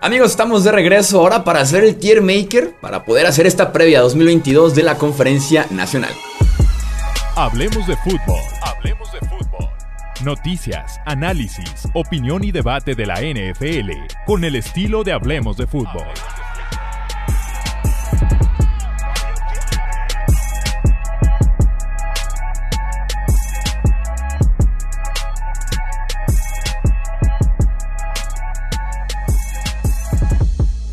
[0.00, 4.00] Amigos, estamos de regreso ahora para hacer el tier maker, para poder hacer esta previa
[4.02, 6.12] 2022 de la conferencia nacional.
[7.34, 8.40] Hablemos de fútbol.
[8.62, 9.68] Hablemos de fútbol.
[10.22, 13.90] Noticias, análisis, opinión y debate de la NFL
[14.24, 16.06] con el estilo de Hablemos de fútbol.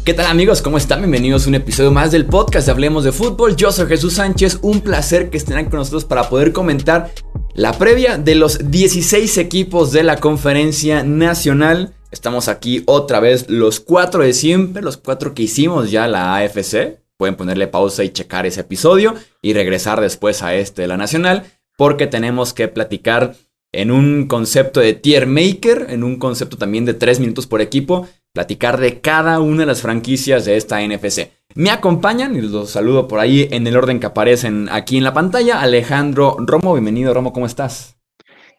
[0.06, 0.62] ¿Qué tal amigos?
[0.62, 1.00] ¿Cómo están?
[1.00, 3.56] Bienvenidos a un episodio más del podcast Hablemos de Fútbol.
[3.56, 7.12] Yo soy Jesús Sánchez, un placer que estén con nosotros para poder comentar
[7.56, 11.96] la previa de los 16 equipos de la conferencia nacional.
[12.12, 17.00] Estamos aquí otra vez los cuatro de siempre, los cuatro que hicimos ya la AFC.
[17.18, 21.46] Pueden ponerle pausa y checar ese episodio y regresar después a este de la nacional
[21.80, 23.36] porque tenemos que platicar
[23.72, 28.08] en un concepto de tier maker, en un concepto también de 3 minutos por equipo,
[28.36, 31.32] platicar de cada una de las franquicias de esta NFC.
[31.56, 35.14] Me acompañan y los saludo por ahí en el orden que aparecen aquí en la
[35.14, 35.62] pantalla.
[35.62, 37.96] Alejandro Romo, bienvenido Romo, ¿cómo estás?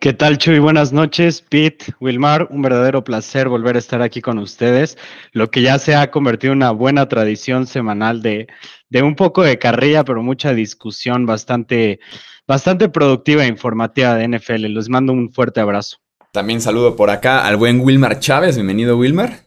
[0.00, 0.60] ¿Qué tal, Chuy?
[0.60, 2.48] Buenas noches, Pete, Wilmar.
[2.50, 4.96] Un verdadero placer volver a estar aquí con ustedes.
[5.32, 8.46] Lo que ya se ha convertido en una buena tradición semanal de,
[8.88, 12.00] de un poco de carrilla, pero mucha discusión bastante,
[12.46, 14.66] bastante productiva e informativa de NFL.
[14.68, 15.98] Les mando un fuerte abrazo.
[16.32, 18.56] También saludo por acá al buen Wilmar Chávez.
[18.56, 19.45] Bienvenido, Wilmar.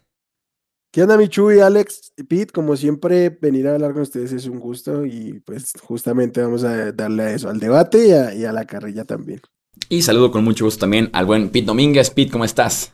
[0.92, 2.52] ¿Qué onda, Michu y Alex y Pete?
[2.52, 6.92] Como siempre, venir a hablar con ustedes es un gusto y pues justamente vamos a
[6.92, 9.40] darle a eso, al debate y a, la carrilla también.
[9.88, 12.10] Y saludo con mucho gusto también al buen Pete Domínguez.
[12.10, 12.92] Pete, ¿cómo estás?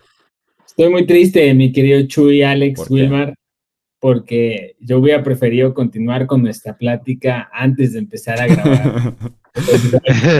[0.67, 3.33] Estoy muy triste, mi querido Chuy, Alex, Wilmar,
[4.01, 9.15] porque yo hubiera preferido continuar con nuestra plática antes de empezar a grabar.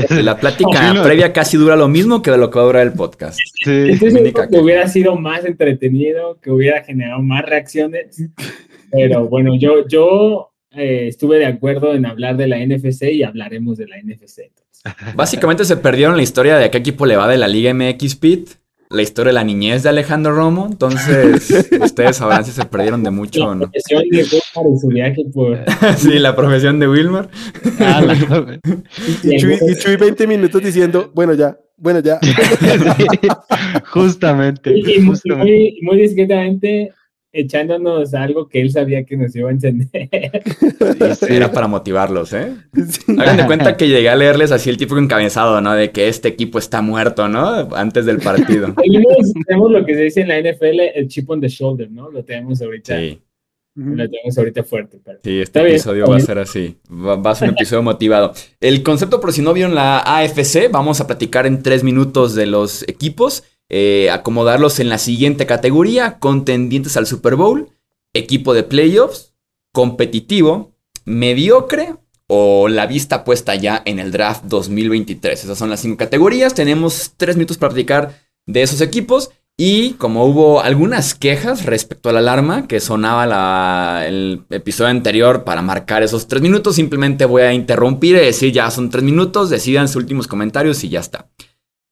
[0.09, 3.39] La plática previa casi dura lo mismo que de lo que dura el podcast.
[3.63, 3.97] Sí.
[3.99, 8.23] que hubiera sido más entretenido, que hubiera generado más reacciones.
[8.91, 13.77] Pero bueno, yo, yo eh, estuve de acuerdo en hablar de la NFC y hablaremos
[13.77, 14.52] de la NFC.
[15.16, 18.15] Básicamente se perdieron la historia de a qué equipo le va de la Liga MX
[18.17, 18.49] Pit
[18.89, 23.11] la historia de la niñez de Alejandro Romo, entonces ustedes sabrán si se perdieron de
[23.11, 23.71] mucho o no.
[25.97, 27.29] sí, la profesión de Wilmar.
[27.79, 28.03] Ah,
[29.23, 32.19] y, Chuy, 20 minutos diciendo, bueno ya, bueno ya.
[33.85, 34.77] justamente.
[34.77, 36.93] Y, Muy, muy discretamente
[37.35, 40.09] echándonos algo que él sabía que nos iba a encender.
[41.29, 42.53] Era para motivarlos, ¿eh?
[43.19, 45.73] Hagan de cuenta que llegué a leerles así el tipo encabezado, ¿no?
[45.73, 47.75] De que este equipo está muerto, ¿no?
[47.75, 48.73] Antes del partido.
[49.47, 52.09] tenemos, lo que se dice en la NFL, el chip on the shoulder, ¿no?
[52.09, 52.97] Lo tenemos ahorita.
[52.97, 53.21] Sí.
[53.75, 55.02] Lo tenemos ahorita fuerte.
[55.21, 56.77] sí, este episodio va a ser así.
[56.89, 58.31] Va, va, a ser un episodio motivado.
[58.61, 62.45] El concepto, por si no vieron la AFC, vamos a platicar en tres minutos de
[62.45, 63.43] los equipos.
[63.70, 67.70] Eh, acomodarlos en la siguiente categoría, contendientes al Super Bowl,
[68.14, 69.33] equipo de playoffs,
[69.71, 71.95] competitivo, mediocre
[72.27, 75.43] o la vista puesta ya en el draft 2023.
[75.43, 76.53] Esas son las cinco categorías.
[76.53, 79.31] Tenemos tres minutos para platicar de esos equipos.
[79.58, 85.61] Y como hubo algunas quejas respecto a la alarma que sonaba el episodio anterior para
[85.61, 89.87] marcar esos tres minutos, simplemente voy a interrumpir y decir ya son tres minutos, decidan
[89.87, 91.30] sus últimos comentarios y ya está.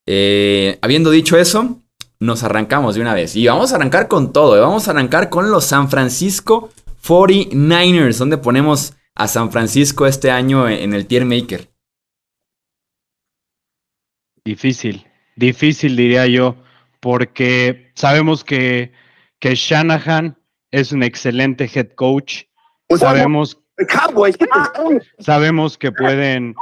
[0.06, 1.82] Eh, habiendo dicho eso,
[2.20, 3.36] nos arrancamos de una vez.
[3.36, 4.56] Y vamos a arrancar con todo.
[4.56, 4.60] ¿eh?
[4.60, 6.70] Vamos a arrancar con los San Francisco
[7.06, 11.70] 49ers, donde ponemos a San Francisco este año en el tier maker.
[14.44, 15.06] Difícil,
[15.36, 16.56] difícil diría yo,
[17.00, 18.92] porque sabemos que,
[19.38, 20.36] que Shanahan
[20.70, 22.42] es un excelente head coach.
[22.98, 23.58] Sabemos,
[25.18, 26.54] sabemos que pueden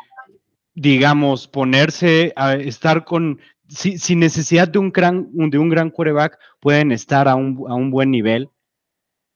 [0.74, 6.92] digamos, ponerse a estar con, sin necesidad de un gran, de un gran quarterback, pueden
[6.92, 8.50] estar a un, a un buen nivel.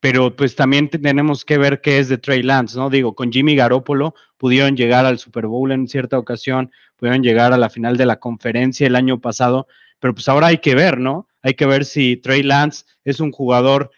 [0.00, 2.90] Pero pues también tenemos que ver qué es de Trey Lance, ¿no?
[2.90, 7.58] Digo, con Jimmy Garoppolo pudieron llegar al Super Bowl en cierta ocasión, pudieron llegar a
[7.58, 9.66] la final de la conferencia el año pasado,
[9.98, 11.28] pero pues ahora hay que ver, ¿no?
[11.42, 13.90] Hay que ver si Trey Lance es un jugador,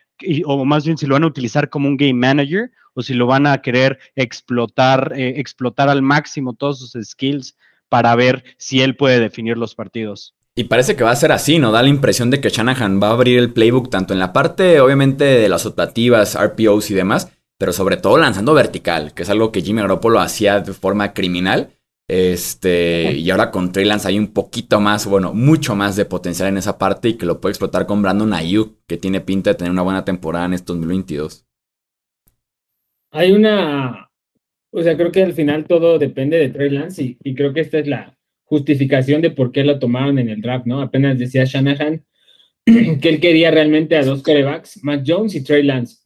[0.45, 3.27] o más bien si lo van a utilizar como un game manager o si lo
[3.27, 7.57] van a querer explotar, eh, explotar al máximo todos sus skills
[7.89, 10.35] para ver si él puede definir los partidos.
[10.57, 11.71] Y parece que va a ser así, ¿no?
[11.71, 14.81] Da la impresión de que Shanahan va a abrir el playbook tanto en la parte,
[14.81, 19.53] obviamente, de las optativas, RPOs y demás, pero sobre todo lanzando vertical, que es algo
[19.53, 21.71] que Jimmy Garoppolo hacía de forma criminal.
[22.09, 26.49] Este, y ahora con Trey Lance hay un poquito más, bueno, mucho más de potencial
[26.49, 29.55] en esa parte y que lo puede explotar con Brandon Ayuk, que tiene pinta de
[29.55, 31.48] tener una buena temporada en estos 2022.
[33.11, 34.11] Hay una,
[34.71, 37.79] o sea, creo que al final todo depende de Trey Lance y, creo que esta
[37.79, 40.81] es la justificación de por qué lo tomaron en el draft, ¿no?
[40.81, 42.05] Apenas decía Shanahan,
[42.65, 45.99] que él quería realmente a dos corebacks, Mac Jones y Trey Lance.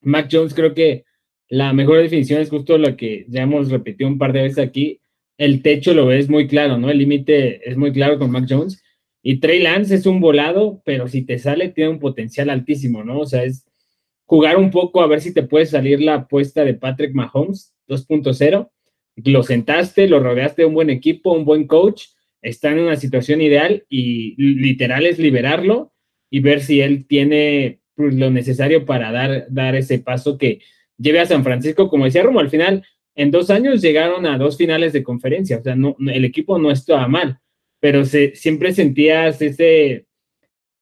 [0.00, 1.04] Mac Jones creo que
[1.48, 5.00] la mejor definición es justo lo que ya hemos repetido un par de veces aquí.
[5.36, 6.90] El techo lo ves muy claro, ¿no?
[6.90, 8.82] El límite es muy claro con Mac Jones.
[9.22, 13.20] Y Trey Lance es un volado, pero si te sale tiene un potencial altísimo, ¿no?
[13.20, 13.66] O sea, es
[14.26, 18.70] jugar un poco a ver si te puede salir la apuesta de Patrick Mahomes 2.0.
[19.16, 22.06] Lo sentaste, lo rodeaste de un buen equipo, un buen coach,
[22.42, 25.92] está en una situación ideal y literal es liberarlo
[26.30, 30.60] y ver si él tiene pues, lo necesario para dar, dar ese paso que
[30.98, 32.84] lleve a San Francisco, como decía Romo, al final,
[33.14, 36.70] en dos años llegaron a dos finales de conferencia, o sea, no, el equipo no
[36.70, 37.38] estaba mal,
[37.80, 40.06] pero siempre sentías ese,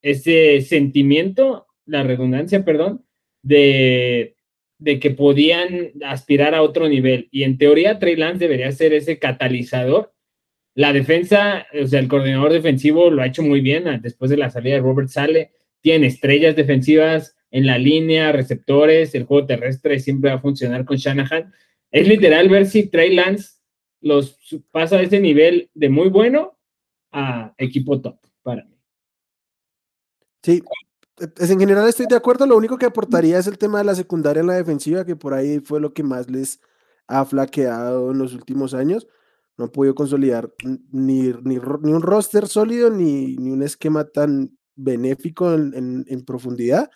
[0.01, 3.05] ese sentimiento, la redundancia, perdón,
[3.43, 4.37] de,
[4.79, 7.29] de que podían aspirar a otro nivel.
[7.31, 10.13] Y en teoría, Trey Lance debería ser ese catalizador.
[10.75, 14.39] La defensa, o sea, el coordinador defensivo lo ha hecho muy bien ah, después de
[14.39, 15.53] la salida de Robert Sale.
[15.81, 20.97] Tiene estrellas defensivas en la línea, receptores, el juego terrestre siempre va a funcionar con
[20.97, 21.53] Shanahan.
[21.91, 23.59] Es literal ver si Trey Lance
[24.01, 24.39] los
[24.71, 26.59] pasa a ese nivel de muy bueno
[27.13, 28.77] a equipo top para mí.
[30.43, 30.63] Sí,
[31.39, 32.47] en general estoy de acuerdo.
[32.47, 35.35] Lo único que aportaría es el tema de la secundaria en la defensiva, que por
[35.35, 36.61] ahí fue lo que más les
[37.07, 39.07] ha flaqueado en los últimos años.
[39.57, 40.53] No han podido consolidar
[40.91, 46.91] ni, ni, un roster sólido ni, ni, un esquema tan benéfico en, en, profundidad.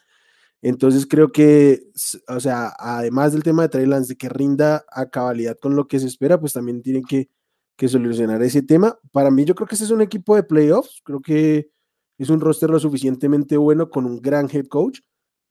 [0.62, 1.82] Entonces creo que,
[2.28, 5.86] o sea, además del tema de Trey Lance, de que rinda a cabalidad con lo
[5.86, 7.28] que se espera, pues también tienen que,
[7.76, 8.98] que solucionar ese tema.
[9.12, 11.02] Para mí yo creo que ese es un equipo de playoffs.
[11.04, 11.70] Creo que
[12.18, 15.00] es un roster lo suficientemente bueno con un gran head coach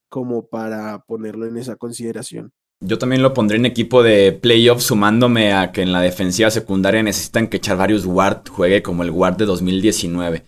[0.08, 2.52] como para ponerlo en esa consideración.
[2.80, 7.02] Yo también lo pondré en equipo de playoffs sumándome a que en la defensiva secundaria
[7.02, 10.44] necesitan que Charvarius Ward juegue como el Ward de 2019.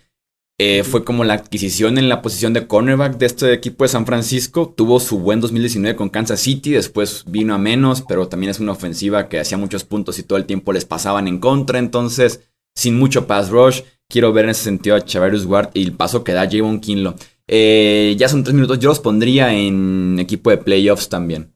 [0.61, 4.05] Eh, fue como la adquisición en la posición de cornerback de este equipo de San
[4.05, 4.73] Francisco.
[4.75, 8.73] Tuvo su buen 2019 con Kansas City, después vino a menos, pero también es una
[8.73, 11.79] ofensiva que hacía muchos puntos y todo el tiempo les pasaban en contra.
[11.79, 12.41] Entonces,
[12.75, 16.23] sin mucho pass rush, quiero ver en ese sentido a Chavarius Ward y el paso
[16.23, 17.15] que da Javon Kinlo.
[17.47, 21.53] Eh, ya son tres minutos, yo los pondría en equipo de playoffs también.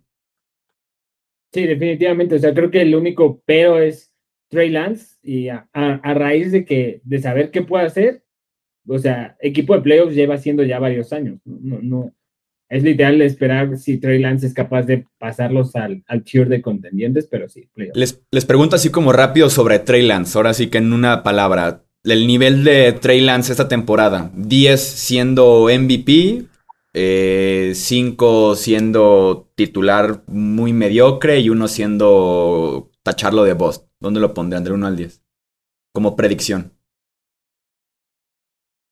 [1.51, 2.35] Sí, definitivamente.
[2.35, 4.11] O sea, creo que el único pero es
[4.49, 8.23] Trey Lance y a, raíz de que de saber qué puede hacer,
[8.87, 11.39] o sea, equipo de playoffs lleva siendo ya varios años.
[11.45, 12.13] No, no,
[12.69, 17.27] es literal esperar si Trey Lance es capaz de pasarlos al, al tier de contendientes,
[17.27, 17.97] pero sí, playoffs.
[17.97, 21.82] Les, les pregunto así como rápido sobre Trey Lance, ahora sí que en una palabra
[22.03, 24.31] el nivel de Trey Lance esta temporada.
[24.35, 26.45] 10 siendo MVP,
[26.93, 27.73] 5 eh,
[28.55, 33.85] siendo titular muy mediocre y uno siendo tacharlo de boss.
[33.99, 34.57] ¿Dónde lo pondré?
[34.57, 35.23] Entre 1 al 10.
[35.93, 36.73] Como predicción.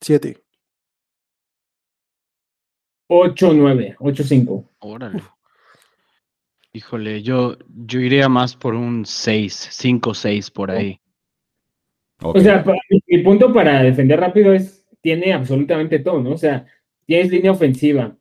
[0.01, 0.41] 7.
[3.07, 4.71] 8, 9, 8, 5.
[4.79, 5.21] Órale.
[6.73, 11.00] Híjole, yo, yo iría más por un 6, 5, 6 por ahí.
[12.21, 12.63] O sea,
[13.07, 16.31] mi, punto para defender rápido es, tiene absolutamente todo, ¿no?
[16.31, 16.65] O sea,
[17.05, 18.15] tienes línea ofensiva,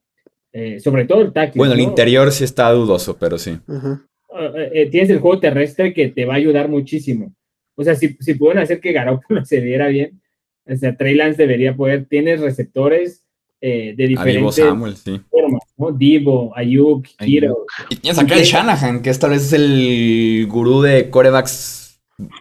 [0.53, 1.59] eh, sobre todo el táctil.
[1.59, 3.59] Bueno, el interior sí está dudoso, pero sí.
[3.69, 7.35] Eh, eh, tienes el juego terrestre que te va a ayudar muchísimo.
[7.75, 10.21] O sea, si, si pueden hacer que Garoppolo se viera bien,
[10.67, 13.27] o sea, Trey Lance debería poder, tienes receptores
[13.63, 15.21] de diferentes Samuel, sí.
[15.29, 15.93] formas, ¿no?
[15.93, 17.67] Divo, Ayuk, Kiro.
[17.91, 21.90] Y tienes acá el Shanahan, que esta vez es el gurú de corebacks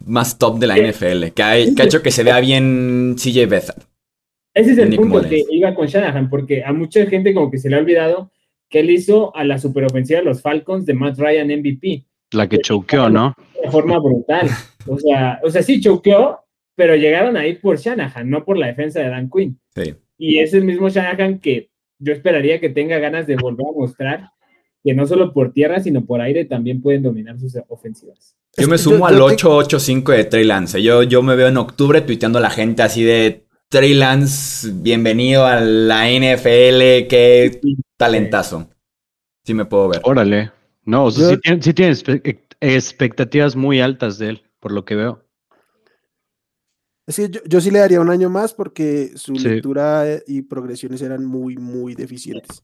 [0.05, 3.83] más top de la NFL, que ha, hecho que se vea bien CJ Beathard.
[4.53, 7.69] Ese es el punto que iba con Shanahan, porque a mucha gente como que se
[7.69, 8.31] le ha olvidado
[8.69, 12.03] que él hizo a la superofensiva de los Falcons de Matt Ryan MVP.
[12.31, 13.35] La que choqueó, ¿no?
[13.61, 14.47] De forma brutal.
[14.87, 16.39] O sea, o sea, sí choqueó,
[16.75, 19.59] pero llegaron ahí por Shanahan, no por la defensa de Dan Quinn.
[19.75, 19.95] Sí.
[20.17, 21.69] Y es el mismo Shanahan que
[21.99, 24.29] yo esperaría que tenga ganas de volver a mostrar
[24.83, 28.35] que no solo por tierra, sino por aire también pueden dominar sus ofensivas.
[28.57, 30.81] Yo me sumo al 885 de Trey Lance.
[30.81, 35.45] Yo, yo me veo en octubre tuiteando a la gente así de Trey Lance, bienvenido
[35.45, 37.59] a la NFL, qué
[37.97, 38.69] talentazo.
[39.43, 40.01] Sí me puedo ver.
[40.03, 40.51] Órale.
[40.85, 41.93] No, o sea, sí, tiene,
[42.61, 45.23] expectativas muy altas de él, por lo que veo.
[47.05, 51.25] Es que yo, sí le daría un año más porque su lectura y progresiones eran
[51.25, 52.63] muy, muy deficientes.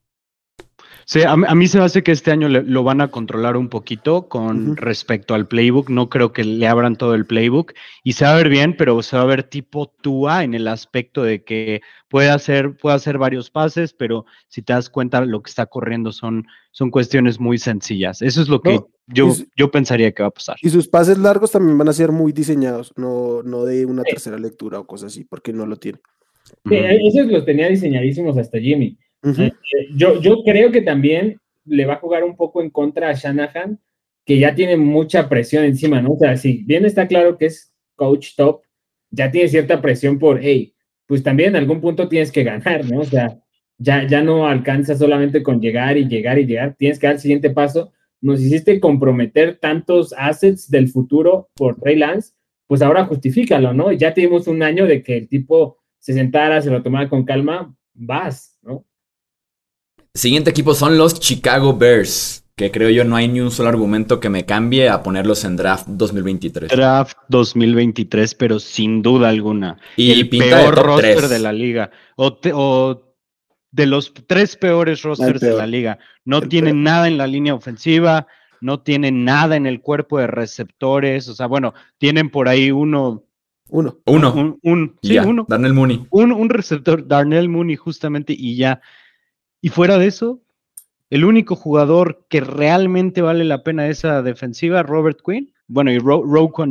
[1.08, 4.28] Sí, a, mí se me hace que este año lo van a controlar un poquito
[4.28, 5.92] con respecto al playbook.
[5.92, 9.00] No creo que le abran todo el playbook y se va a ver bien, pero
[9.04, 13.20] se va a ver tipo Tua en el aspecto de que puede hacer, puede hacer
[13.20, 17.60] varios pases, pero si te das cuenta, lo que está corriendo son, son cuestiones muy
[17.60, 18.24] sencillas.
[18.24, 20.56] Eso es lo que yo, yo pensaría que va a pasar.
[20.64, 24.40] Y sus pases largos también van a ser muy diseñados, no, no de una tercera
[24.40, 26.00] lectura o cosas así, porque no lo tiene.
[26.72, 28.98] esos los tenía diseñadísimos hasta Jimmy.
[29.26, 29.52] Eh,
[29.96, 33.80] yo, yo creo que también le va a jugar un poco en contra a Shanahan,
[34.26, 36.14] que ya tiene mucha presión encima, ¿no?
[36.14, 38.62] O sea, si bien está claro que es coach top,
[39.10, 40.74] ya tiene cierta presión por, hey,
[41.06, 43.02] pues también en algún punto tienes que ganar, ¿no?
[43.02, 43.40] O sea,
[43.78, 47.22] ya, ya no alcanza solamente con llegar y llegar y llegar, tienes que dar el
[47.22, 47.92] siguiente paso.
[48.22, 52.34] Nos hiciste comprometer tantos assets del futuro por Trey Lance,
[52.68, 53.92] pues ahora justifícalo, ¿no?
[53.92, 57.76] Ya tuvimos un año de que el tipo se sentara, se lo tomara con calma,
[57.94, 58.86] vas, ¿no?
[60.16, 64.20] Siguiente equipo son los Chicago Bears que creo yo no hay ni un solo argumento
[64.20, 66.72] que me cambie a ponerlos en draft 2023.
[66.72, 69.78] Draft 2023, pero sin duda alguna.
[69.98, 71.92] Y el peor roster de la liga.
[72.16, 73.02] O,
[73.72, 76.00] de los tres peores rosters de la liga.
[76.24, 78.26] No tienen nada en la línea ofensiva,
[78.62, 81.28] no tienen nada en el cuerpo de receptores.
[81.28, 83.26] O sea, bueno, tienen por ahí uno.
[83.68, 83.98] Uno.
[84.06, 84.58] Uno.
[84.64, 85.46] Un, sí, uno.
[85.50, 86.08] Darnell Mooney.
[86.10, 88.80] Un, un receptor, Darnell Mooney, justamente, y ya.
[89.66, 90.44] Y fuera de eso,
[91.10, 95.56] el único jugador que realmente vale la pena esa defensiva, Robert Quinn.
[95.66, 96.22] Bueno, y Ro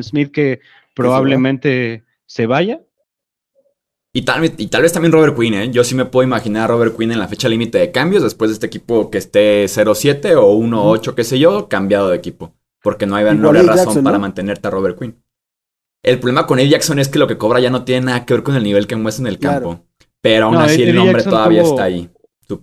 [0.00, 0.60] Smith que
[0.94, 2.82] probablemente se, vaya.
[4.12, 5.70] Y tal, y tal, vez también Robert Quinn, ¿eh?
[5.72, 8.50] Yo sí me puedo imaginar a Robert Quinn en la fecha límite de cambios después
[8.50, 12.54] de este equipo que esté 0-7 o 1-8, qué sé yo, cambiado de equipo.
[12.80, 15.20] Porque no hay, no razón para mantenerte a Robert Quinn.
[16.04, 18.34] El problema con Eddie Jackson es que lo que cobra ya no tiene nada que
[18.34, 19.84] ver con el nivel que muestra en el campo.
[20.20, 22.08] Pero aún así el nombre todavía está ahí.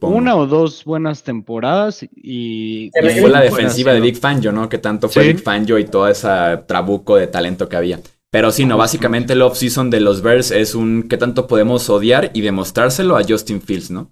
[0.02, 2.92] Una o dos buenas temporadas y...
[3.20, 4.70] fue la defensiva de Big Fangio, ¿no?
[4.70, 6.28] Que tanto fue Big Fangio y todo ese
[6.68, 8.00] trabuco de talento que había.
[8.32, 12.32] Pero sí, no, básicamente el off-season de los Bears es un qué tanto podemos odiar
[12.34, 14.12] y demostrárselo a Justin Fields, ¿no?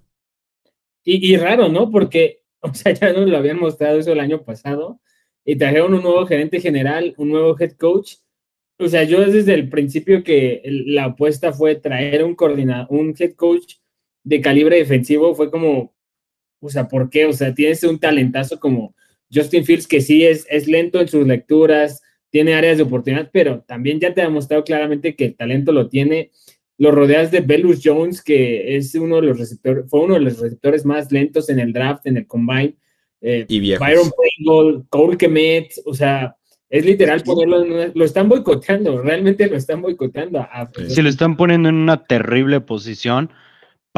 [1.05, 1.89] Y, raro, ¿no?
[1.89, 4.99] Porque, o sea, ya nos lo habían mostrado eso el año pasado
[5.45, 8.15] y trajeron un nuevo gerente general, un nuevo head coach.
[8.77, 13.35] O sea, yo desde el principio que la apuesta fue traer un coordinador, un head
[13.35, 13.75] coach
[14.29, 15.91] de calibre defensivo fue como,
[16.61, 17.25] o sea, ¿por qué?
[17.25, 18.93] O sea, tienes un talentazo como
[19.33, 23.61] Justin Fields que sí es, es lento en sus lecturas, tiene áreas de oportunidad, pero
[23.67, 26.29] también ya te ha demostrado claramente que el talento lo tiene.
[26.77, 30.39] Lo rodeas de Belus Jones, que es uno de los receptores, fue uno de los
[30.39, 32.75] receptores más lentos en el draft, en el combine.
[33.21, 36.37] Eh, y Byron Pringle, Cole Kemet, o sea,
[36.69, 40.47] es literal ponerlo en lo están boicoteando, realmente lo están boicoteando.
[40.87, 43.31] Si lo están poniendo en una terrible posición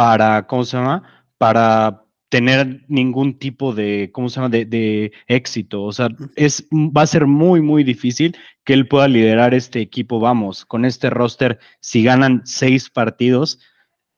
[0.01, 1.03] para, ¿cómo se llama?
[1.37, 4.49] Para tener ningún tipo de, ¿cómo se llama?
[4.49, 5.83] De, éxito.
[5.83, 10.19] O sea, es, va a ser muy, muy difícil que él pueda liderar este equipo.
[10.19, 13.59] Vamos, con este roster, si ganan seis partidos,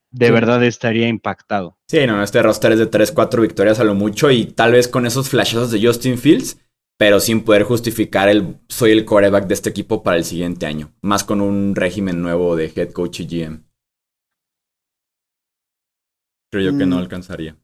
[0.09, 1.77] de verdad estaría impactado.
[1.89, 4.87] Sí, no, este roster es de tres, cuatro victorias a lo mucho y tal vez
[4.87, 6.61] con esos flashazos de Justin Fields,
[6.97, 10.93] pero sin poder justificar el soy el quarterback de este equipo para el siguiente año,
[11.01, 13.72] más con un régimen nuevo de head coach y GM.
[16.53, 16.99] Creo yo que no mm.
[16.99, 17.57] alcanzaría.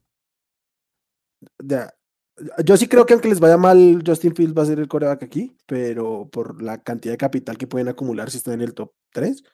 [2.64, 5.22] Yo sí creo que aunque les vaya mal, Justin Fields va a ser el coreback
[5.22, 8.90] aquí, pero por la cantidad de capital que pueden acumular si están en el top
[9.12, 9.44] 3.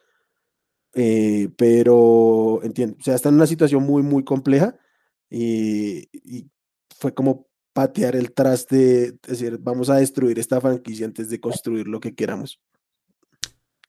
[0.94, 4.74] Eh, pero entiendo, o sea, están en una situación muy, muy compleja
[5.28, 6.08] y,
[6.98, 11.88] fue como patear el traste, es decir, vamos a destruir esta franquicia antes de construir
[11.88, 12.58] lo que queramos.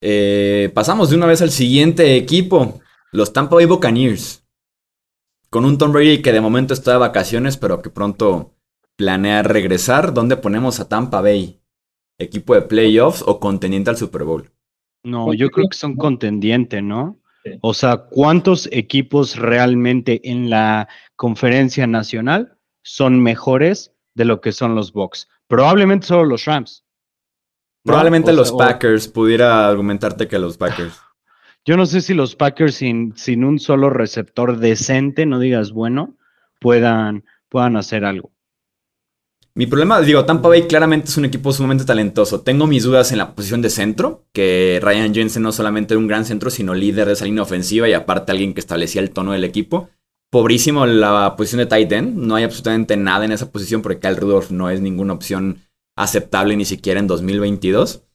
[0.01, 2.81] Eh, pasamos de una vez al siguiente equipo,
[3.13, 4.43] los Tampa Bay Buccaneers
[5.57, 8.53] con un Tom Brady que de momento está de vacaciones, pero que pronto
[8.95, 11.59] planea regresar, ¿dónde ponemos a Tampa Bay?
[12.19, 14.51] ¿Equipo de playoffs o contendiente al Super Bowl?
[15.03, 17.19] No, yo creo que son contendientes, ¿no?
[17.61, 24.75] O sea, ¿cuántos equipos realmente en la conferencia nacional son mejores de lo que son
[24.75, 25.27] los Bucks?
[25.47, 26.85] Probablemente solo los Rams.
[27.83, 31.01] Probablemente los Packers, pudiera argumentarte que los Packers.
[31.67, 36.15] Yo no sé si los Packers sin, un solo receptor decente, no digas bueno,
[36.61, 38.31] puedan, puedan hacer algo.
[39.53, 42.39] Mi problema, digo, Tampa Bay claramente es un equipo sumamente talentoso.
[42.39, 46.07] Tengo mis dudas en la posición de centro, que Ryan Jensen no solamente era un
[46.07, 49.33] gran centro, sino líder de esa línea ofensiva y aparte alguien que establecía el tono
[49.33, 49.89] del equipo.
[50.29, 54.15] Pobrísimo la posición de tight end, no hay absolutamente nada en esa posición porque Kyle
[54.15, 55.57] Rudolph no es ninguna opción
[55.97, 58.06] aceptable ni siquiera en 2022.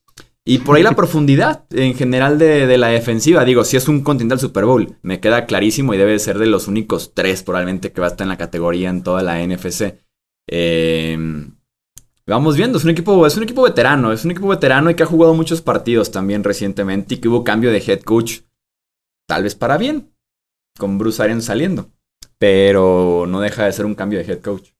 [0.44, 3.44] Y por ahí la profundidad en general de, la defensiva.
[3.44, 6.66] Digo, si es un continental Super Bowl, me queda clarísimo y debe ser de los
[6.66, 10.00] únicos tres probablemente que va a estar en la categoría en toda la NFC.
[10.48, 11.54] Em,
[12.26, 15.04] vamos viendo, es un equipo, es un equipo veterano, es un equipo veterano y que
[15.04, 18.40] ha jugado muchos partidos también recientemente y que hubo cambio de head coach,
[19.28, 20.12] tal vez para bien,
[20.76, 21.92] con Bruce Arians saliendo,
[22.38, 24.70] pero no deja de ser un cambio de head coach.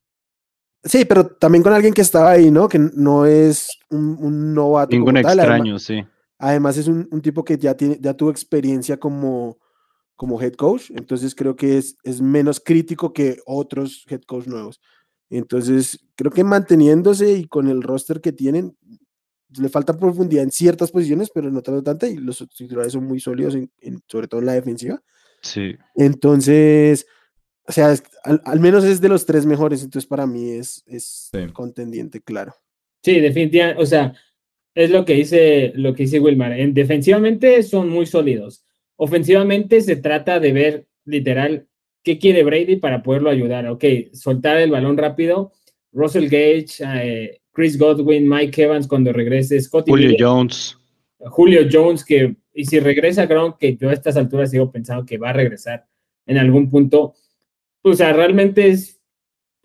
[0.83, 2.67] Sí, pero también con alguien que estaba ahí, ¿no?
[2.67, 4.95] Que no es un, un novato.
[4.95, 6.03] Ningún extraño, sí.
[6.37, 9.57] Además es un, tipo que ya, tiene, ya tuvo experiencia como,
[10.15, 14.81] como head coach, entonces creo que es, es menos crítico que otros head coach nuevos.
[15.29, 18.75] Entonces, creo que manteniéndose y con el roster que tienen,
[19.57, 23.21] le falta profundidad en ciertas posiciones, pero no tanto tanta, y los titulares son muy
[23.21, 23.71] sólidos, en,
[24.07, 25.01] sobre todo en la defensiva.
[25.41, 25.75] Sí.
[25.95, 27.07] Entonces,
[27.67, 27.93] o sea,
[28.23, 32.53] al, menos es de los tres mejores, entonces para mí es, es contendiente, claro.
[33.01, 34.13] Sí, definitivamente, o sea,
[34.75, 36.53] es lo que dice, lo que dice Wilmar.
[36.53, 38.63] En, defensivamente son muy sólidos.
[38.95, 41.67] Ofensivamente se trata de ver literal
[42.03, 43.67] qué quiere Brady para poderlo ayudar.
[43.67, 45.51] Ok, soltar el balón rápido.
[45.91, 50.77] Russell Gage, eh, Chris Godwin, Mike Evans cuando regrese, Scotty Julio Jones.
[51.19, 55.17] Julio Jones, que, y si regresa, creo que yo a estas alturas sigo pensando que
[55.17, 55.85] va a regresar
[56.25, 57.13] en algún punto.
[57.83, 59.01] O sea, realmente es,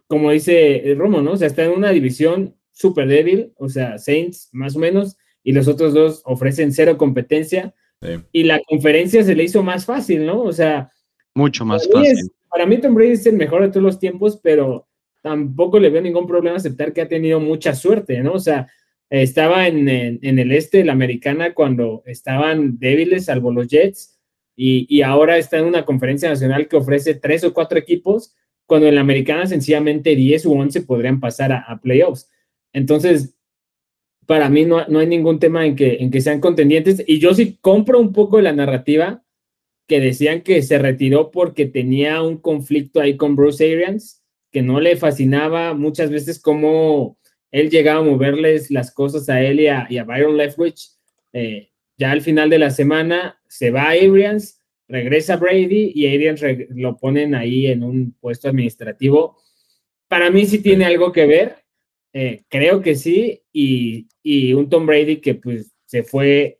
[0.06, 1.32] como dice Romo, ¿no?
[1.32, 5.52] O sea, está en una división súper débil, o sea, Saints más o menos, y
[5.52, 7.74] los otros dos ofrecen cero competencia.
[8.30, 10.42] Y la conferencia se le hizo más fácil, ¿no?
[10.42, 10.92] O sea,
[11.34, 12.30] mucho más fácil.
[12.48, 14.86] para mí Tom Brady es el mejor de todos los tiempos, pero
[15.22, 18.34] tampoco le veo ningún problema aceptar que ha tenido mucha suerte, ¿no?
[18.34, 18.68] O sea,
[19.10, 24.17] estaba en, el este de la americana cuando estaban débiles, salvo los Jets,
[24.60, 28.34] y, ahora está en una conferencia nacional que ofrece tres o cuatro equipos,
[28.66, 32.28] cuando en la americana sencillamente 10 u 11 podrían pasar a, playoffs.
[32.72, 33.36] Entonces,
[34.26, 37.34] para mí no, no, hay ningún tema en que, en que sean contendientes, y yo
[37.34, 39.22] sí compro un poco la narrativa
[39.86, 44.80] que decían que se retiró porque tenía un conflicto ahí con Bruce Arians, que no
[44.80, 47.16] le fascinaba muchas veces cómo
[47.52, 50.90] él llegaba a moverles las cosas a él y a, Byron Leftwich.
[51.32, 51.67] Eh,
[51.98, 56.96] ya al final de la semana se va a Arians, regresa Brady y Arians lo
[56.96, 59.36] ponen ahí en un puesto administrativo.
[60.06, 61.56] Para mí sí tiene algo que ver,
[62.12, 64.06] eh, creo que sí, y,
[64.54, 66.58] un Tom Brady que pues se fue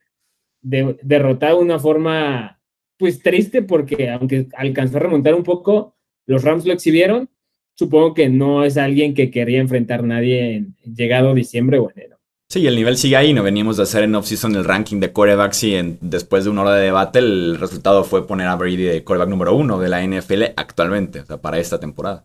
[0.61, 2.61] derrotado de una forma
[2.97, 7.31] pues triste porque aunque alcanzó a remontar un poco, los Rams lo exhibieron,
[7.75, 12.18] supongo que no es alguien que quería enfrentar a nadie en, llegado diciembre o enero.
[12.51, 13.35] Sí, el nivel sigue ahí.
[13.35, 16.63] No venimos de hacer en off-season el ranking de corebacks y en, después de una
[16.63, 20.03] hora de debate el resultado fue poner a Brady de coreback número uno de la
[20.03, 22.25] NFL actualmente, o sea, para esta temporada.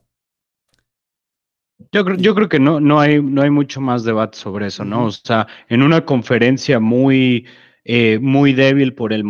[1.91, 4.85] Yo creo, yo creo que no, no, hay, no hay mucho más debate sobre eso,
[4.85, 5.05] ¿no?
[5.05, 7.45] O sea, en una conferencia muy,
[7.83, 9.25] eh, muy débil por el,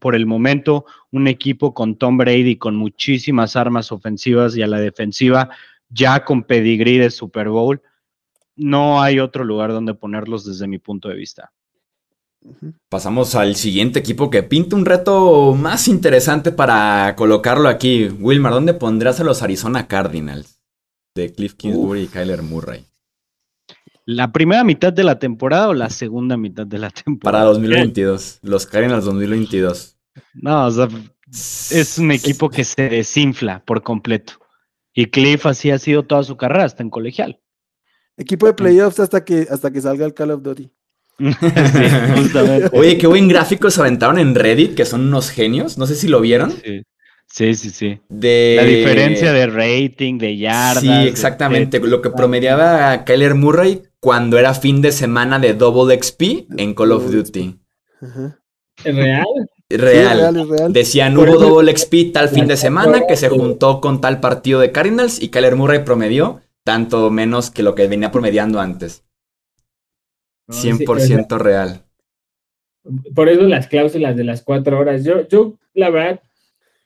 [0.00, 4.80] por el momento, un equipo con Tom Brady con muchísimas armas ofensivas y a la
[4.80, 5.50] defensiva
[5.90, 7.82] ya con pedigrí de Super Bowl,
[8.58, 11.52] no hay otro lugar donde ponerlos desde mi punto de vista.
[12.88, 18.08] Pasamos al siguiente equipo que pinta un reto más interesante para colocarlo aquí.
[18.08, 20.60] Wilmar, ¿dónde pondrás a los Arizona Cardinals?
[21.14, 22.86] De Cliff Kingsbury y Kyler Murray.
[24.06, 27.44] ¿La primera mitad de la temporada o la segunda mitad de la temporada?
[27.44, 28.38] Para 2022.
[28.42, 29.98] Los Cardinals 2022.
[30.34, 30.88] No, o sea,
[31.30, 34.34] es un equipo que se desinfla por completo.
[34.94, 37.40] Y Cliff así ha sido toda su carrera, hasta en colegial.
[38.18, 40.70] Equipo de playoffs hasta que, hasta que salga el Call of Duty.
[42.72, 45.78] Oye, qué buen gráfico se aventaron en Reddit, que son unos genios.
[45.78, 46.52] No sé si lo vieron.
[47.30, 48.00] Sí, sí, sí.
[48.08, 50.82] La diferencia de rating, de yardas.
[50.82, 51.78] Sí, exactamente.
[51.80, 56.92] Lo que promediaba Kyler Murray cuando era fin de semana de Double XP en Call
[56.92, 57.56] of Duty.
[58.84, 59.26] ¿Es real?
[59.68, 60.72] Real.
[60.72, 64.72] Decían, hubo Double XP tal fin de semana que se juntó con tal partido de
[64.72, 69.02] Cardinals y Kyler Murray promedió tanto menos que lo que venía promediando antes.
[70.48, 71.86] 100% real.
[73.14, 75.02] Por eso las cláusulas de las cuatro horas.
[75.02, 76.20] Yo, yo la verdad,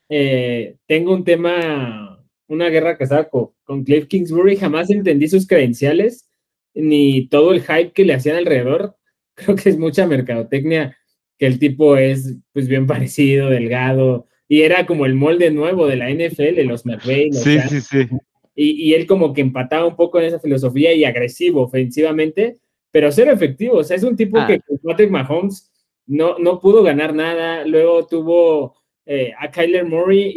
[0.08, 4.56] eh, tengo un tema, una guerra casada con, con Cliff Kingsbury.
[4.56, 6.30] Jamás entendí sus credenciales
[6.74, 8.96] ni todo el hype que le hacían alrededor.
[9.34, 10.96] Creo que es mucha mercadotecnia,
[11.38, 15.96] que el tipo es pues bien parecido, delgado, y era como el molde nuevo de
[15.96, 17.32] la NFL, los McVay.
[17.32, 18.08] Sí, sí, sí.
[18.54, 22.58] Y, él como que empataba un poco en esa filosofía y agresivo ofensivamente,
[22.90, 23.78] pero ser efectivo.
[23.78, 24.46] O sea, es un tipo ah.
[24.46, 25.72] que con Patrick Mahomes
[26.06, 27.64] no, no pudo ganar nada.
[27.64, 30.32] Luego tuvo eh, a Kyler Murray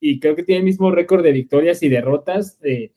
[0.00, 2.58] y, creo que tiene el mismo récord de victorias y derrotas.
[2.62, 2.92] Eh,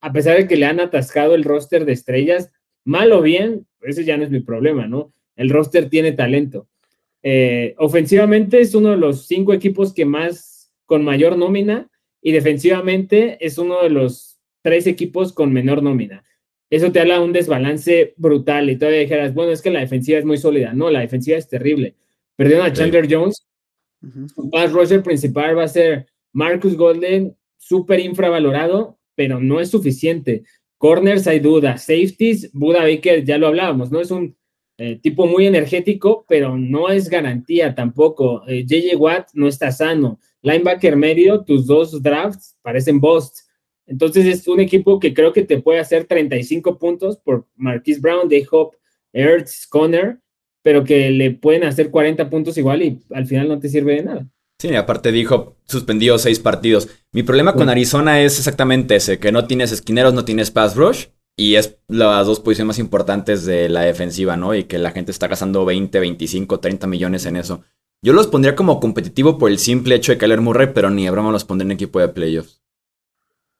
[0.00, 2.52] a pesar de que le han atascado el roster de estrellas,
[2.84, 5.12] mal o bien, ese ya no es mi problema, ¿no?
[5.36, 6.68] El roster tiene talento.
[7.22, 11.88] Eh, ofensivamente es uno de los cinco equipos que más, con mayor nómina,
[12.22, 16.24] y defensivamente es uno de los tres equipos con menor nómina.
[16.70, 20.18] Eso te habla de un desbalance brutal y todavía dijeras, bueno, es que la defensiva
[20.18, 20.72] es muy sólida.
[20.72, 21.96] No, la defensiva es terrible.
[22.36, 23.46] Perdieron a Chandler Jones.
[24.34, 30.44] Su pass rusher principal va a ser Marcus Golden, súper infravalorado pero no es suficiente.
[30.78, 34.00] Corners hay dudas, safeties, Buda Baker, ya lo hablábamos, ¿no?
[34.00, 34.36] Es un
[34.78, 38.42] Eh, tipo muy energético, pero no es garantía tampoco.
[38.46, 40.18] JJ Watt no está sano.
[40.42, 43.48] Linebacker medio, tus dos drafts parecen busts.
[43.86, 48.28] Entonces es un equipo que creo que te puede hacer 35 puntos por Marquise Brown,
[48.28, 48.72] Day Hop,
[49.12, 50.18] Ertz, Conner,
[50.62, 54.04] pero que le pueden hacer 40 puntos igual y al final no te sirve de
[54.04, 54.28] nada.
[54.58, 56.88] Sí, aparte dijo, suspendido seis partidos.
[57.10, 61.06] Mi problema con Arizona es exactamente ese, que no tienes esquineros, no tienes pass rush,
[61.36, 64.54] y es las dos posiciones más importantes de la defensiva, ¿no?
[64.54, 67.62] Y que la gente está gastando 20, 25, 30 millones en eso.
[68.02, 71.10] Yo los pondría como competitivo por el simple hecho de Kyler Murray, pero ni a
[71.12, 72.62] broma los pondría en equipo de playoffs.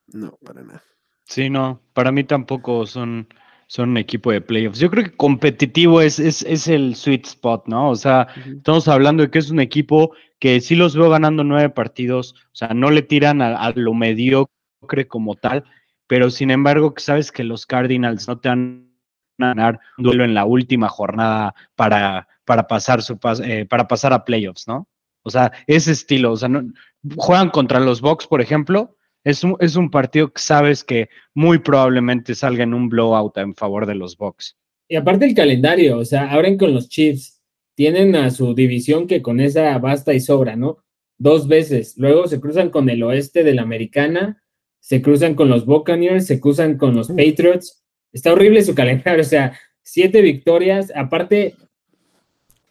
[0.08, 0.82] No, para nada.
[1.24, 3.28] Sí, no, para mí tampoco son
[3.72, 4.78] son un equipo de playoffs.
[4.78, 7.88] Yo creo que competitivo es, es, el sweet spot, ¿no?
[7.88, 11.70] O sea, estamos hablando de que es un equipo que sí los veo ganando nueve
[11.70, 15.64] partidos, o sea, no le tiran a, lo mediocre como tal,
[16.12, 18.92] pero sin embargo, sabes que los Cardinals no te van
[19.38, 23.01] a ganar un duelo en la última jornada para, para, pasar,
[23.42, 24.90] eh, para pasar a playoffs, ¿no?
[25.22, 26.70] O sea, ese estilo, o sea, no,
[27.16, 28.94] juegan contra los Bucks, por ejemplo,
[29.25, 33.55] es un, es un partido que sabes que muy probablemente salga en un blowout en
[33.55, 34.59] favor de los Bucks.
[34.88, 37.40] Y aparte el calendario, o sea, abren con los Chiefs,
[37.75, 40.77] tienen a su división que con esa basta y sobra, ¿no?
[41.16, 41.94] Dos veces.
[41.96, 44.41] Luego se cruzan con el oeste de la americana,
[44.83, 47.85] se cruzan con los Buccaneers, se cruzan con los Patriots.
[48.12, 51.55] Está horrible su calendario, o sea, siete victorias, aparte...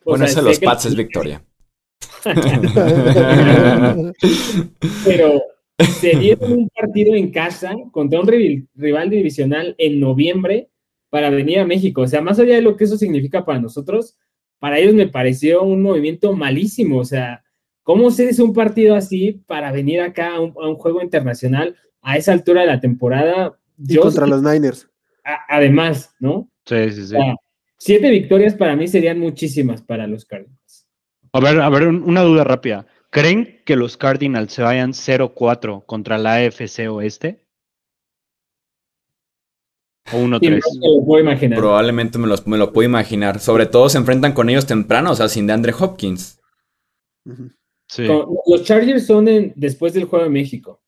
[0.04, 1.42] Ponerse los Pats es victoria.
[5.06, 5.42] Pero
[6.00, 10.70] se dieron un partido en casa contra un rival divisional en noviembre
[11.10, 12.02] para venir a México.
[12.02, 14.18] O sea, más allá de lo que eso significa para nosotros,
[14.60, 17.00] para ellos me pareció un movimiento malísimo.
[17.00, 17.44] O sea,
[17.84, 22.34] ¿cómo se hace un partido así para venir acá a un, juego internacional a esa
[22.34, 23.58] altura de la temporada?
[23.78, 24.90] Y contra los Niners.
[25.48, 26.50] además, ¿no?
[26.66, 27.16] Sí, sí, sí.
[27.78, 30.88] siete victorias para mí serían muchísimas para los Cardinals.
[31.34, 32.86] A ver, a ver, una duda rápida.
[33.10, 37.46] ¿Creen que los Cardinals se vayan 0-4 contra la AFC Oeste?
[40.14, 41.56] ¿O 1-3?
[41.56, 43.40] Probablemente me, me, lo puedo imaginar.
[43.40, 46.42] Sobre todo se enfrentan con ellos temprano, o sea, sin de Andre Hopkins.
[47.88, 48.08] Sí.
[48.48, 50.81] los Chargers son después del Juego de México.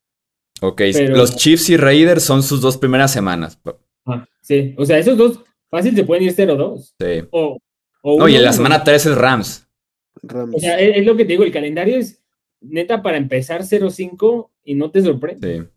[0.66, 3.60] Ok, los Chiefs y Raiders son sus dos primeras semanas.
[4.06, 6.94] Ah, sí, o sea, esos dos fácil se pueden ir 0-2.
[6.98, 7.28] Sí.
[7.32, 7.60] O,
[8.18, 9.68] no, y en la semana 3 es Rams.
[10.54, 12.24] O sea, es, lo que te digo, el calendario es
[12.62, 15.68] neta para empezar 0-5 y no te sorprende.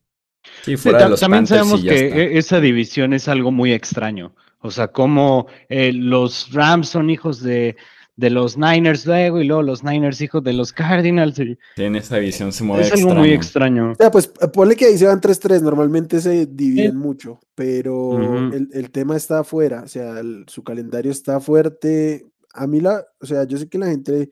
[0.62, 0.76] Sí.
[0.76, 4.36] fuera de los también sabemos que e, esa división es algo muy extraño.
[4.60, 7.74] O sea, como eh, los Rams son hijos de,
[8.16, 11.40] de, los Niners luego y luego los Niners hijos de los Cardinals.
[11.74, 13.92] Tiene esa división, se mueve Es algo muy extraño.
[13.92, 18.68] O sea, pues ponle que ahí se van 3-3, normalmente se dividen mucho, pero el,
[18.72, 22.24] el, tema está afuera, o sea, su calendario está fuerte,
[22.56, 24.30] a mí la, o sea, yo sé que la gente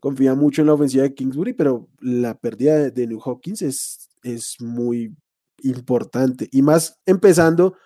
[0.00, 4.56] confía mucho en la ofensiva de Kingsbury, pero la pérdida de, New Hawkins es, es
[4.60, 5.14] muy
[5.62, 6.48] importante.
[6.50, 7.76] Y más empezando,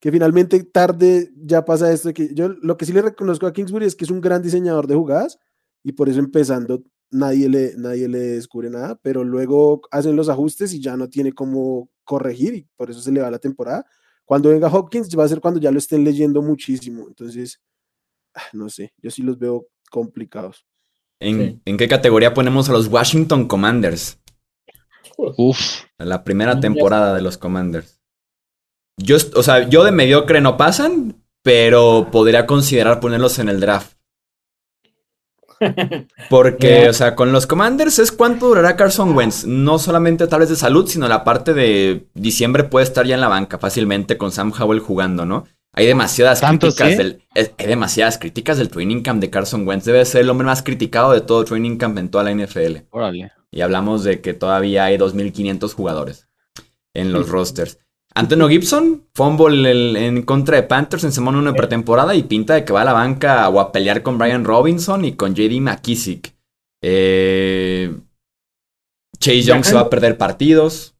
[0.00, 3.86] que finalmente tarde ya pasa esto, que yo lo que sí le reconozco a Kingsbury
[3.86, 5.38] es que es un gran diseñador de jugadas
[5.82, 10.72] y por eso empezando nadie le, nadie le descubre nada, pero luego hacen los ajustes
[10.72, 13.84] y ya no tiene cómo corregir y por eso se le va la temporada.
[14.24, 17.06] Cuando venga Hopkins va a ser cuando ya lo estén leyendo muchísimo.
[17.08, 17.60] Entonces,
[18.34, 20.66] Ah, no sé, yo sí los veo complicados.
[21.18, 24.18] ¿En, qué categoría ponemos a los Washington Commanders?
[25.16, 25.84] Uf.
[25.98, 27.99] La primera temporada de los Commanders.
[29.02, 33.94] Yo, o sea, yo de mediocre no pasan, pero podría considerar ponerlos en el draft.
[36.30, 39.44] Porque, o sea, con los Commanders es cuánto durará Carson Wentz.
[39.44, 43.20] No solamente tal vez de salud, sino la parte de diciembre puede estar ya en
[43.20, 45.46] la banca fácilmente con Sam Howell jugando, ¿no?
[45.72, 49.84] Hay demasiadas críticas del, hay demasiadas críticas del training camp de Carson Wentz.
[49.84, 52.88] Debe ser el hombre más criticado de todo training camp en toda la NFL.
[52.90, 53.30] Órale.
[53.52, 56.28] Y hablamos de que todavía hay 2.500 jugadores
[56.92, 57.78] en los rosters.
[58.14, 62.64] Antonio Gibson, fumble en contra de Panthers en semana 1 de pretemporada y pinta de
[62.64, 66.34] que va a la banca o a pelear con Brian Robinson y con JD McKissick.
[66.82, 67.94] Eh,
[69.18, 70.96] Chase Young se va a perder partidos.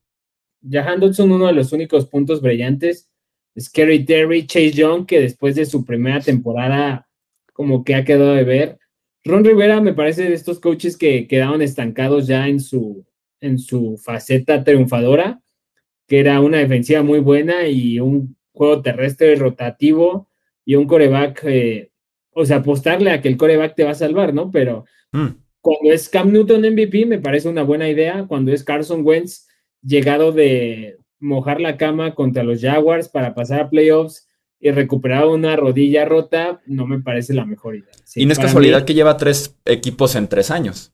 [0.69, 3.11] Jahan Dodson, uno de los únicos puntos brillantes
[3.59, 7.09] Scary Terry, Chase Young, que después de su primera temporada
[7.53, 8.79] como que ha quedado de ver.
[9.25, 13.05] Ron Rivera me parece de estos coaches que quedaron estancados ya en su,
[13.41, 15.43] en su faceta triunfadora,
[16.11, 20.29] que era una defensiva muy buena y un juego terrestre rotativo
[20.65, 21.93] y un coreback, eh,
[22.33, 24.51] o sea, apostarle a que el coreback te va a salvar, ¿no?
[24.51, 25.29] Pero mm.
[25.63, 29.47] cuando es Cam Newton MVP me parece una buena idea, cuando es Carson Wentz
[29.83, 34.27] llegado de, mojar la cama contra los Jaguars para pasar a playoffs
[34.59, 37.93] y recuperar una rodilla rota, no me parece la mejor idea.
[38.15, 40.93] y no es casualidad que lleva tres equipos en tres años.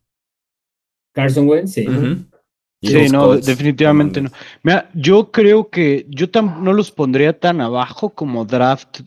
[1.13, 1.87] Carson Wentz, sí.
[2.87, 4.31] Sí, no, definitivamente no.
[4.63, 9.01] Mira, yo creo que yo no los pondría tan abajo como draft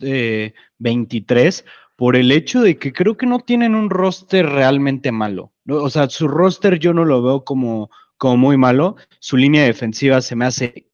[0.78, 1.64] 23
[1.96, 5.52] por el hecho de que creo que no tienen un roster realmente malo.
[5.68, 8.96] O sea, su roster yo no lo veo como, como muy malo.
[9.18, 10.86] Su línea defensiva se me hace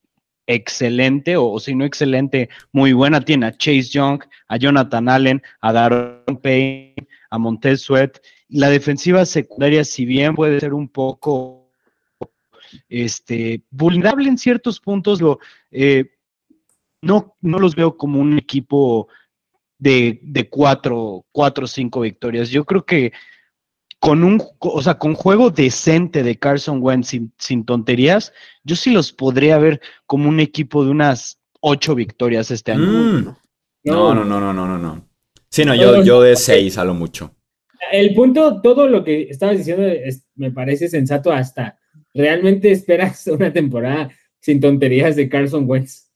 [0.49, 3.20] excelente, o, si no excelente, muy buena.
[3.20, 6.94] Tiene a Chase Young, a Jonathan Allen, a Daron Payne,
[7.31, 8.18] a Montez Sweat.
[8.49, 11.56] La defensiva secundaria, si bien puede ser un poco
[12.88, 15.38] este, vulnerable en ciertos puntos, lo,
[15.70, 16.05] eh,
[17.02, 19.09] no, no los veo como un equipo
[19.79, 22.50] de, de cuatro, cuatro o cinco victorias.
[22.50, 23.12] Yo creo que
[23.98, 29.12] con un, o sea, con juego decente de Carson Wentz sin, tonterías, yo sí los
[29.12, 32.87] podría ver como un equipo de unas ocho victorias este año.
[32.87, 33.37] Mm.
[33.85, 35.09] No, no, no, no, no, no, no.
[35.48, 37.35] Sí, no, yo, yo de seis a lo mucho.
[37.92, 39.85] El punto, todo lo que estabas diciendo
[40.35, 41.79] me parece sensato hasta
[42.16, 46.07] realmente esperas una temporada sin tonterías de Carson Wentz.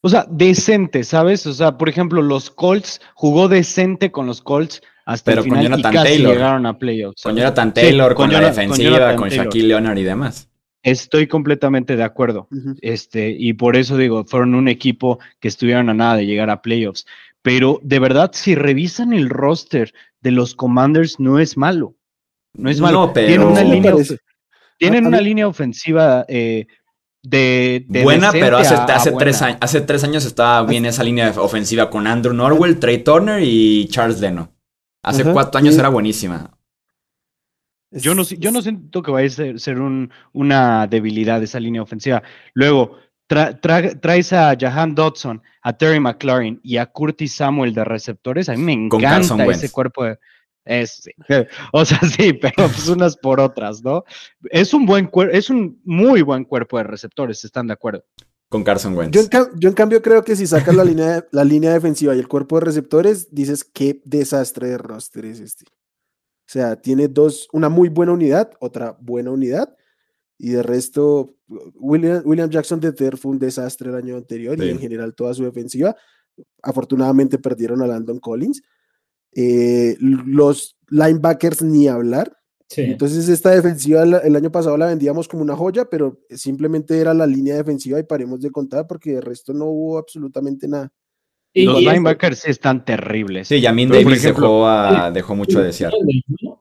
[0.00, 1.46] O sea, decente, ¿sabes?
[1.46, 5.82] O sea, por ejemplo, los Colts jugó decente con los Colts hasta el final y
[5.82, 6.34] casi Taylor.
[6.34, 7.22] llegaron a playoffs.
[7.22, 10.48] Con Jonathan Taylor, con, la defensiva, con, Shaquille Leonard y demás.
[10.82, 12.46] Estoy completamente de acuerdo.
[12.80, 16.62] este, y por eso digo, fueron un equipo que estuvieron a nada de llegar a
[16.62, 17.04] playoffs.
[17.42, 21.96] Pero de verdad, si revisan el roster de los Commanders, no es malo.
[22.54, 23.10] No es malo.
[23.12, 23.26] pero...
[23.26, 23.94] Tienen una línea,
[24.78, 26.66] tienen una línea ofensiva eh,
[27.22, 31.90] de, Buena, pero hace, hace tres años, hace tres años estaba bien esa línea ofensiva
[31.90, 34.52] con Andrew Norwell, Trey Turner y Charles Leno.
[35.02, 36.50] Hace cuatro años era buenísima.
[37.90, 39.78] Yo no, yo no siento que vaya a ser,
[40.32, 42.22] una debilidad esa línea ofensiva.
[42.52, 48.48] Luego, traes a Jahan Dodson, a Terry McLaurin y a Curtis Samuel de receptores.
[48.48, 50.18] A mí me encanta ese cuerpo de,
[50.68, 51.08] es,
[51.72, 54.04] o sea, sí, pero pues unas por otras, ¿no?
[54.50, 58.04] Es un buen es un muy buen cuerpo de receptores, ¿están de acuerdo?
[58.50, 59.14] Con Carson Wentz.
[59.14, 62.58] Yo en, cambio creo que si sacas la línea, la línea defensiva y el cuerpo
[62.58, 65.64] de receptores, dices qué desastre de roster es este.
[65.66, 69.74] O sea, tiene dos, una muy buena unidad, otra buena unidad,
[70.38, 71.36] y de resto,
[71.74, 75.34] William, William Jackson de Ter fue un desastre el año anterior y en general toda
[75.34, 75.94] su defensiva.
[76.62, 78.62] Afortunadamente perdieron a Landon Collins
[79.34, 82.32] eh, los linebackers ni hablar.
[82.76, 87.26] Entonces esta defensiva el año pasado la vendíamos como una joya, pero simplemente era la
[87.26, 90.92] línea defensiva y paremos de contar porque de resto no hubo absolutamente nada.
[91.54, 93.48] Y los linebackers están terribles.
[93.48, 94.66] Sí, Yamin Davis dejó,
[95.12, 95.92] dejó mucho a desear.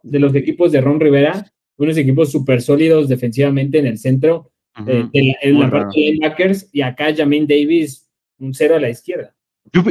[0.04, 4.52] De los equipos de Ron Rivera, unos equipos súper sólidos defensivamente en el centro,
[4.88, 9.36] eh, en, la parte de linebackers, y acá Yamin Davis, un cero a la izquierda.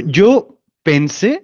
[0.06, 1.42] yo pensé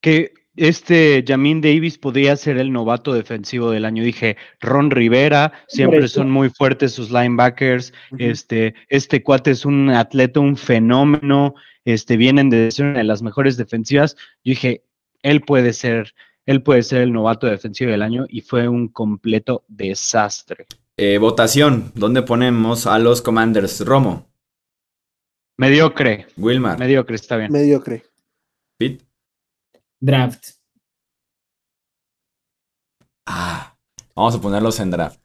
[0.00, 4.04] que este Jamin Davis podría ser el novato defensivo del año.
[4.04, 7.92] Dije, Ron Rivera, siempre son muy fuertes sus linebackers.
[8.18, 11.54] Este, este cuate es un atleta, un fenómeno.
[11.84, 14.16] Este, vienen de ser una de las mejores defensivas.
[14.44, 14.84] Yo dije,
[15.22, 16.14] él puede ser,
[16.46, 20.66] él puede ser el novato defensivo del año y fue un completo desastre.
[20.96, 23.84] Eh, votación, ¿dónde ponemos a los Commanders?
[23.84, 24.28] Romo.
[25.56, 26.26] Mediocre.
[26.36, 26.78] Wilmar.
[26.78, 27.50] Mediocre, está bien.
[27.50, 28.04] Mediocre.
[28.76, 29.03] Pete.
[30.04, 30.48] Draft.
[33.26, 33.74] Ah,
[34.14, 35.18] vamos a ponerlos en draft.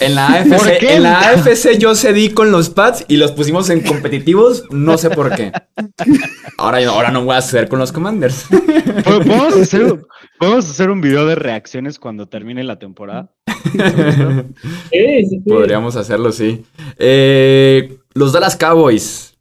[0.00, 3.80] En la AFC, en la AFC yo cedí con los pads y los pusimos en
[3.80, 5.52] competitivos, no sé por qué.
[6.58, 8.46] Ahora, ahora no voy a ceder con los commanders.
[9.04, 9.98] ¿Podemos hacer,
[10.38, 13.32] ¿Podemos hacer un video de reacciones cuando termine la temporada?
[15.46, 16.66] Podríamos hacerlo, sí.
[16.98, 19.37] Eh, los Dallas Cowboys.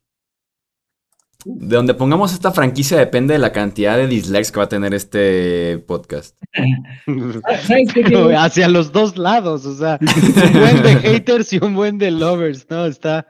[1.50, 4.94] De donde pongamos esta franquicia depende de la cantidad de dislikes que va a tener
[4.94, 6.36] este podcast.
[8.38, 12.68] Hacia los dos lados, o sea, un buen de haters y un buen de lovers,
[12.70, 12.86] ¿no?
[12.86, 13.28] Está,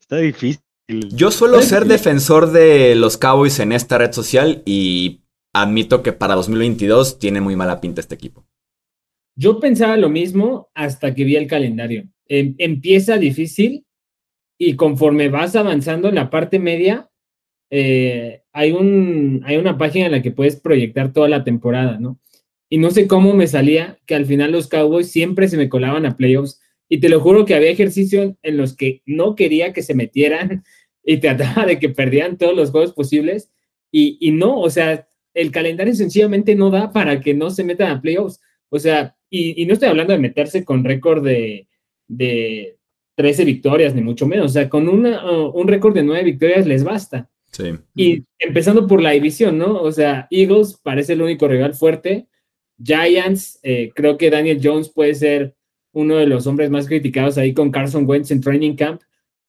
[0.00, 0.60] está difícil.
[0.88, 6.34] Yo suelo ser defensor de los Cowboys en esta red social y admito que para
[6.34, 8.44] 2022 tiene muy mala pinta este equipo.
[9.36, 12.08] Yo pensaba lo mismo hasta que vi el calendario.
[12.26, 13.86] Em, empieza difícil
[14.58, 17.09] y conforme vas avanzando en la parte media,
[17.70, 22.18] eh, hay, un, hay una página en la que puedes proyectar toda la temporada, ¿no?
[22.68, 26.06] Y no sé cómo me salía que al final los Cowboys siempre se me colaban
[26.06, 26.60] a playoffs.
[26.88, 30.64] Y te lo juro que había ejercicios en los que no quería que se metieran
[31.04, 33.50] y trataba de que perdieran todos los juegos posibles.
[33.90, 37.90] Y, y no, o sea, el calendario sencillamente no da para que no se metan
[37.90, 38.40] a playoffs.
[38.68, 41.68] O sea, y, no estoy hablando de meterse con récord de,
[42.08, 42.76] de
[43.16, 44.46] 13 victorias, ni mucho menos.
[44.46, 47.29] O sea, con una, un récord de 9 victorias les basta.
[47.52, 47.74] Sí.
[47.94, 49.80] Y empezando por la división, ¿no?
[49.80, 52.28] O sea, Eagles parece el único rival fuerte.
[52.82, 55.54] Giants, eh, creo que Daniel Jones puede ser
[55.92, 59.02] uno de los hombres más criticados ahí con Carson Wentz en Training Camp,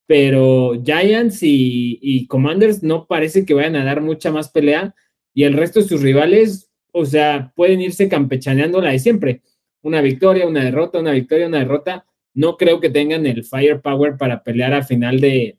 [0.07, 4.93] pero Giants y, Commanders no parece que vayan a dar mucha más pelea
[5.33, 9.41] y el resto de sus rivales, o sea, pueden irse campechaneando la de siempre.
[9.81, 12.05] Una victoria, una derrota, una victoria, una derrota.
[12.33, 15.57] No creo que tengan el firepower para pelear a final de,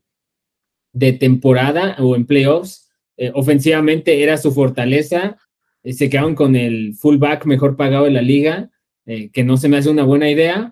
[0.92, 2.90] de temporada o en playoffs.
[3.16, 5.36] Eh, ofensivamente era su fortaleza.
[5.82, 8.70] Eh, se quedaron con el fullback mejor pagado de la liga,
[9.06, 10.70] eh, que no se me hace una buena idea.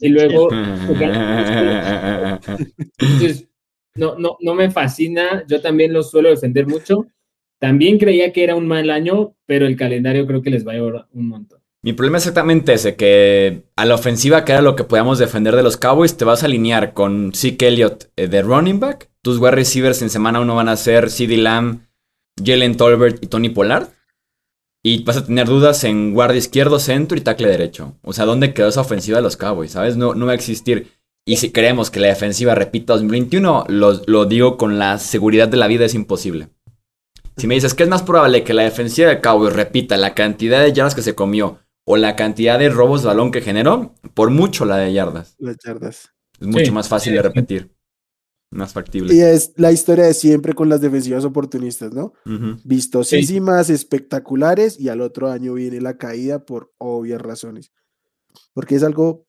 [0.00, 0.48] Y luego...
[2.98, 3.48] Entonces,
[3.94, 5.44] no, no, no me fascina.
[5.48, 7.06] Yo también lo suelo defender mucho.
[7.58, 10.76] También creía que era un mal año, pero el calendario creo que les va a
[10.76, 11.59] llevar un montón.
[11.82, 15.56] Mi problema es exactamente ese, que a la ofensiva, que era lo que podíamos defender
[15.56, 19.52] de los Cowboys, te vas a alinear con Zeke Elliott de running back tus wide
[19.52, 21.86] receivers en semana uno van a ser CD Lamb,
[22.42, 23.88] Jalen Tolbert y Tony Pollard.
[24.82, 27.98] Y vas a tener dudas en guardia izquierdo, centro y tackle derecho.
[28.02, 29.72] O sea, ¿dónde quedó esa ofensiva de los Cowboys?
[29.72, 29.98] ¿Sabes?
[29.98, 30.92] No, va a existir.
[31.26, 35.58] Y si creemos que la defensiva repita 2021, lo, lo digo con la seguridad de
[35.58, 36.48] la vida, es imposible.
[37.36, 40.62] Si me dices que es más probable que la defensiva de Cowboys repita la cantidad
[40.62, 44.30] de yardas que se comió o la cantidad de robos de balón que generó, por
[44.30, 45.34] mucho la de yardas.
[45.38, 46.10] Las yardas.
[46.40, 47.70] Es mucho más fácil de repetir
[48.50, 49.14] más factible.
[49.14, 52.12] Y es la historia de siempre con las defensivas oportunistas, ¿no?
[52.64, 57.72] Vistosísimas, espectaculares, y al otro año viene la caída por obvias razones.
[58.52, 59.26] Porque es algo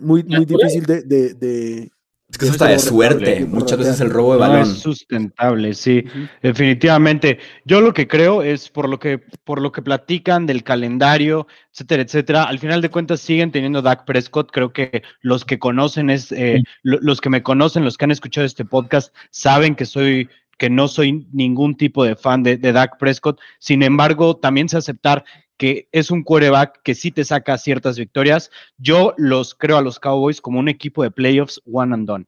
[0.00, 1.92] muy, muy difícil de,
[2.32, 3.44] es que eso está de suerte.
[3.44, 4.62] Muchas veces el robo de balón.
[4.62, 6.02] es sustentable, sí,
[6.42, 7.38] definitivamente.
[7.66, 12.02] Yo lo que creo es por lo que, por lo que platican del calendario, etcétera,
[12.02, 12.44] etcétera.
[12.44, 14.50] Al final de cuentas siguen teniendo Dak Prescott.
[14.50, 18.46] Creo que los que conocen es, eh, los que me conocen, los que han escuchado
[18.46, 22.96] este podcast, saben que soy que no soy ningún tipo de fan de, de Dak
[22.96, 23.40] Prescott.
[23.58, 25.24] Sin embargo, también sé aceptar
[25.62, 28.50] que es un quarterback que sí te saca ciertas victorias.
[28.78, 32.26] Yo los creo a los Cowboys como un equipo de playoffs one and done.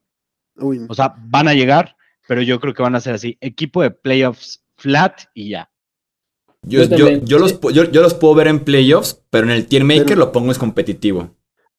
[0.87, 1.97] O sea, van a llegar,
[2.29, 5.69] pero yo creo que van a ser así, equipo de playoffs flat y ya.
[6.61, 10.57] Yo, los, los, puedo ver en playoffs, pero en el tier maker lo pongo es
[10.57, 11.35] competitivo.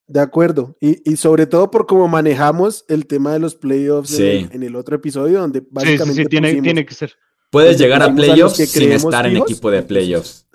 [0.06, 0.76] De acuerdo.
[0.78, 5.40] Y, sobre todo por cómo manejamos el tema de los playoffs en, el otro episodio,
[5.40, 6.24] donde básicamente.
[6.24, 7.14] Sí, tiene, tiene que ser.
[7.50, 10.46] Puedes llegar a playoffs sin estar en equipo de playoffs.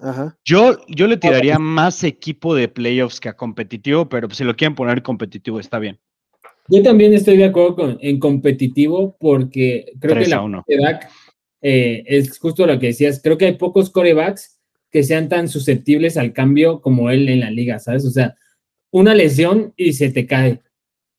[0.44, 4.76] Yo, yo le tiraría más equipo de playoffs que a competitivo, pero si lo quieren
[4.76, 6.00] poner competitivo está bien.
[6.68, 11.10] Yo también estoy de acuerdo con, en competitivo porque creo que la coreback
[11.62, 13.20] eh, es justo lo que decías.
[13.22, 14.60] Creo que hay pocos corebacks
[14.92, 18.06] que sean tan susceptibles al cambio como él en la liga, ¿sabes?
[18.06, 18.36] O sea,
[18.92, 20.62] una lesión y se te cae.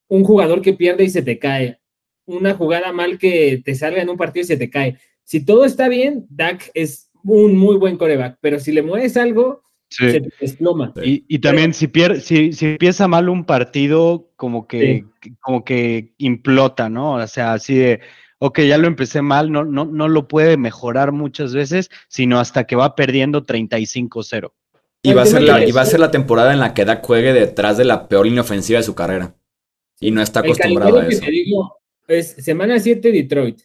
[0.09, 1.81] Un jugador que pierde y se te cae.
[2.27, 5.65] Una jugada mal que te salga en un partido y se te cae si todo
[5.65, 10.31] está bien, Dak es un muy buen coreback, pero si le mueves algo, se te
[10.41, 10.93] desploma.
[11.03, 15.05] Y, también si, pierde, si, si, empieza mal un partido, como que,
[15.41, 17.15] como que implota, ¿no?
[17.15, 18.01] O sea, así de,
[18.39, 22.65] ok, ya lo empecé mal, no, no, no lo puede mejorar muchas veces, sino hasta
[22.65, 24.53] que va perdiendo 35-0.
[25.05, 27.05] Y va, a ser la, y va a ser la temporada en la que Dak
[27.05, 29.35] juegue detrás de la peor línea ofensiva de su carrera.
[30.01, 31.23] Y no está acostumbrado a eso.
[32.09, 33.61] es semana 7 Detroit,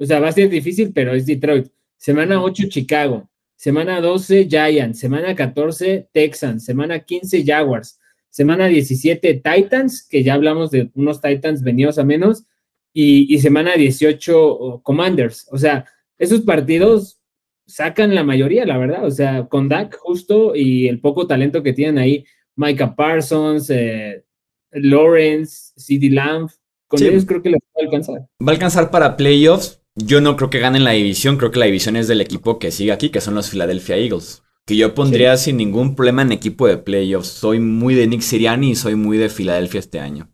[0.00, 1.68] o sea, va a ser difícil, pero es Detroit.
[1.98, 3.28] Semana 8, Chicago.
[3.54, 4.98] Semana 12, Giants.
[4.98, 6.64] Semana 14, Texans.
[6.64, 8.00] Semana 15, Jaguars.
[8.30, 12.46] Semana 17, Titans, que ya hablamos de unos Titans venidos a menos.
[12.94, 15.46] Y, semana 18, Commanders.
[15.52, 15.84] O sea,
[16.18, 17.20] esos partidos
[17.66, 19.04] sacan la mayoría, la verdad.
[19.04, 22.24] O sea, con Dak justo y el poco talento que tienen ahí,
[22.56, 24.24] Micah Parsons, eh,
[24.72, 26.50] Lawrence, CD Lamb,
[26.90, 28.20] con ellos creo que les va a alcanzar.
[28.42, 31.66] Va a alcanzar para playoffs, yo no creo que ganen la división, creo que la
[31.66, 34.42] división es del equipo que sigue aquí, que son los Philadelphia Eagles.
[34.66, 37.28] Que yo pondría sin ningún problema en equipo de playoffs.
[37.28, 40.30] Soy muy de Nick Siriani y soy muy de Filadelfia este año.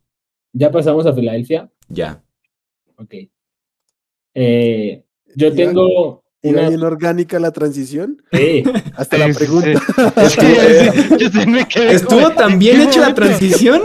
[0.52, 1.70] ¿Ya pasamos a Filadelfia?
[1.88, 2.22] Ya.
[2.96, 3.14] Ok.
[4.34, 8.22] Eh, yo tengo ¿Era bien orgánica la transición?
[8.32, 8.64] Sí.
[8.96, 9.72] Hasta la pregunta.
[11.90, 13.82] Estuvo, tan bien hecha la transición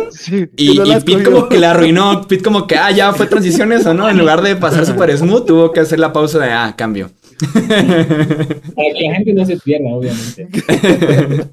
[0.58, 2.28] y, y Pete como que la arruinó.
[2.28, 4.10] Pete como que, ah, ya fue transición eso, ¿no?
[4.10, 7.12] En lugar de pasar super smooth, tuvo que hacer la pausa de, ah, cambio.
[7.42, 10.48] Para que la gente no se pierda, obviamente.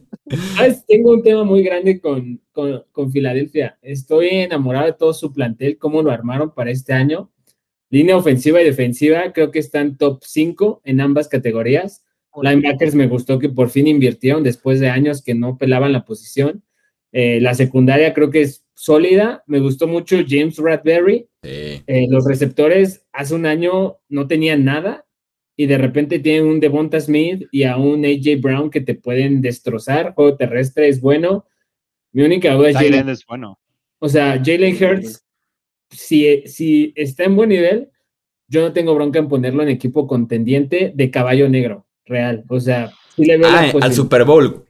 [0.87, 3.79] Tengo un tema muy grande con, con, con Filadelfia.
[3.83, 7.31] Estoy enamorado de todo su plantel, cómo lo armaron para este año
[7.91, 12.05] Línea ofensiva y defensiva, creo que están top 5 en ambas categorías.
[12.41, 16.63] Linebackers me gustó que por fin invirtieron después de años que no pelaban la posición.
[17.13, 19.43] Eh, la secundaria creo que es sólida.
[19.47, 21.29] Me gustó mucho James Radberry.
[21.43, 25.07] Eh, los receptores hace un año no tenían nada
[25.57, 29.41] y de repente tienen un Devonta Smith y a un AJ Brown que te pueden
[29.41, 30.15] destrozar.
[30.15, 31.47] Juego terrestre es bueno.
[32.13, 33.59] Mi única duda es Jalen es bueno.
[33.99, 35.27] O sea, Jalen Hurts,
[35.91, 37.91] si, si está en buen nivel,
[38.49, 42.45] yo no tengo bronca en ponerlo en equipo contendiente de caballo negro, real.
[42.49, 44.65] O sea, si le veo ah, al Super Bowl.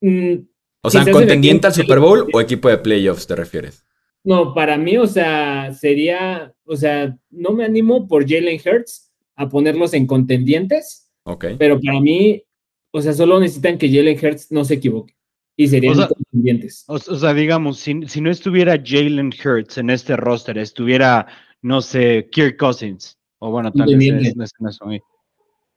[0.00, 0.34] Mm,
[0.82, 3.84] o sea, contendiente al Super Bowl o equipo de playoffs te refieres?
[4.22, 9.48] No, para mí, o sea, sería, o sea, no me animo por Jalen Hurts a
[9.48, 11.10] ponerlos en contendientes.
[11.24, 11.46] Ok.
[11.58, 12.42] Pero para mí,
[12.90, 15.14] o sea, solo necesitan que Jalen Hurts no se equivoque.
[15.56, 16.84] Y serían contendientes.
[16.88, 21.26] O, sea, digamos, si, no estuviera Jalen Hurts en este roster, estuviera,
[21.62, 23.18] no sé, Kirk Cousins.
[23.38, 24.44] O bueno, tal vez no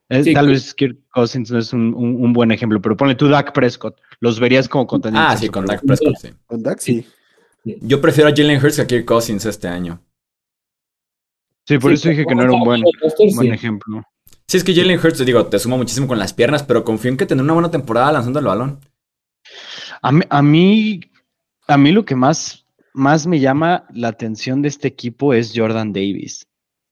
[0.09, 3.99] es, tal vez Kirk Cousins no es un, buen ejemplo, pero ponle tú Dak Prescott.
[4.19, 5.34] Los verías como contendientes.
[5.34, 6.30] Ah, sí, con Dak Prescott, sí.
[6.47, 7.05] Con Dak, sí.
[7.63, 10.01] Yo prefiero a Jalen Hurts que a Kirk Cousins este año.
[11.67, 12.82] Sí, por eso dije que no era un buen,
[13.36, 14.01] buen ejemplo.
[14.47, 17.11] Sí, es que Jalen Hurts, te digo, te suma muchísimo con las piernas, pero confío
[17.11, 18.80] en que tendrá una buena temporada lanzando el balón.
[20.02, 21.02] A mí, a mí,
[21.68, 25.93] a mí lo que más, más me llama la atención de este equipo es Jordan
[25.93, 26.48] Davis.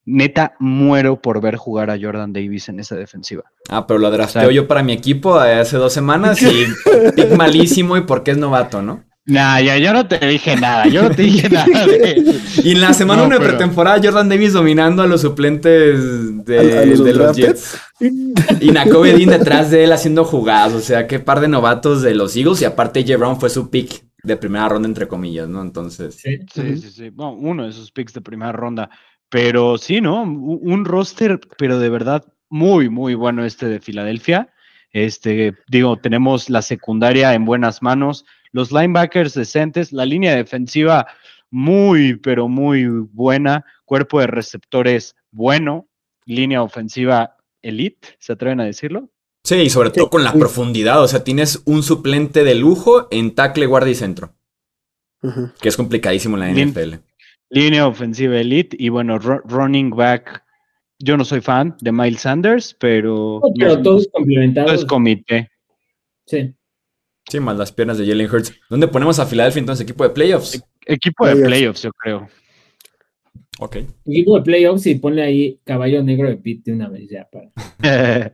[0.08, 3.44] Neta, muero por ver jugar a Jordan Davis en esa defensiva.
[3.70, 6.66] Ah, pero lo drafteo yo para mi equipo hace dos semanas y
[7.16, 9.04] pick malísimo y porque es novato, ¿no?
[9.28, 11.66] Nah, ya yo no te dije nada, yo no te dije nada
[12.64, 17.82] Y en la semana una pretemporada, Jordan Davis dominando a los suplentes de, los, Jets.
[18.62, 20.74] Y Nakobe detrás de él haciendo jugadas.
[20.74, 22.62] O sea, qué par de novatos de los Eagles.
[22.62, 23.18] Y aparte, J.
[23.18, 25.62] Brown fue su pick de primera ronda, entre comillas, ¿no?
[25.62, 26.16] Entonces.
[26.16, 27.12] Sí, sí, sí.
[27.16, 28.92] uno de sus picks de primera ronda.
[29.30, 30.22] Pero sí, ¿no?
[30.22, 34.50] Un roster, pero de verdad muy, muy bueno este de Filadelfia.
[34.92, 38.26] Este, digo, tenemos la secundaria en buenas manos
[38.56, 41.08] los linebackers decentes, la línea defensiva
[41.52, 45.90] muy, pero muy buena, cuerpo de receptores bueno,
[46.26, 49.10] línea ofensiva elite, ¿se atreven a decirlo?
[49.44, 53.36] Sí, y sobre todo con la profundidad, o sea, tienes un suplente de lujo en
[53.36, 54.34] tackle, guardia y centro,
[55.60, 56.94] que es complicadísimo en la NFL.
[57.50, 60.46] Línea ofensiva elite y bueno, running back
[61.00, 63.42] yo no soy fan de Miles Sanders, pero.
[63.60, 64.72] pero todos complementados.
[64.72, 65.52] Es comité.
[66.26, 66.56] Sí.
[67.30, 68.54] Sí, más las piernas de Jalen Hurts.
[68.70, 69.84] ¿Dónde ponemos a Philadelphia entonces?
[69.84, 70.56] ¿Equipo de playoffs?
[70.56, 72.28] E-, equipo de playoffs, yo creo.
[73.60, 73.78] Ok.
[74.06, 77.52] Equipo de playoffs y ponle ahí caballo negro de Pete de una vez ya para.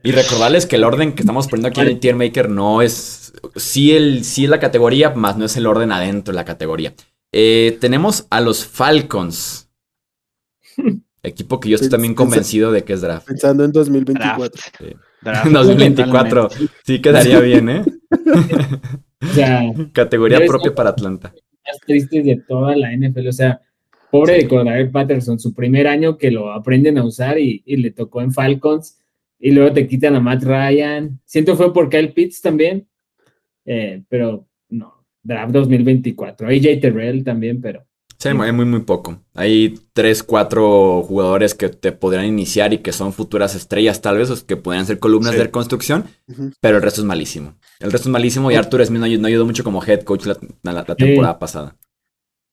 [0.02, 3.32] y recordarles que el orden que estamos poniendo aquí en el tier maker no es.
[3.56, 6.94] Sí, el, sí es la categoría, más no es el orden adentro de la categoría.
[7.30, 9.70] Eh, tenemos a los Falcons.
[11.22, 13.28] Equipo que yo estoy también convencido de que es draft.
[13.28, 14.62] Pensando en 2024.
[14.78, 14.96] Sí.
[15.50, 16.50] 2024.
[16.84, 17.84] Sí quedaría bien, ¿eh?
[19.20, 19.62] O sea,
[19.92, 21.34] Categoría propia para Atlanta.
[21.66, 23.28] Más tristes de toda la NFL.
[23.28, 23.60] O sea,
[24.10, 28.20] pobre de Cordell Patterson, su primer año que lo aprenden a usar y, le tocó
[28.20, 28.98] en Falcons.
[29.38, 31.20] Y luego te quitan a Matt Ryan.
[31.24, 32.86] Siento fue por Kyle Pitts también.
[33.64, 36.48] Eh, pero no, draft 2024.
[36.48, 37.84] AJ Terrell también, pero
[38.22, 39.18] Sí, hay muy, muy poco.
[39.34, 44.30] Hay tres, cuatro jugadores que te podrían iniciar y que son futuras estrellas, tal vez,
[44.30, 46.04] o que podrían ser columnas de reconstrucción,
[46.60, 47.56] pero el resto es malísimo.
[47.80, 51.40] El resto es malísimo y Arthur Smith no, ayudó mucho como head coach la, temporada
[51.40, 51.74] pasada.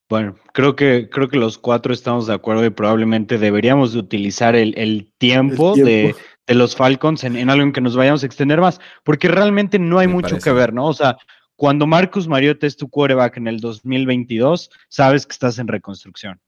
[0.10, 4.56] Bueno, creo que, creo que los cuatro estamos de acuerdo y probablemente deberíamos de utilizar
[4.56, 6.16] el, tiempo, De,
[6.48, 10.08] los Falcons en, algo en que nos vayamos a extender más, porque realmente no hay
[10.08, 10.88] mucho que ver, ¿no?
[10.88, 11.16] O sea,
[11.60, 16.40] cuando Marcus Mariota es tu quarterback en el 2022, sabes que estás en reconstrucción.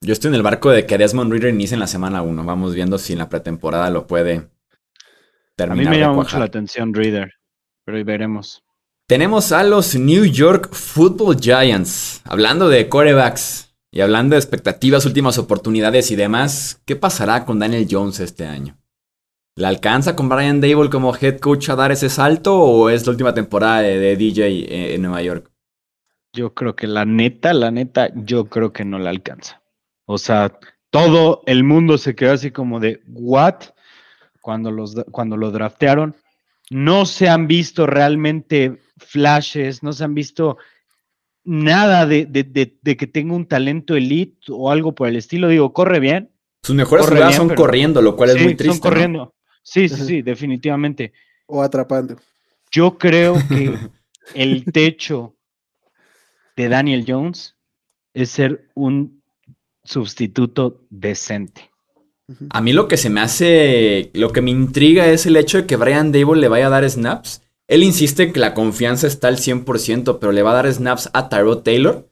[0.00, 2.44] Yo estoy en el barco de que Desmond Reader inicie en la semana 1.
[2.44, 4.48] Vamos viendo si en la pretemporada lo puede
[5.56, 5.88] terminar.
[5.88, 7.32] A mí me llama mucho la atención Reader,
[7.84, 8.62] pero ahí veremos.
[9.08, 12.20] Tenemos a los New York Football Giants.
[12.24, 17.88] Hablando de quarterbacks y hablando de expectativas, últimas oportunidades y demás, ¿qué pasará con Daniel
[17.90, 18.78] Jones este año?
[19.54, 23.10] ¿Le alcanza con Brian Dable como head coach a dar ese salto o es la
[23.10, 25.50] última temporada de, DJ en, Nueva York?
[26.32, 29.60] Yo creo que la neta, la neta, yo creo que no le alcanza.
[30.06, 33.56] O sea, todo el mundo se quedó así como de, ¿what?
[34.40, 36.16] Cuando, los, cuando lo draftearon.
[36.70, 40.56] No se han visto realmente flashes, no se han visto
[41.44, 42.26] nada de,
[42.98, 45.48] que tenga un talento elite o algo por el estilo.
[45.48, 46.30] Digo, corre bien.
[46.62, 48.72] Sus mejores jugadas son corriendo, lo cual es muy triste.
[48.72, 49.34] Son corriendo.
[49.62, 51.12] Sí, sí, sí, definitivamente.
[51.46, 52.16] O atrapando.
[52.70, 53.76] Yo creo que
[54.34, 55.36] el techo
[56.56, 57.56] de Daniel Jones
[58.14, 59.22] es ser un
[59.84, 61.70] sustituto decente.
[62.50, 65.66] A mí lo que se me hace, lo que me intriga es el hecho de
[65.66, 67.42] que Brian Dable le vaya a dar snaps.
[67.66, 71.28] Él insiste que la confianza está al 100%, pero le va a dar snaps a
[71.28, 72.08] Tyrod Taylor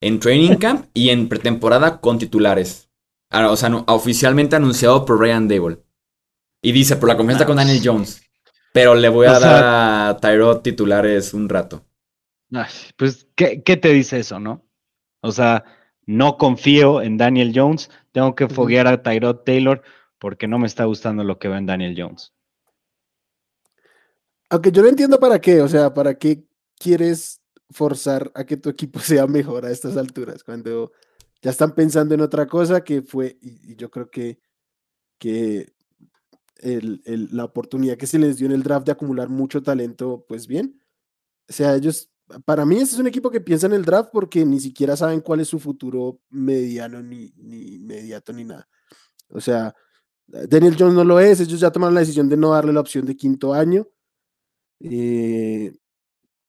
[0.00, 2.90] en training camp y en pretemporada con titulares.
[3.30, 5.78] Ah, o sea, oficialmente anunciado por Brian Dable.
[6.64, 8.22] Y dice, por la confianza con Daniel Jones.
[8.72, 11.84] Pero le voy a dar a Tyrod titulares un rato.
[12.96, 14.66] pues, ¿qué, ¿qué, te dice eso, no?
[15.20, 15.64] O sea,
[16.06, 19.82] no confío en Daniel Jones, tengo que foguear a Tyrod Taylor
[20.18, 22.32] porque no me está gustando lo que veo en Daniel Jones.
[24.48, 26.44] Aunque yo no entiendo para qué, o sea, para qué
[26.78, 30.92] quieres forzar a que tu equipo sea mejor a estas alturas, cuando
[31.42, 34.38] ya están pensando en otra cosa que fue, y, yo creo que,
[35.18, 35.73] que
[36.64, 40.46] el, la oportunidad que se les dio en el draft de acumular mucho talento, pues
[40.46, 40.80] bien.
[41.48, 42.10] O sea, ellos,
[42.44, 45.20] para mí, ese es un equipo que piensa en el draft porque ni siquiera saben
[45.20, 48.68] cuál es su futuro mediano, ni, ni inmediato, ni nada.
[49.28, 49.74] O sea,
[50.26, 53.04] Daniel Jones no lo es, ellos ya tomaron la decisión de no darle la opción
[53.04, 53.86] de quinto año.
[54.80, 55.72] Eh,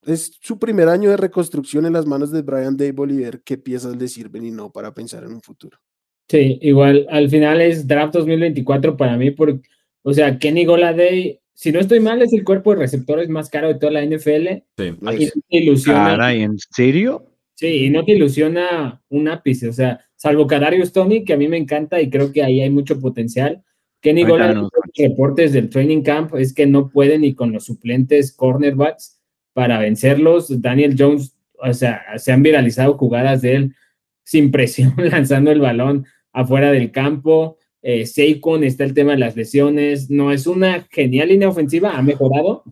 [0.04, 3.58] es su primer año de reconstrucción en las manos de Brian Dable y ver qué
[3.58, 5.80] piezas le sirven y no para pensar en un futuro.
[6.28, 9.68] Sí, igual al final es draft 2024 para mí, porque,
[10.08, 13.70] o sea, Kenny Goladay, si no estoy mal, es el cuerpo de receptores más caro
[13.70, 14.62] de toda la NFL.
[14.78, 14.96] Sí.
[15.18, 16.32] Y te ilusiona.
[16.32, 17.26] ¿en serio?
[17.56, 21.48] Sí, y no te ilusiona un ápice, o sea, salvo Kadarius Tony, que a mí
[21.48, 23.64] me encanta y creo que ahí hay mucho potencial.
[24.00, 28.32] Kenny Goladay, los reportes del training camp es que no puede ni con los suplentes
[28.32, 29.20] cornerbacks
[29.54, 30.62] para vencerlos.
[30.62, 33.76] Daniel Jones, o sea, se han viralizado jugadas de él
[34.24, 37.58] sin presión, lanzando el balón afuera del campo.
[37.88, 40.10] Eh, Saquon está el tema de las lesiones.
[40.10, 42.64] No es una genial línea ofensiva, ha mejorado,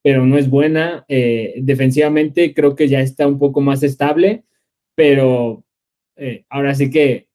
[0.00, 1.04] pero no es buena.
[1.08, 4.44] Eh, defensivamente creo que ya está un poco más estable,
[4.94, 5.64] pero
[6.14, 7.26] eh, ahora sí que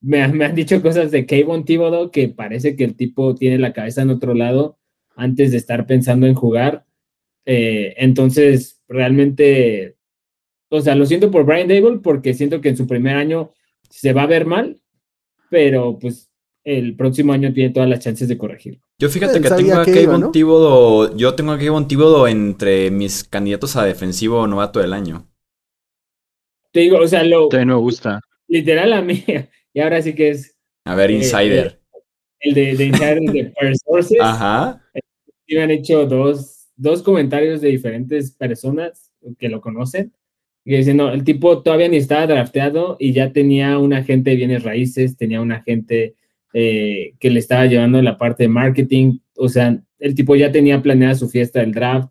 [0.00, 4.02] me, han dicho cosas de Kayvon Thibodeau que parece que el tipo tiene la cabeza
[4.02, 4.78] en otro lado
[5.16, 6.84] antes de estar pensando en jugar.
[7.44, 9.96] Eh, entonces, realmente,
[10.68, 13.50] o sea, lo siento por Brian Dable porque siento que en su primer año
[13.90, 14.80] se va a ver mal,
[15.50, 16.30] pero pues
[16.64, 18.80] el próximo año tiene todas las chances de corregirlo.
[18.98, 21.16] Yo fíjate que tengo a Kayvon ¿no?
[21.16, 25.28] yo tengo a Kayvon Thibodeau entre mis candidatos a defensivo novato del año.
[26.72, 27.48] Te digo, o sea, lo...
[27.48, 28.20] Te me gusta.
[28.48, 29.22] Literal a mí,
[29.74, 30.56] y ahora sí que es...
[30.84, 31.80] A ver, eh, Insider.
[32.40, 34.18] el, de, de Insider de First Sources.
[34.20, 34.82] Ajá.
[35.48, 40.12] me han hecho dos dos comentarios de diferentes personas que lo conocen,
[40.64, 44.36] que dicen, no, el tipo todavía ni estaba drafteado y ya tenía un agente de
[44.36, 46.14] bienes raíces, tenía un agente
[46.54, 50.80] eh, que le estaba llevando la parte de marketing, o sea, el tipo ya tenía
[50.80, 52.08] planeada su fiesta del draft,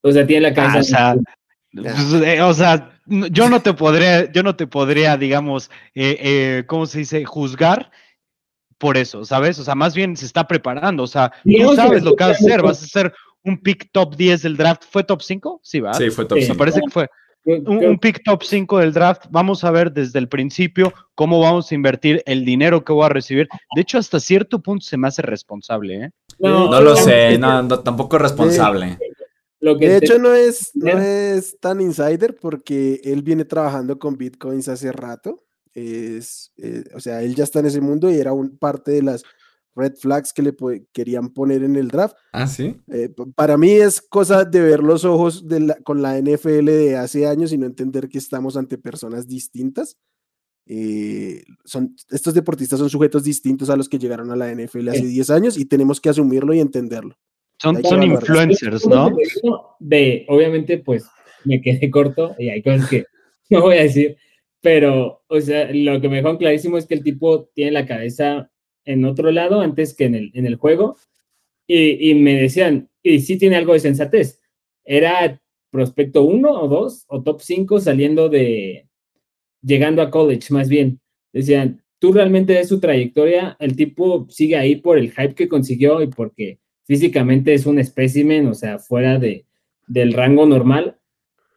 [0.00, 0.80] o sea, tiene la casa...
[0.80, 1.16] Ah,
[2.46, 7.00] o, sea, yo no te podría, yo no te podría, digamos, eh, eh, ¿cómo se
[7.00, 7.24] dice?
[7.24, 7.90] Juzgar
[8.78, 9.58] por eso, ¿sabes?
[9.58, 12.44] O sea, más bien se está preparando, o sea, tú sabes lo que vas a
[12.44, 13.12] hacer, vas a hacer
[13.44, 14.84] un pick top 10 del draft.
[14.90, 15.60] ¿Fue top 5?
[15.62, 15.98] Sí, ¿verdad?
[15.98, 16.54] Sí, fue top 5.
[16.54, 17.08] Me parece que fue.
[17.44, 19.24] Un, pick top 5 del draft.
[19.30, 23.08] Vamos a ver desde el principio cómo vamos a invertir el dinero que voy a
[23.08, 23.48] recibir.
[23.74, 26.04] De hecho, hasta cierto punto se me hace responsable.
[26.04, 26.10] ¿eh?
[26.38, 28.98] No, lo sé, no, tampoco es responsable.
[29.60, 34.92] de hecho, no es, no es tan insider porque él viene trabajando con bitcoins hace
[34.92, 35.44] rato.
[35.72, 39.02] Es, eh, o sea, él ya está en ese mundo y era un, parte de
[39.02, 39.22] las
[39.74, 40.54] red flags que le
[40.92, 42.16] querían poner en el draft.
[42.32, 42.76] Ah, sí.
[42.92, 45.44] Eh, para mí es cosa de ver los ojos
[45.84, 49.96] con la NFL de hace años y no entender que estamos ante personas distintas.
[50.66, 55.06] Eh, son, estos deportistas son sujetos distintos a los que llegaron a la NFL hace
[55.06, 57.16] 10 años y tenemos que asumirlo y entenderlo.
[57.60, 59.16] Son, son influencers, ¿no?
[59.80, 61.06] De, obviamente, pues
[61.44, 63.04] me quedé corto y hay cosas que
[63.50, 64.16] no voy a decir,
[64.60, 68.50] pero, o sea, lo que me dejó clarísimo es que el tipo tiene la cabeza
[68.88, 70.96] en otro lado antes que en el, en el juego.
[71.66, 74.40] Y, me decían, y sí tiene algo de sensatez.
[74.82, 75.38] Era
[75.70, 78.88] prospecto 1 o 2 o top 5 saliendo de,
[79.60, 81.00] llegando a college más bien.
[81.34, 86.00] Decían, tú realmente ves su trayectoria, el tipo sigue ahí por el hype que consiguió
[86.02, 89.44] y porque físicamente es un espécimen, o sea, fuera de,
[89.86, 90.96] del rango normal,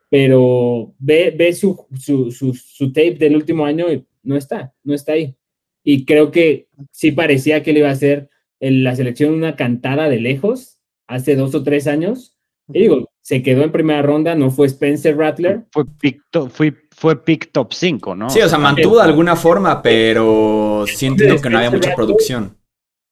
[0.09, 4.93] pero ve, ve su, su, su, su, tape del último año y no está, no
[4.93, 5.37] está ahí
[5.83, 8.29] y creo que sí parecía que le iba a hacer
[8.59, 12.37] la selección una cantada de lejos hace dos o tres años.
[12.69, 15.65] Y digo, se quedó en primera ronda, no fue Spencer Rattler.
[15.71, 18.29] Fue pick top, fue, fue pick top 5, ¿no?
[18.29, 22.55] Sí, o sea, mantuvo de alguna forma, pero siento que no había mucha producción.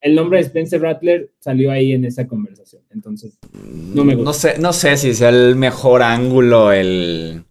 [0.01, 4.29] El nombre de Spencer Rattler salió ahí en esa conversación, entonces no me gusta.
[4.29, 7.43] No sé, no sé si sea el mejor ángulo el,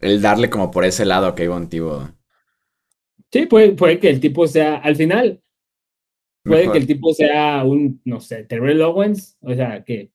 [0.00, 2.08] el darle como por ese lado a Kayvon Thibodeau.
[3.32, 5.40] Sí, puede, puede que el tipo sea, al final,
[6.44, 10.10] puede que el tipo sea un, no sé, Terrell Owens, o sea, que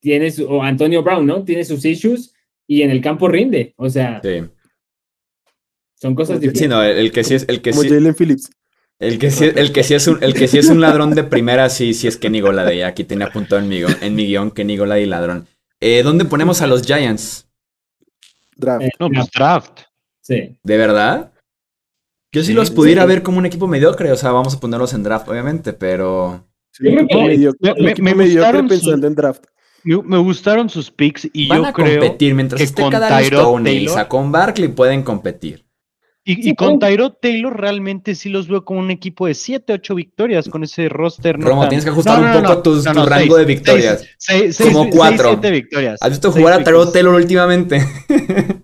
[0.00, 1.44] tiene su, o Antonio Brown, ¿no?
[1.44, 2.32] Tiene sus issues
[2.66, 4.20] y en el campo rinde, o sea.
[4.22, 4.44] Sí.
[5.94, 6.60] Son cosas diferentes.
[6.62, 7.88] Sí, no, el, que sí es, el que Como sí.
[7.88, 8.50] Jalen Phillips.
[9.00, 11.22] El que, sí, el, que sí es un, el que sí es un ladrón de
[11.22, 12.84] primera, sí, sí es Kenny Golade.
[12.84, 15.46] Aquí tiene apuntado en mi, guión- en mi guion Kenny Golade y ladrón.
[15.80, 17.46] Eh, ¿Dónde ponemos a los Giants?
[18.56, 18.84] Draft.
[18.84, 19.80] Eh, No, pues draft.
[20.20, 20.58] Sí.
[20.64, 21.32] ¿De verdad?
[22.32, 23.08] Yo sí, Sí, los pudiera sí.
[23.08, 24.12] ver como un equipo mediocre.
[24.12, 26.44] O sea, vamos a ponerlos en draft, obviamente, pero...
[26.72, 29.44] Sí, Yo creo equipo que- mediocre- me- equipo me mediocre gustaron sus- pensando en draft.
[29.84, 32.00] Me, me gustaron sus picks y Van yo a creo.
[32.00, 32.34] competir.
[32.34, 35.64] Mientras que esté con cada Tyrod Stone y Saquon Barkley pueden competir.
[36.24, 36.92] Y, y con claro.
[36.94, 40.90] Tyrod Taylor realmente sí los veo como un equipo de 7, 8 victorias con ese
[40.90, 41.38] roster.
[41.38, 43.36] no Romo, tan- tienes que ajustar No, un poco no, tus- no, tu no, rango
[43.36, 44.04] seis, de victorias.
[44.18, 45.28] seis, seis, Como seis, cuatro.
[45.30, 45.98] siete victorias.
[46.02, 46.92] ¿Has visto jugar a Tyrod.
[46.92, 47.80] Taylor últimamente?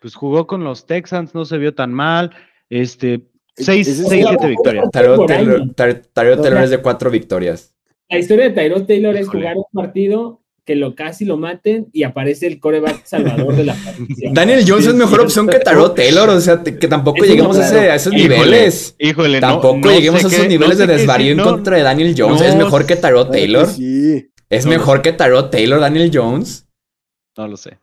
[0.00, 2.30] Pues jugó con los Texans, no se vio tan mal.
[2.70, 3.22] Este,
[3.56, 4.84] Ese 6, es 6, el- 7 victorias.
[4.92, 6.60] Tyrod Taylor, No, no.
[6.64, 7.74] es de cuatro victorias.
[8.08, 9.38] La historia de Tyrod Taylor es Híjole.
[9.40, 13.74] jugar un partido que lo casi lo maten y aparece el coreback salvador de la
[13.74, 14.30] franquicia.
[14.32, 17.56] Daniel Jones Sí, es mejor opción que Tyrod Taylor, o sea, te- que tampoco lleguemos
[17.56, 17.92] no, a, ese- claro.
[17.92, 18.96] a esos Híjole, niveles.
[18.98, 21.36] Híjole, no- Tampoco no lleguemos sé a esos qué- niveles no sé de desvarío en
[21.38, 22.40] no, contra de Daniel Jones.
[22.42, 23.66] es no mejor que Tyrod Taylor.
[23.68, 24.28] Sí.
[24.50, 26.66] Es No mejor que Tyrod Taylor, Daniel Jones.
[27.36, 27.78] No lo sé.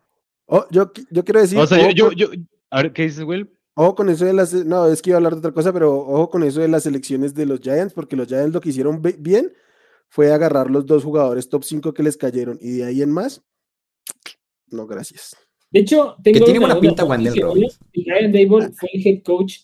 [0.46, 1.58] Oh, yo, yo quiero decir.
[1.58, 2.28] o sea, yo, ojo yo, con- yo-
[2.70, 3.48] a ver, ¿qué dices, Will?
[3.76, 4.52] Ojo con eso de las.
[4.52, 6.86] No, es que iba a hablar de otra cosa, pero ojo con eso de las
[6.86, 9.52] elecciones de los Giants, porque los Giants lo que hicieron bien
[10.08, 13.42] fue agarrar los dos jugadores top 5 que les cayeron y de ahí en más.
[14.68, 15.36] No, gracias.
[15.70, 17.80] De hecho, tengo Que tiene una buena pinta Wendell ¿Sí, Robbins.
[17.92, 19.58] Brian Dable fue el head coach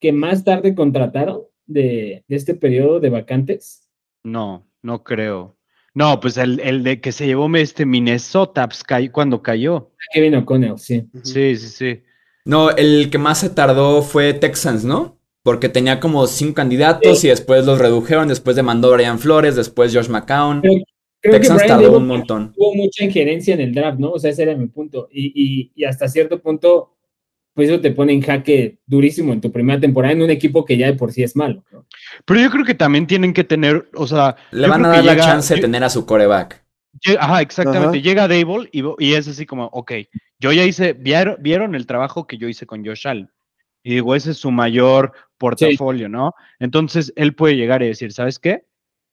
[0.00, 3.88] que más tarde contrataron de, de este periodo de vacantes.
[4.24, 5.56] No, no creo.
[5.94, 9.92] No, pues el, el de que se llevó este Minnesota pues, cay- cuando cayó.
[10.12, 11.08] Kevin O'Connell, sí.
[11.22, 12.02] Sí, sí, sí.
[12.44, 15.18] No, el que más se tardó fue Texans, ¿no?
[15.42, 18.28] Porque tenía como cinco candidatos y después los redujeron.
[18.28, 20.60] Después demandó Brian Flores, después Josh McCown.
[20.62, 20.74] Pero
[21.20, 22.52] Creo Texans que tardó un montón.
[22.54, 24.10] tuvo mucha injerencia en el draft, ¿no?
[24.12, 25.08] O sea, ese era mi punto.
[25.10, 26.94] Y, y- y hasta cierto punto,
[27.54, 30.76] pues eso te pone en jaque durísimo en tu primera temporada en un equipo que
[30.76, 31.64] ya de por sí es malo.
[31.72, 31.86] ¿no?
[32.26, 35.12] Pero yo creo que también tienen que tener, o sea, Le van a dar la
[35.14, 36.62] llega- chance de tener a su coreback.
[37.18, 37.98] Ajá, exactamente.
[37.98, 38.04] Ajá.
[38.04, 39.92] Llega Dable y, y es así como, ok,
[40.40, 43.30] yo ya hice, vieron, vieron el trabajo que yo hice con Josh Allen.
[43.82, 46.32] Y digo, ese es su mayor portafolio, ¿no?
[46.58, 48.66] Entonces él puede llegar y decir, ¿sabes qué?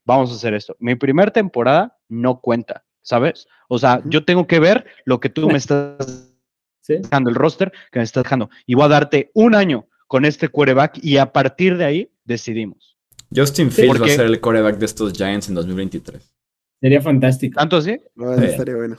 [0.05, 0.75] Vamos a hacer esto.
[0.79, 3.47] Mi primera temporada no cuenta, ¿sabes?
[3.67, 6.33] O sea, yo tengo que ver lo que tú me estás
[6.81, 6.95] ¿Sí?
[6.97, 8.49] dejando, el roster que me estás dejando.
[8.65, 12.97] Y voy a darte un año con este quarterback y a partir de ahí decidimos.
[13.33, 16.33] Justin Fields va a ser el coreback de estos Giants en 2023.
[16.81, 17.59] Sería fantástico.
[17.59, 17.97] ¿Tanto así?
[18.15, 18.45] No, Sí.
[18.45, 18.97] estaría bueno.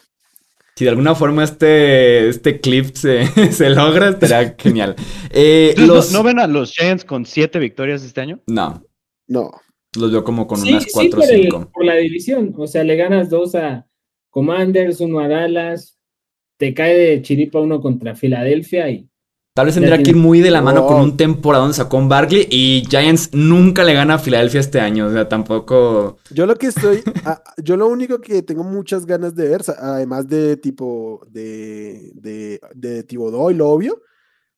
[0.75, 4.97] Si de alguna forma este, este clip se, se logra, estaría genial.
[5.31, 6.13] Eh, Entonces, ¿no- los...
[6.13, 8.41] ¿no, ven a los Giants con siete victorias este año?
[8.47, 8.83] No,
[9.29, 9.51] No.
[9.99, 11.71] los veo como con Sí, unas 4 o 5.
[11.73, 12.55] por la división.
[12.57, 13.87] O sea, le ganas dos a
[14.31, 15.99] Commanders, uno a Dallas,
[16.59, 19.09] te cae de chiripa uno contra Filadelfia y
[19.55, 21.03] Tal vez tendría que ir muy de la mano con No.
[21.05, 25.07] un temporada en Sacón Barkley y Giants nunca le gana a Filadelfia este año.
[25.09, 26.17] O sea, tampoco.
[26.31, 30.27] Yo lo que estoy, a- yo lo único que tengo muchas ganas de ver, además
[30.27, 34.01] de tipo de, de, de Thibodeau y lo obvio,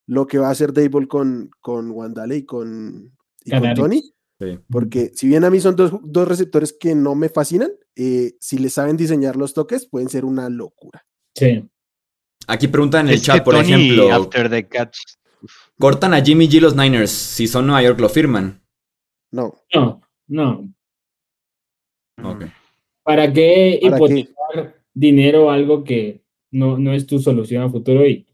[0.07, 3.11] lo que va a hacer Dable con, con Wandale y con,
[3.45, 3.74] y con.
[3.74, 4.03] Tony,
[4.40, 4.59] Sí.
[4.68, 8.59] porque si bien a mí son dos, dos receptores que no me fascinan, eh, si
[8.59, 11.05] le saben diseñar los toques, pueden ser una locura.
[11.36, 11.68] sí.
[12.47, 14.99] Aquí preguntan en el Es chat, por Tony, ejemplo, After the catch.
[15.78, 17.11] cortan a Jimmy G los Niners.
[17.11, 18.61] Si son Nueva York, lo firman.
[19.32, 20.64] No, No, no.
[23.03, 24.14] ¿Para qué ¿Para qué?
[24.20, 26.22] hipotecar dinero a algo que
[26.53, 28.07] no, no es tu solución a futuro?
[28.07, 28.26] Y,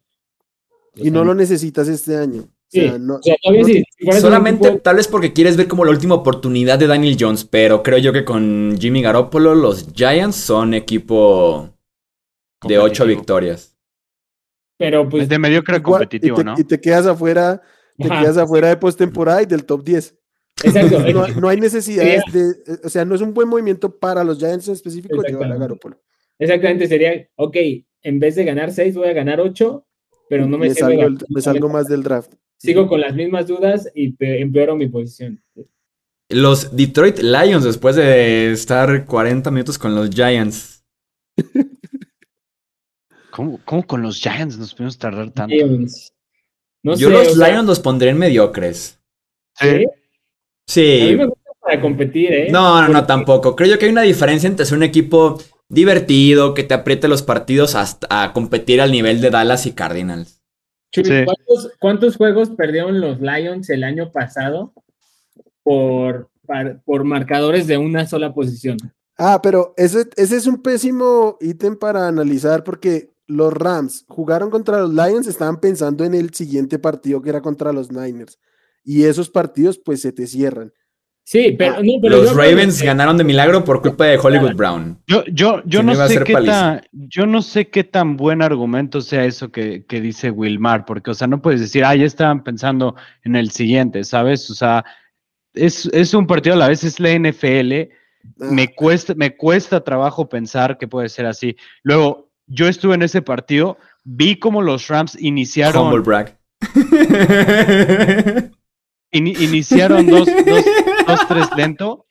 [0.97, 2.43] y no lo necesitas este año.
[2.43, 4.97] O sí, sea, no, o sea, todavía no- si- si fueras un Solamente equipo- tal
[4.97, 8.25] vez porque quieres ver como la última oportunidad de Daniel Jones, pero creo yo que
[8.25, 11.71] con Jimmy Garoppolo los Giants son equipo
[12.69, 13.07] de 8 Competitivo.
[13.07, 13.77] victorias.
[14.81, 16.55] Pero pues Es de mediocre competitivo, y te, ¿no?
[16.59, 17.61] y te quedas afuera,
[17.99, 18.23] te Ajá.
[18.23, 20.17] quedas afuera de postemporada y del top 10.
[20.65, 23.95] exacto, No, no hay necesidades Sería- de, eh, o sea, no es un buen movimiento
[23.99, 25.57] para los Giants en específico llevar a.
[25.57, 26.01] Garoppolo.
[26.39, 27.57] exactamente sería, ok,
[28.03, 29.87] en vez de ganar 6 voy a ganar 8,
[30.31, 32.33] pero no me, me, sirve salgo, el- me salgo más del draft.
[32.57, 35.43] Sigo con las mismas dudas y pe- empeoro mi posición.
[36.31, 40.85] Los Detroit Lions, después de estar 40 minutos con los Giants.
[43.41, 45.55] ¿Cómo, cómo con los Giants nos pudimos tardar tanto?
[45.55, 46.13] Lions.
[46.83, 48.99] No Yo sé, los o sea, Lions los pondré en mediocres.
[49.59, 49.67] ¿sí?
[49.67, 49.85] A mí
[50.69, 51.15] Sí.
[51.17, 52.49] me gusta para competir, ¿eh?
[52.51, 53.57] No, no, no, tampoco.
[53.57, 57.23] Creo yo que hay una diferencia entre ser un equipo divertido, que te apriete los
[57.23, 60.43] partidos hasta a competir al nivel de Dallas y Cardinals.
[60.93, 61.25] Chuy, Sí.
[61.25, 64.75] ¿cuántos, cuántos juegos perdieron los Lions el año pasado
[65.63, 68.77] por, par- por marcadores de una sola posición?
[69.17, 74.81] Ah, pero ese, ese es un pésimo ítem para analizar porque los Rams jugaron contra
[74.81, 78.39] los Lions, estaban pensando en el siguiente partido que era contra los Niners.
[78.85, 80.73] y esos partidos pues se te cierran.
[81.23, 84.55] Sí, pero, Ah, no, pero Los Ravens que- ganaron de milagro por culpa de Hollywood
[84.55, 84.99] Brown.
[85.07, 86.53] Yo, yo, yo Si no no iba a sé ser qué paliza.
[86.81, 91.11] tan, yo no sé qué tan buen argumento sea eso que, que dice Wilmar, porque,
[91.11, 94.51] o sea, no puedes decir, ah, ya estaban pensando en el siguiente, ¿sabes?
[94.51, 94.85] O sea,
[95.53, 97.91] es, es un partido a la vez, es la NFL,
[98.41, 101.55] Ah, me cuesta, me cuesta trabajo pensar que puede ser así.
[101.83, 106.37] Luego, yo estuve en ese partido, vi cómo los Rams Humble iniciaron, brag.
[109.13, 110.65] ini- iniciaron dos, dos,
[111.07, 112.07] dos, tres lento,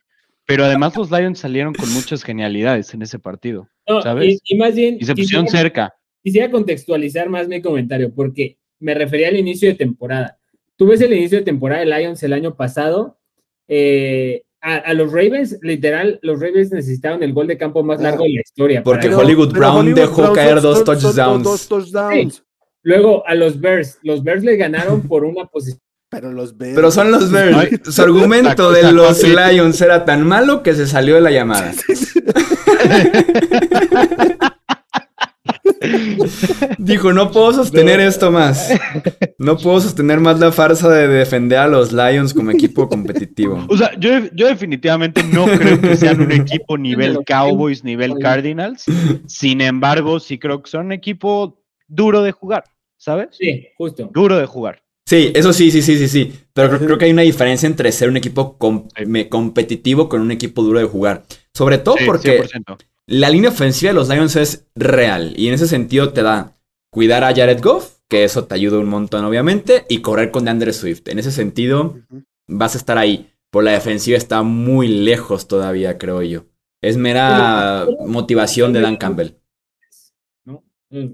[0.46, 4.40] pero además los Lions salieron con muchas genialidades en ese partido no, ¿sabes?
[4.46, 5.94] Y, y más bien, y se pusieron quisiera- cerca.
[6.24, 10.38] quisiera contextualizar más mi comentario porque me refería al inicio de temporada.
[10.76, 13.20] Tú ves el inicio de temporada de Lions el año pasado.
[13.68, 18.24] eh, a, a los Ravens, literal, los Ravens necesitaban el gol de campo más largo
[18.24, 18.84] de la historia.
[18.84, 21.44] Porque pero- Hollywood pero Brown dejó Brown caer dos touchdowns.
[21.44, 22.44] Dos, touchdowns.
[22.84, 25.82] Luego a los Bears, los Bears le ganaron por una posición.
[26.10, 26.76] Pero los Bears.
[26.76, 27.56] Pero son los Bears.
[27.56, 29.24] Ay, Su argumento de los.
[29.24, 31.72] Lions era tan malo que se salió de la llamada.
[36.78, 38.70] Dijo, no puedo sostener esto más.
[39.38, 43.66] No puedo sostener más la farsa de defender a los Lions como equipo competitivo.
[43.70, 48.86] O sea, yo, yo definitivamente no creo que sean un equipo nivel Cowboys, nivel Cardinals.
[49.28, 52.64] Sin embargo, sí creo que son un equipo duro de jugar,
[52.98, 53.30] ¿sabes?
[53.32, 54.10] Sí, justo.
[54.14, 54.82] Duro de jugar.
[55.06, 56.34] Sí, eso sí, sí, sí, sí, sí.
[56.54, 58.88] Pero creo, creo que hay una diferencia entre ser un equipo com-
[59.30, 61.24] competitivo con un equipo duro de jugar.
[61.52, 62.78] Sobre todo Sí, porque 100%.
[63.10, 65.34] La línea ofensiva de los Lions es real.
[65.36, 66.56] Y en ese sentido te da
[66.92, 70.74] cuidar a Jared Goff, que eso te ayuda un montón, obviamente, y correr con DeAndre
[70.74, 71.08] Swift.
[71.08, 71.98] En ese sentido,
[72.48, 73.32] vas a estar ahí.
[73.50, 76.46] Por la defensiva está muy lejos todavía, creo yo.
[76.82, 79.32] Es mera motivación de Dan Campbell.
[80.46, 80.64] ¿no?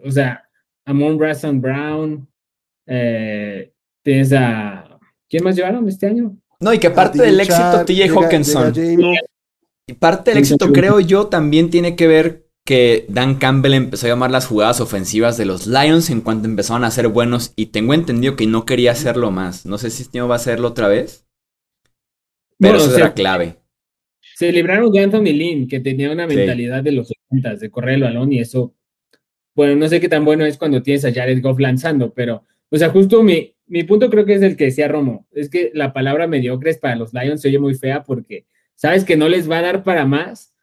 [0.03, 0.43] O sea,
[0.85, 2.27] Amon Rassan Brown,
[2.87, 3.71] eh,
[4.03, 4.99] tienes a.
[5.29, 6.37] ¿Quién más llevaron este año?
[6.59, 8.73] No, y que parte del éxito TJ Hawkinson.
[9.87, 14.09] Y parte del éxito, creo yo, también tiene que ver que Dan Campbell empezó a
[14.09, 17.53] llamar las jugadas ofensivas de los Lions en cuanto empezaron a ser buenos.
[17.55, 19.65] Y tengo entendido que no quería hacerlo más.
[19.67, 21.27] No sé si este año va a hacerlo otra vez.
[22.59, 23.57] Pero Bueno, eso o es sea, la clave.
[24.35, 26.35] Se libraron de Anthony Lynn, que tenía una Sí.
[26.35, 28.73] mentalidad de los 80 de correr el balón y eso.
[29.55, 32.77] Bueno, no sé qué tan bueno es cuando tienes a Jared Goff lanzando, pero, o
[32.77, 35.27] sea, justo mi, mi punto creo que es el que decía Romo.
[35.31, 38.45] Es que la palabra mediocres para los Lions se oye muy fea porque
[38.75, 40.53] sabes que no les va a dar para más,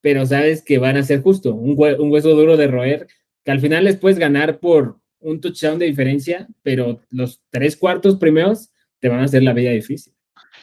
[0.00, 3.06] pero sabes que van a ser justo un, hue- un hueso duro de roer,
[3.44, 8.16] que al final les puedes ganar por un touchdown de diferencia, pero los tres cuartos
[8.16, 8.70] primeros
[9.00, 10.12] te van a hacer la vida difícil.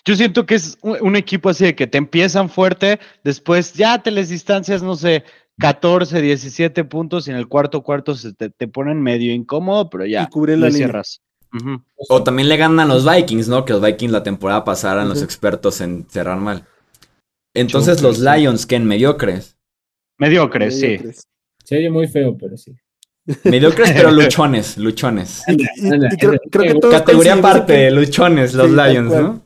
[0.05, 4.01] Yo siento que es un, un equipo así de que te empiezan fuerte, después ya
[4.01, 5.23] te les distancias, no sé,
[5.57, 10.05] 14, 17 puntos y en el cuarto cuarto se te, te ponen medio incómodo, pero
[10.05, 11.21] ya Y cubren la cierras.
[12.07, 13.65] O también le ganan a los Vikings, ¿no?
[13.65, 16.65] Que los Vikings la temporada pasada eran los expertos en cerrar mal.
[17.53, 18.19] Entonces los.
[18.19, 19.57] Lions, que en mediocres.
[20.17, 20.97] Mediocres, sí.
[21.63, 22.73] Se oye muy feo, pero sí.
[23.43, 25.43] Mediocres, pero luchones, luchones.
[25.47, 29.11] Y, y- y creo, creo que todos Categoría aparte, que- luchones, los Sí, Lions.
[29.13, 29.43] ¿no?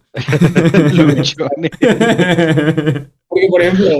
[0.93, 1.71] Luchones.
[3.27, 3.97] Porque, por ejemplo,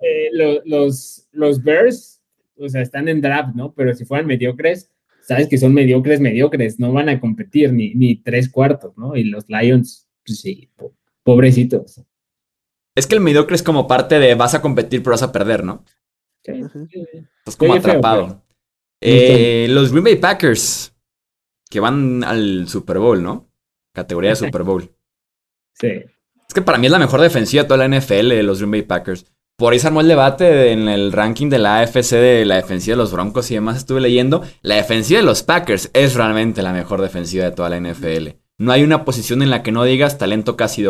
[0.00, 2.20] eh, lo- los, los Bears,
[2.58, 3.72] o sea, están en draft, ¿no?
[3.74, 4.90] Pero si fueran mediocres,
[5.22, 9.16] sabes que son mediocres, mediocres, no van a competir ni, ni tres cuartos, ¿no?
[9.16, 12.02] Y los Lions, pues sí, po- pobrecitos.
[12.98, 15.62] Es que el mediocre es como parte de vas a competir, pero vas a perder,
[15.62, 15.84] ¿no?
[16.44, 18.42] Sí, Estás como feo, atrapado.
[19.00, 20.92] Eh, los Green Bay Packers,
[21.70, 23.48] que van al Super Bowl, ¿no?
[23.94, 24.90] Categoría de Super Bowl.
[25.74, 25.88] sí.
[26.48, 28.70] Es que para mí es la mejor defensiva de toda la NFL de los Green
[28.70, 29.26] Bay Packers.
[29.56, 32.96] Por ahí se armó el debate en el ranking de la AFC de la defensiva
[32.96, 34.42] de los Broncos y demás estuve leyendo.
[34.62, 38.28] La defensiva de los Packers es realmente la mejor defensiva de toda la NFL.
[38.56, 40.88] No hay una posición en la que no digas talento casi de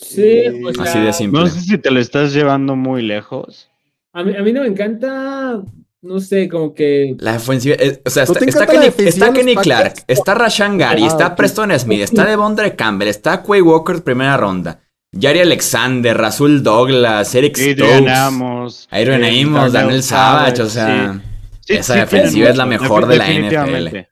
[0.00, 1.40] Sí, pues, Así la- de simple.
[1.40, 3.68] No sé si te lo estás llevando muy lejos.
[4.12, 5.62] A mí, a mí no me encanta,
[6.02, 9.54] no sé, como que La defensiva, es- o sea, ¿No está, está Kenny, está Kenny?
[9.56, 11.36] Clark, está Rashan Gary, Ah, está ok.
[11.36, 14.80] Preston Smith, está Devondre Campbell, está Quay Walker primera ronda,
[15.18, 18.88] Jari Alexander, Rasul Douglas, Eric Stokes, Amos.
[18.90, 21.28] Adrian eh, Amos, Daniel Savage, o sea, sí.
[21.60, 23.26] Sí, esa sí, defensiva es la mejor de la.
[23.30, 23.86] NFL.
[23.96, 24.06] es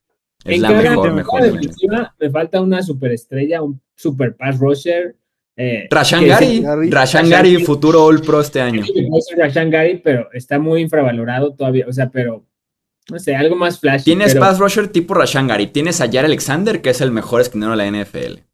[0.44, 1.42] en la mejor, mejor.
[1.42, 5.16] defensiva me falta una superestrella, un super pass rusher.
[5.60, 6.88] Eh, Rashan Gary, Gary.
[6.88, 8.84] Rashan Gary, futuro All Pro este año.
[8.84, 11.84] Sí, puede ser Rashan Gary, pero está muy infravalorado todavía.
[11.88, 12.46] O sea, pero
[13.10, 14.04] no sé, algo más flashy.
[14.04, 17.40] Tienes pero, pass rusher tipo Rashan Gary, tienes a Jari Alexander, que es el mejor
[17.40, 18.44] esquinero de la NFL.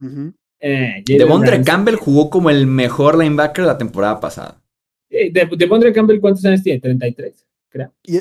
[0.00, 0.34] Ujú.
[0.60, 1.60] eh, Devondre.
[1.64, 4.62] Campbell jugó como el mejor linebacker de la temporada pasada.
[5.10, 6.78] Eh, De, Devondre Campbell, ¿cuántos años tiene?
[6.78, 7.92] 33, creo.
[8.04, 8.20] Y-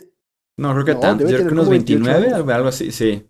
[0.58, 1.24] No, creo que No, tanto.
[1.26, 2.38] Yo creo que unos como 28 29, años.
[2.40, 3.24] algo algo así, sí.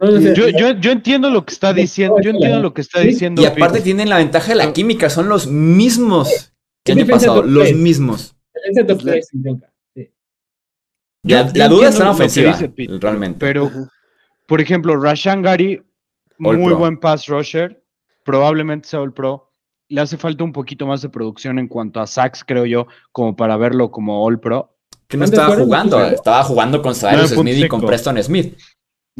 [0.00, 3.42] Yo, yo, yo, entiendo lo que está diciendo, yo entiendo lo que está diciendo.
[3.42, 6.52] Y aparte tienen la ventaja de la química, son los mismos
[6.84, 8.36] que año pasado, los mismos.
[11.22, 12.58] La, duda está en ofensiva,
[13.00, 13.38] realmente.
[13.38, 13.70] Pero,
[14.46, 15.82] por ejemplo, Rashan Gary,
[16.38, 17.82] muy buen pass rusher,
[18.24, 19.52] probablemente sea el pro.
[19.88, 23.34] Le hace falta un poquito más de producción en cuanto a sacks, creo yo, como
[23.36, 24.76] para verlo como All Pro.
[25.08, 28.56] Que no estaba jugando, estaba jugando con Cyrus Smith y con Preston Smith.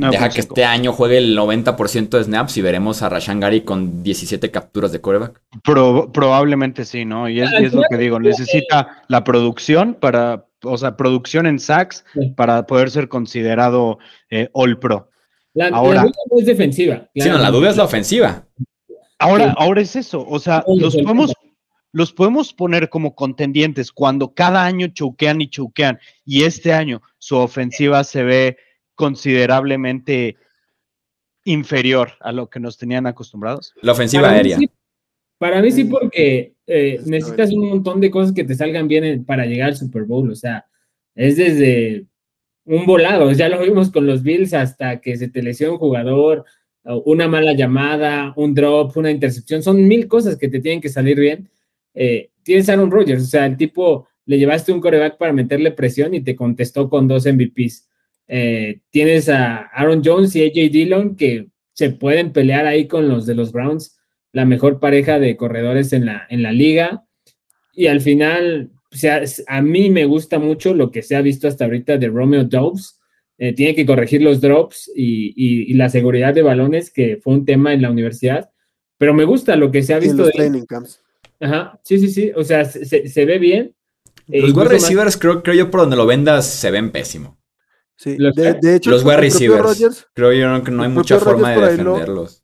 [0.09, 4.03] Deja que este año juegue el 90% de snaps y veremos a Rashan Gary con
[4.03, 5.41] 17 capturas de coreback.
[5.63, 7.29] probablemente sí, ¿no?
[7.29, 12.05] Y es, lo que digo, necesita la producción para, o sea, producción en sacks
[12.37, 13.99] para poder ser considerado
[14.31, 15.11] eh, All Pro.
[15.53, 17.09] La, ahora, duda no es defensiva.
[17.15, 18.45] Sí, no, la duda es la ofensiva.
[19.19, 21.35] Ahora, ahora es eso, o sea, los podemos,
[21.93, 27.37] los podemos poner como contendientes cuando cada año choquean y choquean y este año su
[27.37, 28.57] ofensiva se ve
[29.01, 30.37] considerablemente
[31.45, 33.73] inferior a lo que nos tenían acostumbrados?
[33.81, 34.59] La ofensiva aérea.
[35.39, 39.47] para mí sí, porque eh, necesitas un montón de cosas que te salgan bien para
[39.47, 40.31] llegar al Super Bowl.
[40.31, 40.67] O sea,
[41.15, 42.05] es desde
[42.67, 43.33] un volado.
[43.33, 46.45] Ya lo vimos con los Bills hasta que se te lesiona un jugador,
[46.85, 49.63] una mala llamada, un drop, una intercepción.
[49.63, 51.49] Son mil cosas que te tienen que salir bien.
[51.95, 55.73] Eh, tienes a Aaron Rodgers, o sea, el tipo le llevaste un coreback para meterle
[55.73, 57.90] presión y te contestó con dos MVPs.
[58.33, 63.27] Eh, tienes a Aaron Jones y AJ Dillon que se pueden pelear ahí con los
[63.27, 63.99] de los Browns,
[64.33, 67.05] la mejor pareja de corredores en la, en la liga.
[67.73, 71.49] Y al final, o sea, a mí me gusta mucho lo que se ha visto
[71.49, 73.01] hasta ahorita de Romeo Dobbs.
[73.37, 77.75] Eh, tiene que corregir los drops y, la seguridad de balones, que fue un tema
[77.75, 78.51] en la universidad.
[78.97, 80.25] Pero me gusta lo que se ha visto.
[80.25, 81.01] de training camps.
[81.41, 82.31] Ajá, sí, sí, sí.
[82.37, 83.75] O sea, se, ve bien.
[84.29, 87.40] Los wide receivers, creo, creo yo, por donde lo vendas, se ven pésimo.
[88.01, 90.07] Sí, de, hecho, los wide receivers.
[90.15, 92.43] creo yo que no hay mucha forma de defenderlos.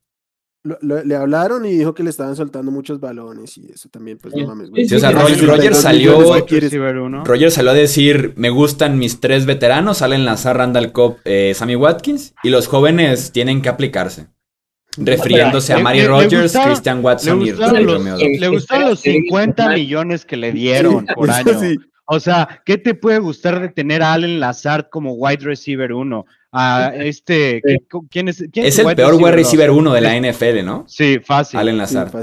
[0.82, 4.48] le hablaron y dijo que le estaban soltando muchos balones y eso también, pues no
[4.48, 4.68] mames.
[4.68, 6.20] o sea, Roger, salió.
[7.24, 11.74] Roger salió a decir: Me gustan mis tres veteranos, Allen Lazar, Randall Cobb, eh, Sammy
[11.74, 14.26] Watkins, y los jóvenes tienen que aplicarse.
[14.98, 18.18] Refiriéndose a Mari Rogers, Christian Watson y Romeo.
[18.18, 21.58] Le gustaron los 50 millones que le dieron por año.
[22.06, 26.24] O sea, ¿qué te puede gustar de tener a Allen Lazard como wide receiver 1?
[26.52, 27.60] A este,
[28.10, 28.40] ¿quién es?
[28.52, 30.84] es, el peor wide receiver 1 de la NFL, ¿no?
[30.86, 31.58] Sí, fácil.
[31.58, 32.14] Allen Lazard.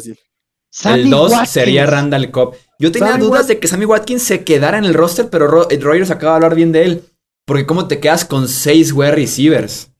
[0.85, 2.55] el 2 sería Randall Cobb.
[2.79, 6.33] Yo tenía dudas de que Sammy Watkins se quedara en el roster, pero Rogers acaba
[6.33, 7.03] de hablar bien de él.
[7.45, 9.91] Porque ¿cómo te quedas con 6 wide receivers?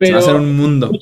[0.00, 0.92] va a ser un mundo.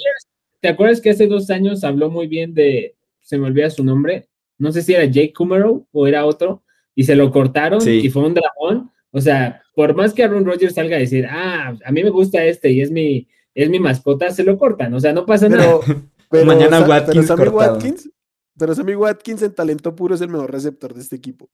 [0.60, 4.28] ¿Te acuerdas que hace dos años habló muy bien de, se me olvida su nombre,
[4.58, 6.62] no sé si era Jake Kummerow o era otro,
[6.94, 8.90] y se lo cortaron y fue un dragón.
[9.10, 12.44] O sea, por más que Aaron Rodgers salga a decir, ah, a mí me gusta
[12.44, 14.92] este y es mi, es mi mascota, se lo cortan.
[14.94, 15.78] O sea, no pasa nada.
[16.30, 18.10] Pero, Mañana Watkins, pero Sammy Watkins,
[18.56, 21.50] pero Sammy Watkins en talento puro es el mejor receptor de este equipo.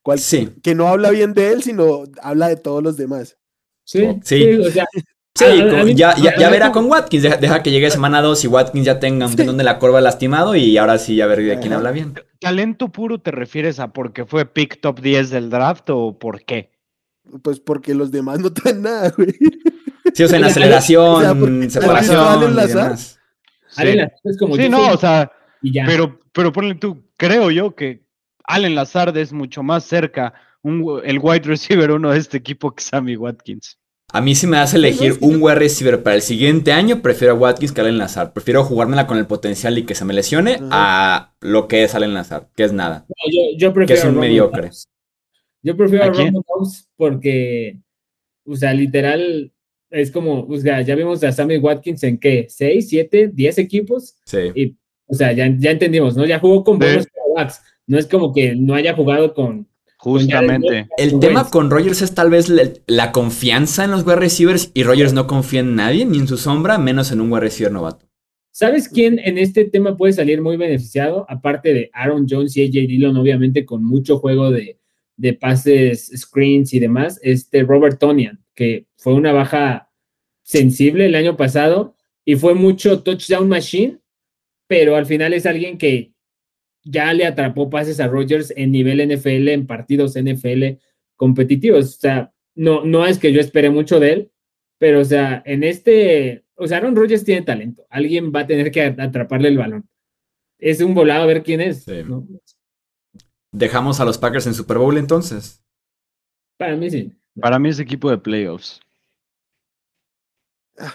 [0.00, 0.48] Cual, sí.
[0.62, 3.36] Que no habla bien de él, sino habla de todos los demás.
[3.82, 4.58] Sí, sí.
[4.58, 4.86] o sea,
[5.34, 7.22] Sí, ya, ya, verá con Watkins.
[7.22, 10.76] Deja, que llegue semana 2 y Watkins ya tenga un de la curva lastimado y
[10.76, 12.14] ahora sí a ver de quién habla bien.
[12.38, 16.70] ¿Talento puro te refieres a porque fue pick top 10 del draft o por qué?
[17.42, 19.32] Pues porque los demás no traen nada, güey.
[20.12, 22.52] Sí, o sea, en aceleración, separación.
[22.52, 23.18] Y demás.
[23.68, 23.88] Sí.
[24.24, 25.32] es como sí no, o sea,
[25.86, 28.04] pero, pero ponle tú, creo yo que
[28.44, 33.16] Allen Lazard es mucho más cerca el wide receiver uno de este equipo que Sammy
[33.16, 33.78] Watkins.
[34.14, 37.32] A mí si me das a elegir un wide receiver para el siguiente año, prefiero
[37.32, 38.34] a Watkins que a Allen Lazar.
[38.34, 42.12] Prefiero jugármela con el potencial y que se me lesione a lo que es Allen
[42.12, 43.06] Lazar, que es nada.
[43.56, 44.70] yo, prefiero que es un mediocre.
[45.62, 46.42] Yo prefiero a, Roman
[46.96, 47.78] porque,
[48.44, 49.50] o sea, literal,
[49.88, 54.16] es como, o sea, ya vimos a Sammy Watkins en qué, ¿6, 7, 10 equipos?
[54.26, 54.50] Sí.
[54.54, 56.26] Y, o sea, ya, ya entendimos, ¿no?
[56.26, 57.62] Ya jugó con buenos quarterbacks.
[57.86, 59.68] No es como que no haya jugado con
[60.02, 60.88] Justamente.
[60.98, 62.52] El tema con Rogers es tal vez
[62.88, 66.38] la, confianza en los wide receivers y Rogers no confía en nadie, ni en su
[66.38, 68.04] sombra, menos en un wide receiver novato.
[68.50, 71.24] ¿Sabes quién en este tema puede salir muy beneficiado?
[71.28, 74.80] Aparte de Aaron Jones y AJ Dillon, obviamente con mucho juego de,
[75.40, 79.92] pases, screens y demás, este Robert Tonian, que fue una baja
[80.42, 81.94] sensible el año pasado
[82.24, 84.00] y fue mucho touchdown machine,
[84.66, 86.11] pero al final es alguien que
[86.84, 90.78] ya le atrapó pases a Rodgers en nivel NFL, en partidos NFL
[91.16, 91.96] competitivos.
[91.96, 94.32] O sea, no, no es que yo espere mucho de él,
[94.78, 97.84] pero o sea, en este, o sea, Aaron Rodgers tiene talento.
[97.88, 99.88] Alguien va a tener que atraparle el balón.
[100.58, 101.84] Es un volado a ver quién es.
[103.52, 105.62] Dejamos a los Packers en Super Bowl entonces.
[106.56, 107.12] Para mí sí.
[107.40, 108.80] Para mí es equipo de playoffs.
[110.78, 110.94] Ah,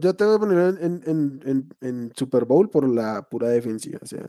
[0.00, 3.98] Yo te voy a poner en, en- en- en Super Bowl por la pura defensiva.
[4.02, 4.26] O sea,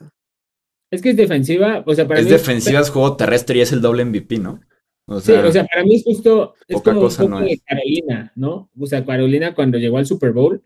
[0.92, 3.72] Es que es defensiva, o sea, para Es mí defensiva, es juego terrestre y es
[3.72, 4.60] el doble MVP, ¿no?
[5.06, 7.42] O Sí, o sea, para mí es justo, es poca como un cosa poco no
[7.42, 7.62] de es.
[7.66, 8.70] Carolina, ¿no?
[8.80, 10.64] O sea, Carolina cuando llegó al Super Bowl,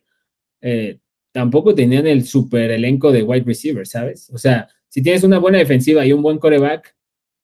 [0.62, 1.00] eh,
[1.32, 4.30] tampoco tenían el super elenco de wide receiver, ¿sabes?
[4.34, 6.96] O sea, si tienes una buena defensiva y un buen coreback,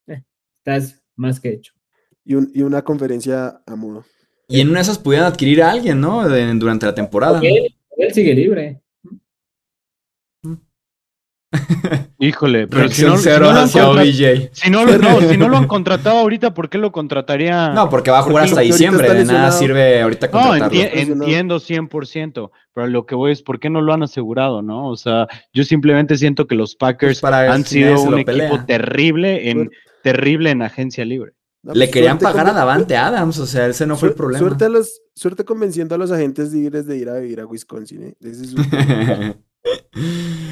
[0.07, 0.23] eh,
[0.57, 1.73] estás más que hecho.
[2.25, 4.05] y, un- y una conferencia a mudo.
[4.47, 6.27] y en una de esas pudieran adquirir a alguien, ¿no?
[6.29, 7.39] De- durante la temporada.
[7.43, 8.81] Él, él sigue libre.
[12.19, 13.77] Híjole, pero si no, si no lo si
[14.69, 17.69] no lo- no, si no lo han contratado ahorita, ¿por qué lo contrataría?
[17.69, 19.11] No, porque va a jugar hasta diciembre.
[19.13, 20.67] De nada sirve ahorita No, contratarlo.
[20.79, 21.23] enti- Lesionado.
[21.23, 24.89] entiendo 100%, pero lo que voy es, ¿por qué no lo han asegurado, no?
[24.89, 28.65] O sea, yo simplemente siento que los Packers Pues para han sido un equipo pelea.
[28.65, 29.69] terrible en,
[30.03, 31.33] terrible en agencia libre.
[31.63, 34.39] No, Le pues, querían pagar a Davante Adams, o sea, ese no fue el problema.
[34.39, 38.03] Suerte, a los, suerte convenciendo a los agentes libres de ir a vivir a Wisconsin.
[38.03, 38.13] ¿eh?
[38.21, 38.65] Ese es un-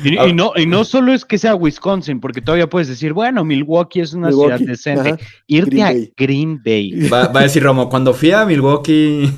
[0.03, 0.27] Y, Ah.
[0.27, 3.99] y no, y no solo es que sea Wisconsin, porque todavía puedes decir, bueno, Milwaukee
[4.01, 5.09] es una Milwaukee, ciudad decente.
[5.11, 6.13] ajá, Irte Green a Bay.
[6.17, 6.91] Green Bay.
[7.13, 9.31] Va, va a decir Romo, cuando fui a Milwaukee.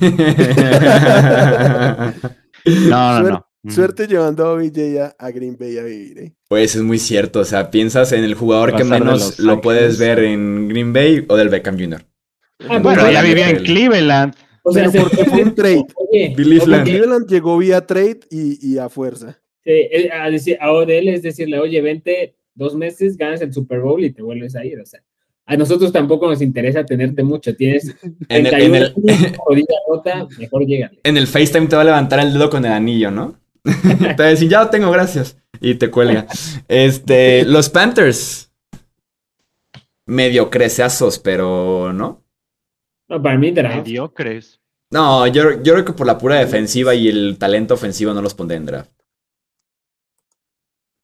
[2.66, 3.46] No, no, no.
[3.62, 3.70] Mm.
[3.70, 6.18] Suerte llevando a OBJ a, a Green Bay a vivir.
[6.18, 6.32] ¿eh?
[6.48, 9.98] Pues es muy cierto, o sea, piensas en el jugador que Pasar menos lo puedes
[9.98, 12.02] ver en Green Bay o del Beckham Jr.
[12.68, 13.62] Ah, Bueno, ya vivía en.
[13.62, 14.34] Cleveland.
[14.62, 15.84] O sea, porque fue un trade.
[15.94, 16.32] Oye.
[16.34, 19.38] Cleveland llegó vía trade y, y a fuerza.
[19.64, 24.02] Eh, a decir, a Odell es decirle, oye, vente dos meses, ganas el Super Bowl
[24.04, 24.80] y te vuelves a ir.
[24.80, 25.02] O sea,
[25.46, 27.54] a nosotros tampoco nos interesa tenerte mucho.
[27.56, 27.94] Tienes
[28.28, 28.82] En el, 31 en,
[29.58, 31.00] el, rota, mejor llégale.
[31.04, 33.36] en el FaceTime te va a levantar el dedo con el anillo, ¿no?
[33.64, 35.36] te va a decir, ya lo tengo, gracias.
[35.60, 36.26] Y te cuelga.
[36.68, 38.50] Este, los Panthers.
[40.06, 42.24] Medio creceazos, pero no.
[43.08, 43.76] No, para mí, draft.
[43.76, 44.60] Mediocres.
[44.90, 48.34] No, yo, yo creo que por la pura defensiva y el talento ofensivo no los
[48.34, 48.90] pondré en draft.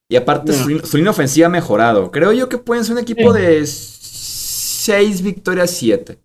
[0.09, 0.59] Y aparte, No.
[0.59, 2.11] su, su línea ofensiva ha mejorado.
[2.11, 3.41] Creo yo que pueden ser un equipo Sí.
[3.41, 6.19] de 6 victorias, 7.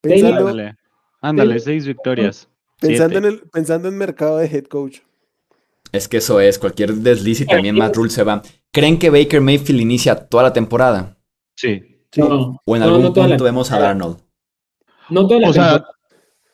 [0.00, 0.76] Pensando, Ándale,
[1.20, 1.64] ándale, Sí.
[1.64, 2.48] seis victorias.
[2.80, 4.98] pensando, en el, pensando en mercado de head coach.
[5.92, 8.42] Es que eso es, cualquier desliz y también Matt Rule se va.
[8.72, 11.16] ¿Creen que Baker Mayfield inicia toda la temporada?
[11.56, 12.02] Sí.
[12.12, 12.20] Sí.
[12.20, 13.78] No, ¿O en no, algún no la punto vemos a.
[13.78, 14.18] Darnold?
[15.08, 15.84] No toda la O sea.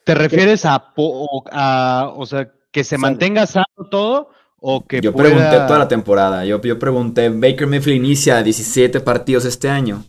[0.04, 3.02] ¿te refieres a, po- o- a- o sea, que se Sano.
[3.02, 4.30] mantenga sano todo
[4.60, 5.30] o que Yo pueda...
[5.30, 6.44] pregunté toda la temporada.
[6.44, 10.04] Yo, yo pregunté, ¿Baker Mayfield inicia 17 partidos este año?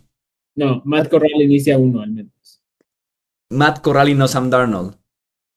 [0.54, 2.62] No, Matt Corral inicia uno al menos.
[3.50, 4.96] Matt Corral y no Sam Darnold.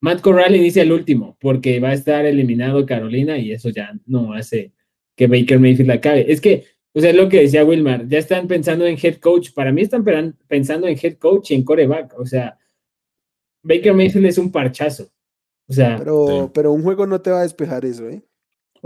[0.00, 4.32] Matt Corral inicia el último, porque va a estar eliminado Carolina y eso ya no
[4.34, 4.72] hace
[5.16, 6.30] que Baker Mayfield acabe.
[6.30, 9.52] Es que, o sea, es lo que decía Wilmar, ya están pensando en head coach.
[9.54, 10.04] Para mí están
[10.46, 12.14] pensando en head coach y en coreback.
[12.18, 12.58] O sea,
[13.62, 15.08] Baker Mayfield es un parchazo.
[15.68, 16.50] O sea, Pero, Sí.
[16.54, 18.22] pero un juego no te va a despejar eso, ¿eh?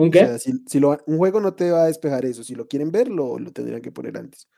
[0.00, 0.18] ¿Un O qué?
[0.20, 2.42] sea, si, si lo, un juego no te va a despejar eso.
[2.44, 4.48] Si lo quieren ver, lo, lo tendrían que poner antes.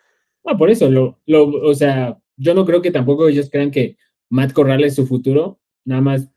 [0.45, 3.97] Ah, por eso, lo, lo, o sea, yo no creo que tampoco ellos crean que
[4.30, 5.61] Matt Corral es su futuro.
[5.84, 6.28] Nada más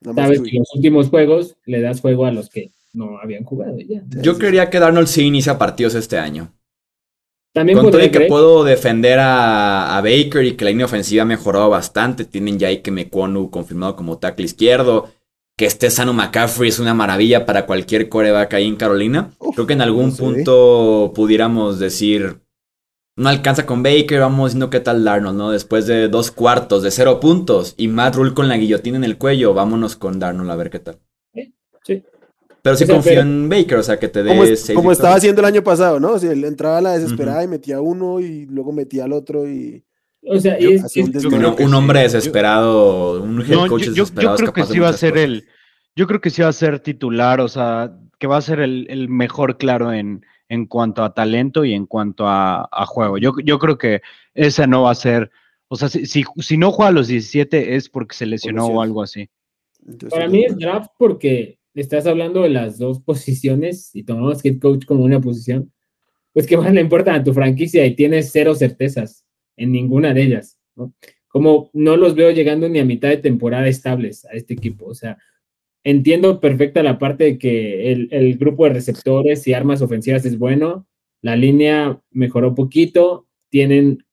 [0.00, 3.18] Nada más sabes que en los últimos juegos le das juego a los que no
[3.18, 4.02] habían jugado ya.
[4.22, 6.52] Yo creería que Darnold sí inicia partidos este año.
[7.52, 11.22] También Con todo que creer- puedo defender a, a Baker y que la línea ofensiva
[11.22, 12.24] ha mejorado bastante.
[12.24, 15.08] Tienen ya Ike Mekwonu confirmado como tackle izquierdo.
[15.56, 19.30] Que esté sano McCaffrey es una maravilla para cualquier coreback ahí en Carolina.
[19.38, 22.40] Uf, Creo que en algún no punto pudiéramos decir,
[23.16, 25.50] no alcanza con Baker, vamos viendo qué tal Darnold, ¿no?
[25.52, 29.16] Después de dos cuartos de cero puntos y Matt Rule con la guillotina en el
[29.16, 30.98] cuello, vámonos con Darnold a ver qué tal.
[31.84, 32.02] Sí.
[32.62, 34.60] Pero sí O sea, confío pero- en Baker, o sea, que te dé Como, es-
[34.60, 36.12] seis como estaba haciendo el año pasado, ¿no?
[36.12, 39.46] O sea, él entraba a la desesperada y metía uno y luego metía al otro
[39.48, 39.84] y
[40.26, 41.74] O sea, Yo- es- un es- yo Un, creo que un sí.
[41.76, 44.34] hombre Yo- desesperado, un head No, coach yo, yo- yo desesperado.
[44.34, 45.24] es creo que sí va a ser cosas.
[45.24, 45.44] el,
[45.96, 48.86] yo creo que sí va a ser titular, o sea, que va a ser el,
[48.88, 53.18] el mejor claro en, en cuanto a talento y en cuanto a, a juego.
[53.18, 54.00] Yo, yo creo que
[54.34, 55.30] ese no va a ser,
[55.68, 58.80] o sea, si, si, si no juega a los 17 es porque se lesionó o
[58.82, 59.28] algo así.
[59.86, 64.58] Entonces, para mí es draft porque estás hablando de las dos posiciones y tomamos head
[64.58, 65.70] coach como una posición,
[66.32, 69.23] pues que más le importa a tu franquicia y tienes cero certezas
[69.56, 70.92] en ninguna de ellas, ¿no?
[71.28, 74.94] Como no los veo llegando ni a mitad de temporada estables a este equipo, o
[74.94, 75.18] sea,
[75.82, 80.38] entiendo perfecta la parte de que el, el grupo de receptores y armas ofensivas es
[80.38, 80.86] bueno,
[81.22, 84.04] la línea mejoró poquito, tienen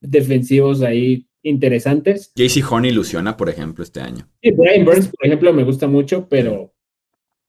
[0.00, 4.28] defensivos ahí interesantes, JC Horn ilusiona, por ejemplo, este año.
[4.42, 6.72] Sí, Brian Burns, por ejemplo, me gusta mucho, pero,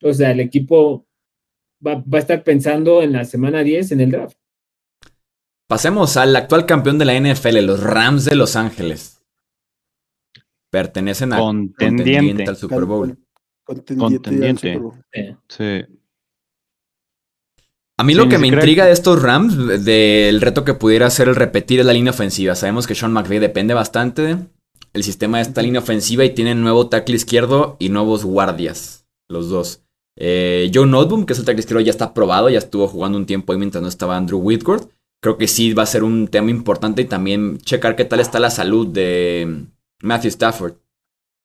[0.02, 1.08] o sea, el equipo
[1.86, 4.38] va, va a estar pensando en la semana 10 en el draft.
[5.68, 9.22] Pasemos al actual campeón de la NFL, los Rams de Los Ángeles.
[10.70, 12.04] Pertenecen a Contendiente.
[12.04, 13.18] contendiente al Super Bowl.
[13.66, 14.82] contendiente.
[15.48, 15.86] Sí.
[17.98, 21.36] A mí lo que me intriga de estos Rams, del reto que pudiera ser el
[21.36, 22.56] repetir, es la línea ofensiva.
[22.56, 24.38] Sabemos que Sean McVay depende bastante
[24.94, 29.50] del sistema de esta línea ofensiva y tienen nuevo tackle izquierdo y nuevos guardias, los
[29.50, 29.84] dos.
[30.18, 33.26] Eh, Joe Noteboom, que es el tackle izquierdo, ya está probado, ya estuvo jugando un
[33.26, 34.90] tiempo ahí mientras no estaba Andrew Whitworth.
[35.24, 38.42] Creo que sí va a ser un tema importante y también checar qué tal está
[38.42, 39.68] la salud de
[40.02, 40.74] Matthew Stafford.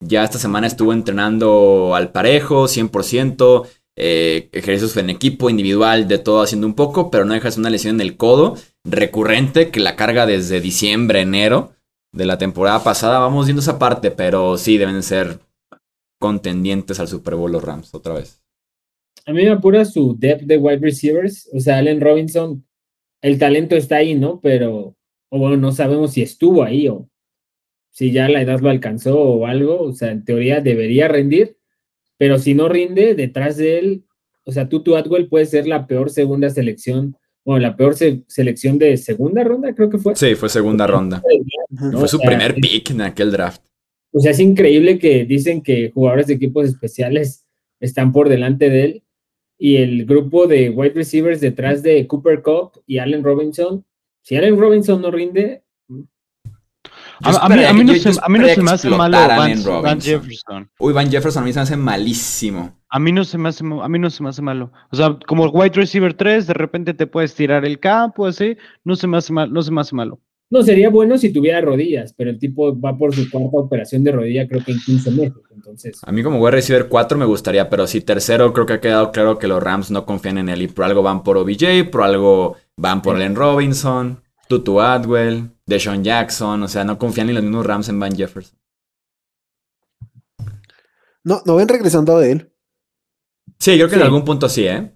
[0.00, 6.42] Ya esta semana estuvo entrenando al parejo, 100%, eh, ejercicios en equipo, individual, de todo
[6.42, 10.26] haciendo un poco, pero no dejas una lesión en el codo recurrente que la carga
[10.26, 11.70] desde diciembre, enero
[12.12, 13.20] de la temporada pasada.
[13.20, 15.38] Vamos viendo esa parte, pero sí deben ser
[16.18, 18.42] contendientes al Super Bowl los Rams otra vez.
[19.24, 21.48] A mí me apura su depth de wide receivers.
[21.52, 22.64] O sea, Allen Robinson,
[23.22, 24.40] el talento está ahí, ¿no?
[24.40, 24.96] Pero,
[25.28, 27.08] o bueno, no sabemos si estuvo ahí o
[27.90, 29.80] si ya la edad lo alcanzó o algo.
[29.80, 31.56] O sea, en teoría debería rendir,
[32.16, 34.04] pero si no rinde, detrás de él,
[34.44, 37.16] o sea, Tutu Atwell puede ser la peor segunda selección
[37.48, 40.14] bueno, la peor selección de segunda ronda, creo que fue.
[40.14, 41.22] Sí, fue segunda ronda.
[41.92, 43.62] Fue su primer pick en aquel draft.
[44.12, 47.46] O sea, es increíble que dicen que jugadores de equipos especiales
[47.80, 49.02] están por delante de él
[49.58, 53.84] y el grupo de wide receivers detrás de Cooper Cup y Allen Robinson.
[54.22, 55.64] Si Allen Robinson no rinde,
[57.20, 59.18] a, mí, no se, me hace malo
[59.82, 60.70] Van, Jefferson.
[60.78, 62.78] Uy, Van Jefferson a mí se me hace malísimo.
[62.90, 64.72] A mí no se me hace, a mí no se me hace malo.
[64.90, 68.94] O sea, como wide receiver 3, de repente te puedes tirar el campo, así, no
[68.94, 70.20] se me hace, mal, no se me hace malo.
[70.50, 74.12] No, sería bueno si tuviera rodillas, pero el tipo va por su cuarta operación de
[74.12, 75.34] rodilla, creo que en 15 meses.
[75.68, 76.00] Entonces.
[76.02, 79.12] A mí, como wide receiver 4 me gustaría, pero si tercero, creo que ha quedado
[79.12, 82.02] claro que los Rams no confían en él y por algo van por OBJ, por
[82.02, 84.22] algo van por Len Robinson.
[84.48, 88.58] Tutu Adwell, Deshaun Jackson, o sea, no confían ni los mismos Rams en Van Jefferson.
[91.22, 92.52] No, no ven regresando de él.
[93.58, 94.94] Sí, creo que en algún punto sí, ¿eh?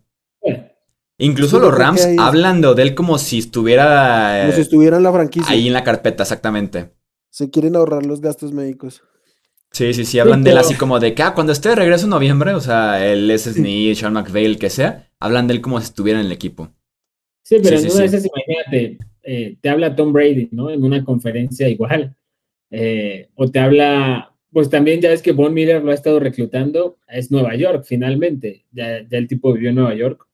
[1.18, 4.40] Incluso los Rams hablan de Odell como si estuviera.
[4.40, 5.52] Como si estuviera en la franquicia.
[5.52, 6.94] Ahí en la carpeta, exactamente.
[7.28, 9.02] Se quieren ahorrar los gastos médicos.
[9.72, 12.04] Sí, sí, sí, hablan de él así como de que ah, cuando esté de regreso
[12.04, 13.50] en noviembre, o sea, el S.
[13.52, 16.70] Snead, Sean McVay, el que sea, hablan de él como si estuviera en el equipo.
[17.42, 20.70] Sí, pero en una de esas, imagínate, eh, te habla Tom Brady, ¿no?
[20.70, 22.14] En una conferencia igual.
[22.70, 26.98] Eh, o te habla, pues también ya es que Von Miller lo ha estado reclutando,
[27.08, 28.66] es Nueva York, finalmente.
[28.72, 30.26] Ya, el tipo vivió en Nueva York.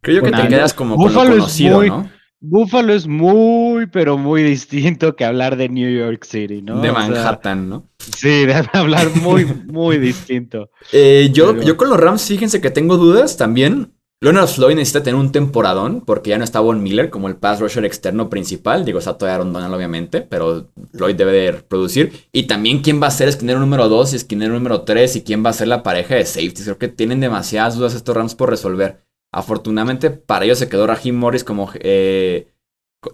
[0.00, 2.17] Creo que te quedas como con lo conocido, ¿no?
[2.40, 6.80] Buffalo es muy, pero muy distinto que hablar de New York City, ¿no?
[6.80, 7.88] De Manhattan, ¿no?
[7.98, 10.70] Sí, de hablar muy, muy distinto.
[10.92, 13.92] Eh, yo, yo con los Rams, fíjense que tengo dudas también.
[14.20, 17.60] Leonard Floyd necesita tener un temporadón porque ya no está Von Miller como el pass
[17.60, 18.84] rusher externo principal.
[18.84, 22.12] Digo, está todavía Aaron Donald, obviamente, pero Floyd debe de producir.
[22.32, 25.44] Y también quién va a ser esquinero número 2 y esquinero número 3 y quién
[25.44, 26.64] va a ser la pareja de safeties.
[26.64, 29.07] Creo que tienen demasiadas dudas estos Rams por resolver.
[29.32, 32.48] Afortunadamente para ellos se quedó Raheem Morris como eh,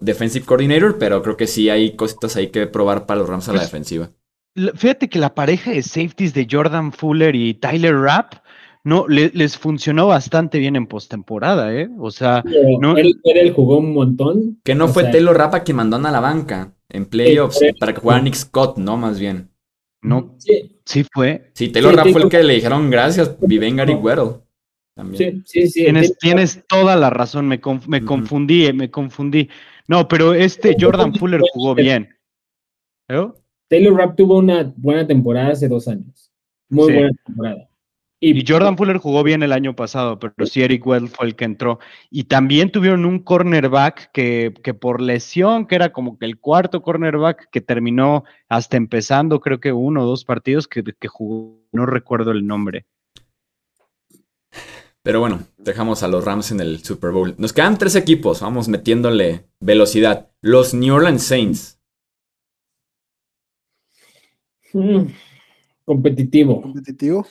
[0.01, 3.53] defensive coordinator, pero creo que sí hay cositas ahí que probar para los Rams a
[3.53, 4.11] la pues, defensiva.
[4.77, 8.35] Fíjate que la pareja de safeties de Jordan Fuller y Tyler Rapp
[8.85, 11.89] no, les funcionó bastante bien en postemporada, ¿eh?
[11.99, 12.45] O sea,
[12.81, 14.61] no, él, él, jugó un montón.
[14.63, 18.21] Que no fue Taylor Rapa quien mandó a la banca en playoffs para que jugara
[18.21, 18.99] Nick Scott, ¿no?
[18.99, 19.49] Más bien.
[20.03, 21.51] No, sí, sí fue.
[21.55, 24.44] Sí, Taylor Rapp fue el que le dijeron gracias, viven Gary Weddle.
[24.95, 25.45] También.
[25.47, 26.15] Sí, sí, sí.
[26.21, 29.49] Tienes, toda la razón, me, me confundí, me confundí.
[29.89, 32.09] No, pero este Jordan Fuller jugó bien.
[33.69, 36.33] Taylor Rapp tuvo una buena temporada hace dos años.
[36.69, 37.69] Muy buena temporada.
[38.21, 41.45] Y, Jordan Fuller jugó bien el año pasado, pero sí Eric Well fue el que
[41.45, 41.79] entró.
[42.09, 46.81] Y también tuvieron un cornerback que, que, por lesión, que era como que el cuarto
[46.81, 51.85] cornerback que terminó hasta empezando, creo que uno o dos partidos que, que jugó, no
[51.85, 52.87] recuerdo el nombre.
[55.05, 57.35] Pero bueno, dejamos a los Rams en el Super Bowl.
[57.37, 60.31] Nos quedan tres equipos, vamos metiéndole velocidad.
[60.41, 61.79] Los New Orleans Saints.
[64.73, 65.09] Mm,
[65.85, 66.63] competitivo.
[66.63, 67.27] Competitivo.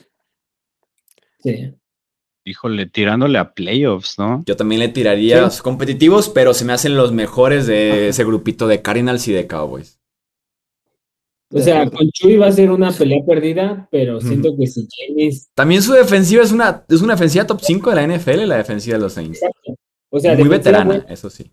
[1.39, 1.73] Sí.
[2.45, 4.43] Híjole, tirándole a playoffs, ¿no?
[4.45, 8.83] Yo también le tiraría competitivos, pero se me hacen los mejores de ese grupito de
[8.83, 9.99] Cardinals y de Cowboys.
[11.53, 15.49] O sea, con Chuy va a ser una pelea perdida, pero siento que si James.
[15.53, 18.97] También su defensiva es una, es una defensiva top 5 de la NFL, la defensiva
[18.97, 19.39] de los Saints.
[20.09, 21.51] O sea, muy veterana, eso sí.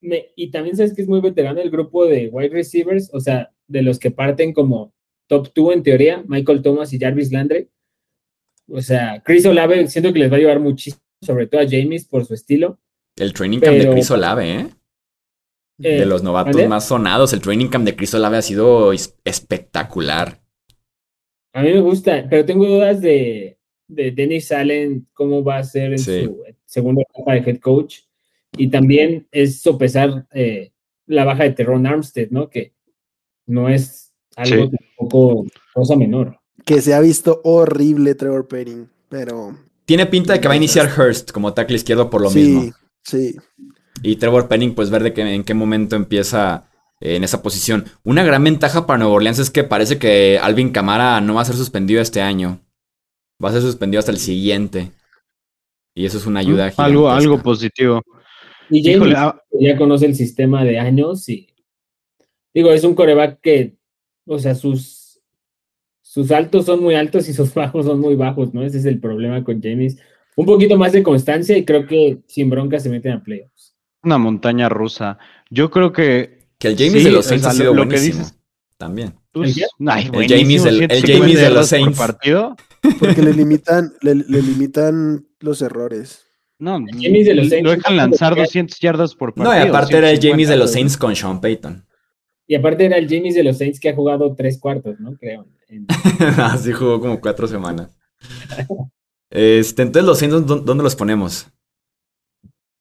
[0.00, 3.82] y también sabes que es muy veterano el grupo de wide receivers, o sea, de
[3.82, 4.94] los que parten como
[5.28, 7.68] top 2 en teoría, Michael Thomas y Jarvis Landry.
[8.68, 12.06] O sea, Chris Olave siento que les va a llevar muchísimo, sobre todo a James
[12.06, 12.78] por su estilo.
[13.16, 14.66] El training camp de Chris Olave, ¿eh?
[15.78, 18.92] De eh, los novatos más sonados, el training camp de Chris Olave ha sido
[19.24, 20.40] espectacular.
[21.52, 23.58] A mí me gusta, pero tengo dudas de,
[23.88, 26.24] de Dennis Allen, cómo va a ser en Sí.
[26.24, 28.00] su segunda etapa de head coach.
[28.58, 30.72] Y también es sopesar eh,
[31.06, 32.48] la baja de Terron Armstead, ¿no?
[32.48, 32.72] Que
[33.46, 34.76] no es algo Sí.
[34.98, 36.38] tampoco cosa menor.
[36.64, 40.90] Que se ha visto horrible Trevor Penning, pero Tiene pinta de que va a iniciar
[40.98, 42.72] Hurst como tackle izquierdo por lo sí, mismo.
[43.04, 43.36] sí.
[44.02, 46.68] Y Trevor Penning, pues ver de qué, en qué momento empieza
[47.00, 47.84] eh, en esa posición.
[48.04, 51.46] Una gran ventaja para Nueva Orleans es que parece que Alvin Camara no va a
[51.46, 52.60] ser suspendido este año.
[53.42, 54.92] Va a ser suspendido hasta el siguiente.
[55.94, 56.68] Y eso es una ayuda.
[56.68, 58.02] Mm, algo, algo positivo.
[58.70, 61.48] Y James Híjole, ah, ya conoce el sistema de años y
[62.52, 63.76] digo, es un coreback que,
[64.26, 65.20] o sea, sus,
[66.02, 68.64] sus altos son muy altos y sus bajos son muy bajos, ¿no?
[68.64, 69.98] Ese es el problema con James.
[70.34, 73.75] Un poquito más de constancia y creo que sin bronca se meten a playoffs.
[74.02, 75.18] Una montaña rusa.
[75.50, 77.84] Yo creo que Que el James Sí, de los o Saints sea, ha sido lo-
[77.84, 78.24] lo que buenísimo.
[78.24, 78.38] dices-
[78.78, 79.14] También.
[79.32, 81.98] pues, ¿El ay, El James el 150 James de los por Saints.
[81.98, 82.56] partido.
[82.98, 86.22] Porque le limitan, le, le limitan los errores.
[86.58, 89.54] No, James de los Saints lo dejan lanzar puede- 200 yardas por partido.
[89.54, 90.28] No, y aparte era el 150.
[90.32, 91.84] James de los Saints con Sean Payton.
[92.46, 95.16] Y aparte era el James de los Saints que ha jugado tres cuartos, ¿no?
[95.18, 95.46] Creo.
[95.68, 95.86] En-
[96.38, 97.90] Así jugó como cuatro semanas.
[99.30, 101.48] Este, entonces los Saints, ¿dó- ¿dónde los ponemos?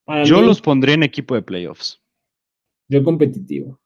[0.05, 2.01] Para Yo mí, los pondría en equipo de playoffs.
[2.87, 3.79] yo competitivo.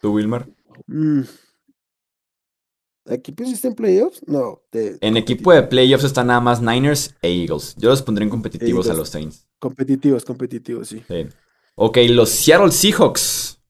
[0.00, 0.48] ¿Tú, Wilmar?
[0.86, 1.22] Mm.
[3.08, 4.22] ¿Aquí pusiste en playoffs?
[4.26, 4.62] No.
[4.72, 7.74] de- En equipo de playoffs están nada más Niners e Eagles.
[7.76, 9.46] Yo los pondré en competitivos a los Saints.
[9.58, 11.02] Competitivos, competitivos, sí.
[11.08, 11.26] Sí.
[11.76, 13.62] Ok, los Seattle Seahawks.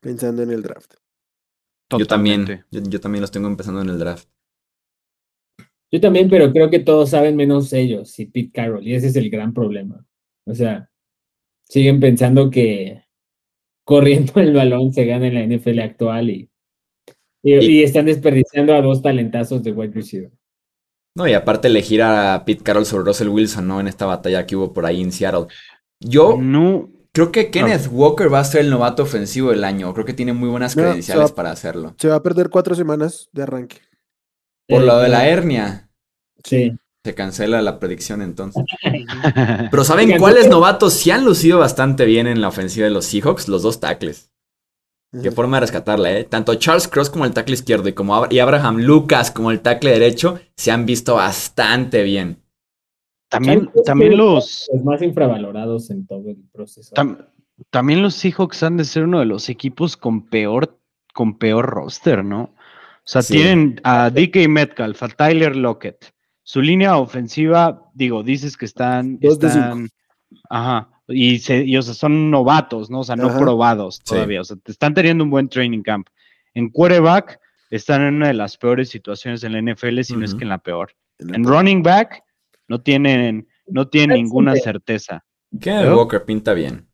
[0.00, 0.94] Pensando en el draft.
[1.96, 2.64] Yo también.
[2.70, 4.28] Yo también los tengo empezando en el draft.
[5.92, 9.16] Yo también, pero creo que todos saben menos ellos y Pete Carroll, y ese es
[9.16, 10.04] el gran problema.
[10.46, 10.90] O sea,
[11.68, 13.04] siguen pensando que
[13.84, 16.50] corriendo el balón se gana en la NFL actual y,
[17.42, 20.30] y, Y- y están desperdiciando a dos talentazos de wide receiver.
[21.14, 23.80] No, y aparte elegir a Pete Carroll sobre Russell Wilson, ¿no?
[23.80, 25.46] En esta batalla que hubo por ahí en Seattle.
[26.00, 29.94] Yo No, creo que Kenneth Walker va a ser el novato ofensivo del año.
[29.94, 31.94] Creo que tiene muy buenas credenciales va- para hacerlo.
[31.98, 33.76] Se va a perder cuatro semanas de arranque.
[34.68, 35.88] Por Eh, lo de la hernia.
[36.44, 36.72] Sí.
[37.04, 38.64] Se cancela la predicción entonces.
[39.70, 43.48] Pero ¿saben cuáles novatos sí han lucido bastante bien en la ofensiva de los Seahawks?
[43.48, 44.32] Los dos tackles.
[45.22, 46.24] Qué forma de rescatarla, ¿eh?
[46.24, 49.60] Tanto Charles Cross como el tackle izquierdo y, como Ab- y Abraham Lucas como el
[49.60, 52.42] tackle derecho se han visto bastante bien.
[53.30, 56.94] también, también los, Los más infravalorados en todo el proceso.
[56.94, 57.28] tam-
[57.70, 60.78] también los Seahawks han de ser uno de los equipos con peor,
[61.14, 62.54] con peor roster, ¿no?
[63.06, 63.34] O sea, Sí.
[63.34, 66.12] tienen a DK Metcalf, a Tyler Lockett.
[66.42, 69.88] Su línea ofensiva, digo, dices que están, Dos de están
[70.50, 73.00] ajá, y, se, y, o sea, son novatos, ¿no?
[73.00, 73.38] O sea, no Ajá.
[73.38, 74.14] probados Sí.
[74.14, 74.40] todavía.
[74.40, 76.08] O sea, te están teniendo un buen training camp.
[76.54, 77.38] En quarterback
[77.70, 80.48] están en una de las peores situaciones en la NFL, si no es que en
[80.50, 80.92] la peor.
[81.18, 81.52] En la En top.
[81.52, 82.22] running back
[82.68, 85.24] no tienen, no tienen ninguna certeza.
[85.60, 85.92] Kenneth.
[85.94, 86.88] Walker pinta bien.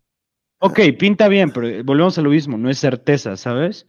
[0.58, 3.86] Ok, pinta bien, pero volvemos a lo mismo, no es certeza, ¿sabes?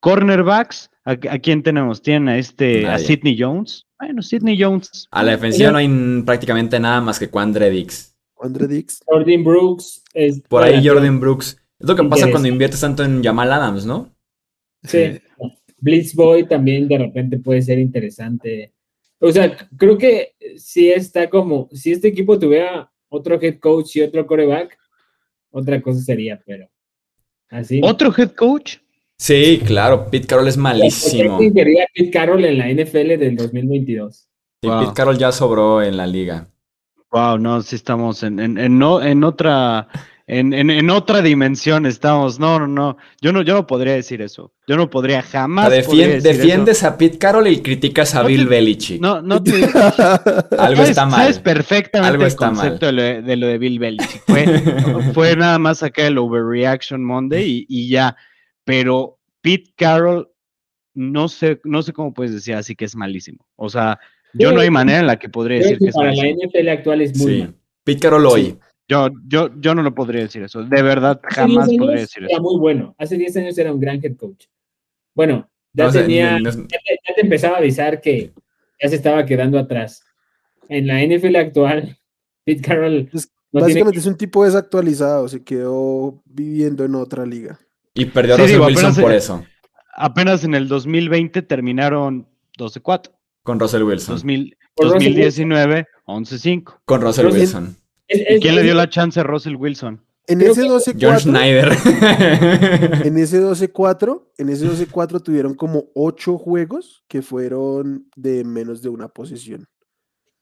[0.00, 2.02] Cornerbacks, ¿a, a quién tenemos?
[2.02, 2.98] Tienen a este, a.
[2.98, 3.86] Sidney Jones.
[3.98, 5.06] Bueno, Sidney Jones.
[5.10, 8.12] A la defensiva no hay prácticamente nada más que Quandre Dix.
[8.42, 9.02] Andre Dix.
[9.06, 10.02] Jordan Brooks.
[10.14, 11.56] Es Por ahí Jordan Brooks.
[11.78, 14.14] Es lo que pasa cuando inviertes tanto en Jamal Adams, ¿no?
[14.84, 15.20] Sí.
[15.78, 18.72] Blitz Boy también de repente puede ser interesante.
[19.18, 24.02] O sea, creo que si está como, si este equipo tuviera otro head coach y
[24.02, 24.76] otro coreback,
[25.50, 26.68] otra cosa sería, pero
[27.48, 27.80] así.
[27.82, 28.78] ¿Otro head coach?
[29.22, 30.06] Sí, claro.
[30.10, 31.36] Pete Carroll es malísimo.
[31.36, 34.16] ¿Por qué quería Pete Carroll en la NFL del 2022?
[34.62, 34.80] Sí, Wow.
[34.80, 36.48] Pete Carroll ya sobró en la liga.
[37.12, 39.86] Wow, no, sí estamos en, en, en, no- en otra,
[40.26, 42.40] en, en, en otra dimensión estamos.
[42.40, 42.96] No, no, no.
[43.20, 44.52] Yo no, yo no podría decir eso.
[44.66, 45.70] Yo no podría jamás.
[45.70, 49.00] sea, podría decir defiendes a Pete Carroll y criticas a No Bill te- Belichick.
[49.00, 49.52] No, no te.
[50.58, 51.20] Algo sabes, está mal.
[51.20, 52.56] sabes perfectamente Algo el está mal.
[52.56, 54.22] concepto de lo de, de lo de Bill Belichick.
[54.26, 54.44] Fue,
[55.14, 58.16] fue nada más acá el Overreaction Monday y, y ya.
[58.64, 60.28] Pero Pete Carroll,
[60.94, 63.46] no sé, no sé cómo puedes decir así que es malísimo.
[63.56, 63.98] O sea,
[64.34, 66.16] yo Sí, no hay manera en la que podría decir que que es para la
[66.16, 66.50] malísimo.
[66.52, 67.38] NFL actual es muy Sí.
[67.40, 67.54] mal.
[67.84, 68.44] Pete Carroll hoy.
[68.44, 68.58] Sí.
[68.88, 70.62] Yo, yo, yo no lo podría decir eso.
[70.64, 72.42] De verdad, Hace jamás 10 podría decir Era eso.
[72.42, 72.94] muy bueno.
[72.98, 74.46] Hace 10 años era un gran head coach.
[75.14, 78.32] Bueno, ya No, tenía, no- ya te, ya te empezaba a avisar que
[78.82, 80.04] ya se estaba quedando atrás.
[80.68, 81.96] En la NFL actual,
[82.44, 87.24] Pete Carroll Es- no tiene Básicamente es un tipo desactualizado, se quedó viviendo en otra
[87.26, 87.58] liga.
[87.94, 89.44] Y perdió a Sí, Russell digo, Wilson apenas- por eso.
[89.94, 92.26] Apenas en el 2020 terminaron
[92.58, 93.12] 12-4.
[93.42, 94.14] Con Russell Wilson.
[94.14, 96.80] 2000 Por Russell 2019, 11-5.
[96.84, 97.76] Con Russell Russell- Wilson.
[98.08, 100.00] es- ¿Y es- quién le dio la chance a Russell Wilson?
[100.28, 101.08] En Creo ese que- 12-4.
[101.10, 101.72] John Schneider.
[103.06, 108.88] En ese 12-4, en ese 12-4 tuvieron como 8 juegos que fueron de menos de
[108.88, 109.66] una posesión.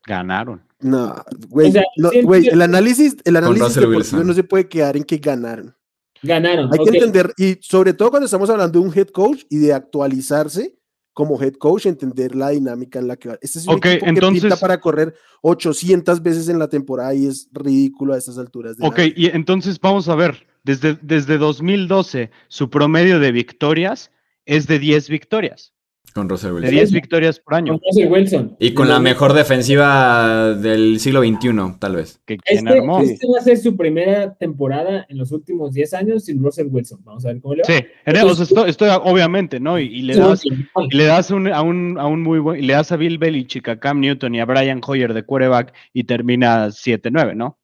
[0.06, 0.62] Ganaron.
[0.81, 1.14] No,
[1.48, 4.27] güey, O sea, no, el análisis, el análisis Russell deportivo Wilson.
[4.27, 5.74] no se puede quedar en que ganaron.
[6.22, 6.70] Ganaron.
[6.72, 9.72] Hay que entender, y sobre todo cuando estamos hablando de un head coach y de
[9.72, 10.76] actualizarse
[11.12, 13.38] como head coach, entender la dinámica en la que va.
[13.42, 17.26] Este es un Ok, equipo que pinta para correr 800 veces en la temporada y
[17.26, 18.76] es ridículo a estas alturas.
[18.76, 24.10] de la Ok, y entonces vamos a ver, desde, desde 2012 su promedio de victorias
[24.47, 25.74] es de 10 victorias,
[26.14, 26.70] Con Russell de Wilson.
[26.74, 27.72] 10 victorias por año.
[27.74, 28.56] Con Russell Wilson.
[28.58, 32.20] Y con la Entonces, mejor defensiva del siglo XXI, tal vez.
[32.26, 33.00] Que quien Este, armó.
[33.00, 37.00] este va a ser su primera temporada en los últimos 10 años sin Russell Wilson.
[37.04, 37.66] Vamos a ver cómo le va.
[37.66, 39.78] Sí, era- o sea, estoy, estoy- obviamente, ¿no?
[39.78, 40.48] Y, y le das, sí.
[40.90, 43.18] y le das un- a, un, a un muy buen, y le das a Bill
[43.18, 47.56] Belichick, a Cam Newton y a Brian Hoyer de quarterback y termina 7-9, ¿no?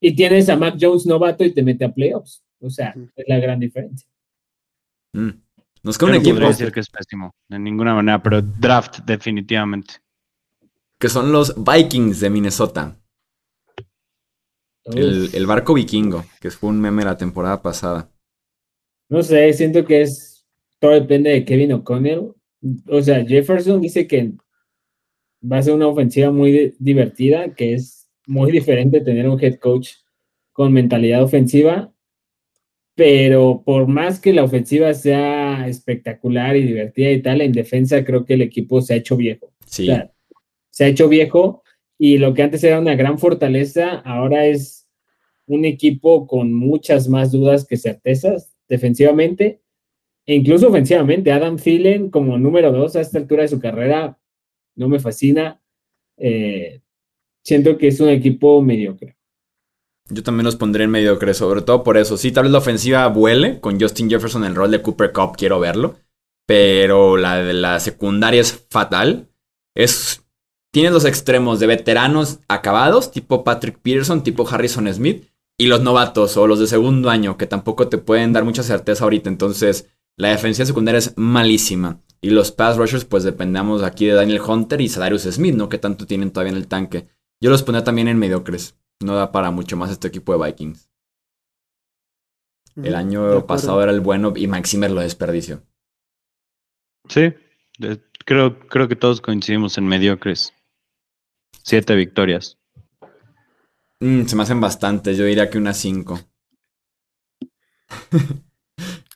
[0.00, 2.44] Y tienes a Mac Jones novato y te mete a playoffs.
[2.60, 4.06] O sea, es la gran diferencia.
[5.14, 5.30] Mm.
[5.82, 9.00] Nos queda un no equipo podría decir que es pésimo, de ninguna manera, pero draft
[9.04, 9.94] definitivamente.
[10.98, 12.96] que son los Vikings de Minnesota.
[14.84, 18.10] El, el barco vikingo, que fue un meme la temporada pasada.
[19.08, 20.44] No sé, siento que es.
[20.80, 22.32] Todo depende de Kevin O'Connell.
[22.88, 24.32] O sea, Jefferson dice que
[25.44, 29.56] va a ser una ofensiva muy di- divertida, que es muy diferente tener un head
[29.60, 29.90] coach
[30.52, 31.92] con mentalidad ofensiva.
[32.94, 38.24] Pero por más que la ofensiva sea espectacular y divertida y tal, en defensa creo
[38.24, 39.52] que el equipo se ha hecho viejo.
[39.66, 39.84] Sí.
[39.84, 40.12] O sea,
[40.70, 41.62] se ha hecho viejo
[41.98, 44.88] y lo que antes era una gran fortaleza, ahora es
[45.46, 49.60] un equipo con muchas más dudas que certezas defensivamente
[50.26, 51.32] e incluso ofensivamente.
[51.32, 54.18] Adam Thielen como número dos a esta altura de su carrera
[54.74, 55.60] no me fascina.
[56.16, 56.80] Eh,
[57.42, 59.16] siento que es un equipo mediocre.
[60.12, 62.16] Yo también los pondré en mediocre, sobre todo por eso.
[62.16, 65.36] Sí, tal vez la ofensiva vuele con Justin Jefferson en el rol de Cooper Cup,
[65.36, 65.96] quiero verlo.
[66.46, 69.28] Pero la de la secundaria es fatal.
[69.74, 70.22] Es.
[70.70, 75.28] Tienes los extremos de veteranos acabados, tipo Patrick Peterson, tipo Harrison Smith,
[75.58, 79.04] y los novatos o los de segundo año, que tampoco te pueden dar mucha certeza
[79.04, 79.28] ahorita.
[79.28, 82.00] Entonces, la defensiva secundaria es malísima.
[82.20, 85.68] Y los pass rushers, pues dependemos aquí de Daniel Hunter y Sadarius Smith, ¿no?
[85.68, 87.08] Que tanto tienen todavía en el tanque.
[87.40, 88.76] Yo los pondría también en mediocres.
[89.02, 90.88] No da para mucho más este equipo de Vikings.
[92.76, 95.62] El año pasado era el bueno y Mike Zimmer lo desperdició.
[97.08, 97.34] Sí,
[97.78, 100.54] de- creo, creo que todos coincidimos en mediocres.
[101.62, 102.58] Siete victorias.
[104.00, 106.18] Mm, se me hacen bastantes, yo diría que unas 5.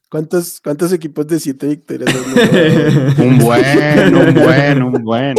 [0.08, 2.14] ¿Cuántos, ¿Cuántos equipos de siete victorias?
[3.18, 5.34] Un buen, un buen, un buen.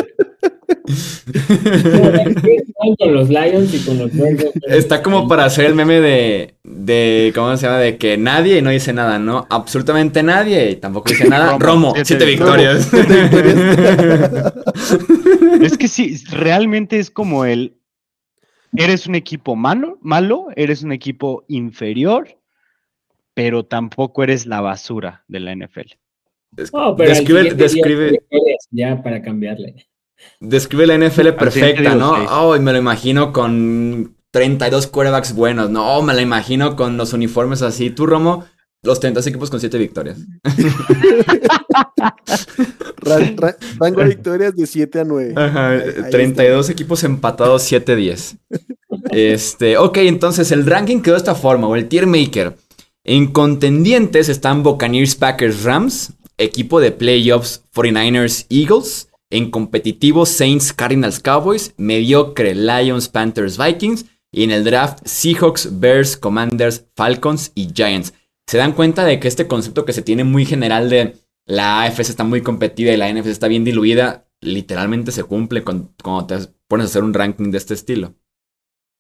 [2.98, 4.46] con los Lions y con los Bears.
[4.68, 7.80] Está como para hacer el meme de, de, ¿cómo se llama?
[7.80, 9.46] De que nadie y no dice nada, ¿no?
[9.50, 11.58] Absolutamente nadie y tampoco dice nada.
[11.58, 12.88] Romo, Romo, siete siete victorias.
[12.90, 14.54] Siete victorias.
[15.62, 17.78] Es que sí, realmente es como el.
[18.76, 22.38] Eres un equipo malo, malo, eres un equipo inferior,
[23.34, 25.94] pero tampoco eres la basura de la NFL.
[26.74, 28.20] No, pero al describe,
[28.72, 29.88] ya para cambiarle.
[30.40, 32.12] Describe la NFL perfecta, ¿no?
[32.30, 35.70] Oh, y me lo imagino con 32 quarterbacks buenos.
[35.70, 37.90] No, me la imagino con los uniformes así.
[37.90, 38.46] Tú, Romo,
[38.84, 40.18] los 32 equipos con 7 victorias.
[43.02, 45.34] Ra- ra- rango de victorias de 7 a 9.
[45.36, 46.10] Ajá, Ahí- ahí está.
[46.10, 48.38] 32 equipos empatados, 7-10.
[49.12, 52.56] Este, ok, entonces el ranking quedó de esta forma, o el tier maker.
[53.04, 61.20] En contendientes están Buccaneers, Packers, Rams, equipo de playoffs 49ers, Eagles, en competitivo Saints, Cardinals,
[61.20, 68.14] Cowboys, mediocre Lions, Panthers, Vikings, y en el draft Seahawks, Bears, Commanders, Falcons y Giants.
[68.46, 72.02] Se dan cuenta de que este concepto que se tiene muy general de la AFC
[72.10, 76.38] está muy competida y la NFC está bien diluida, literalmente se cumple con- cuando te
[76.68, 78.16] pones a hacer un ranking de este estilo.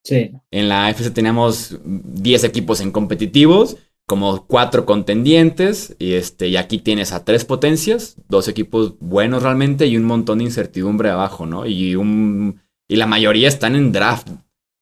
[0.03, 0.31] Sí.
[0.51, 3.77] En la AFC teníamos 10 equipos en competitivos,
[4.07, 9.85] como 4 contendientes, y, este, y aquí tienes a 3 potencias, dos equipos buenos realmente
[9.85, 11.65] y un montón de incertidumbre abajo, ¿no?
[11.65, 14.29] Y, un, y la mayoría están en draft.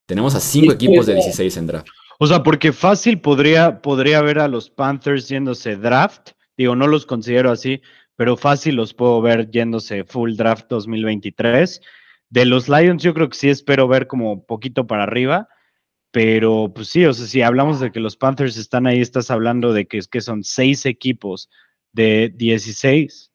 [0.06, 1.88] Tenemos a 5 Sí, equipos de pero- 16 en draft.
[2.20, 6.30] O sea, porque fácil podría, podría ver a los Panthers yéndose draft.
[6.56, 7.82] Digo, no los considero así,
[8.16, 11.82] pero fácil los puedo ver yéndose full draft 2023.
[12.30, 15.50] De los Lions, yo creo que sí espero ver como poquito para arriba.
[16.16, 19.74] Pero pues sí, o sea, si hablamos de que los Panthers están ahí, estás hablando
[19.74, 21.50] de que, es que son seis equipos
[21.92, 23.34] de 16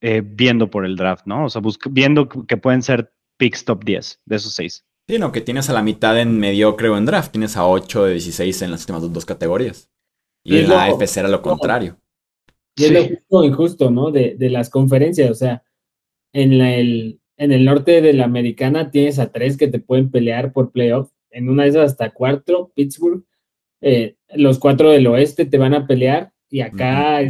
[0.00, 1.44] eh, viendo por el draft, ¿no?
[1.44, 4.86] O sea, viendo que pueden ser picks top 10 de esos seis.
[5.06, 7.32] Sí, no, que tienes a la mitad en mediocre o en draft.
[7.32, 9.90] Tienes a 8 de 16 en las últimas dos categorías.
[10.44, 12.00] Y, en la AFC era lo contrario.
[12.76, 14.10] Y es lo justo injusto, ¿no?
[14.10, 15.30] De, las conferencias.
[15.30, 15.62] O sea,
[16.32, 20.54] en, el, en el norte de la americana tienes a tres que te pueden pelear
[20.54, 21.10] por playoff.
[21.30, 23.24] En una de esas hasta cuatro, Pittsburgh.
[23.80, 26.32] Eh, los cuatro del oeste te van a pelear.
[26.50, 27.20] Y acá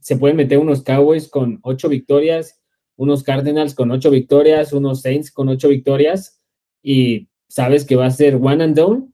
[0.00, 2.60] se pueden meter unos Cowboys con ocho victorias,
[2.96, 6.40] unos Cardinals con ocho victorias, unos Saints con ocho victorias.
[6.82, 9.08] Y sabes que va a ser one and done.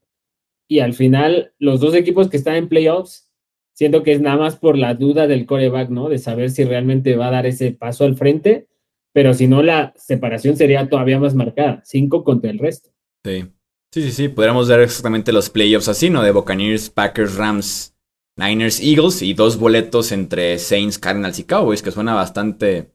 [0.68, 3.32] Y al final, los dos equipos que están en playoffs
[3.72, 6.08] siento que es nada más por la duda del coreback, ¿no?
[6.08, 8.68] De saber si realmente va a dar ese paso al frente,
[9.12, 12.90] pero si no, la separación sería todavía más marcada, cinco contra el resto.
[13.24, 13.44] Sí,
[13.92, 16.22] sí, sí, sí, podríamos ver exactamente los playoffs así, ¿no?
[16.22, 17.94] De Buccaneers, Packers, Rams,
[18.36, 22.92] Niners, Eagles y dos boletos entre Saints, Cardinals y Cowboys, que suena bastante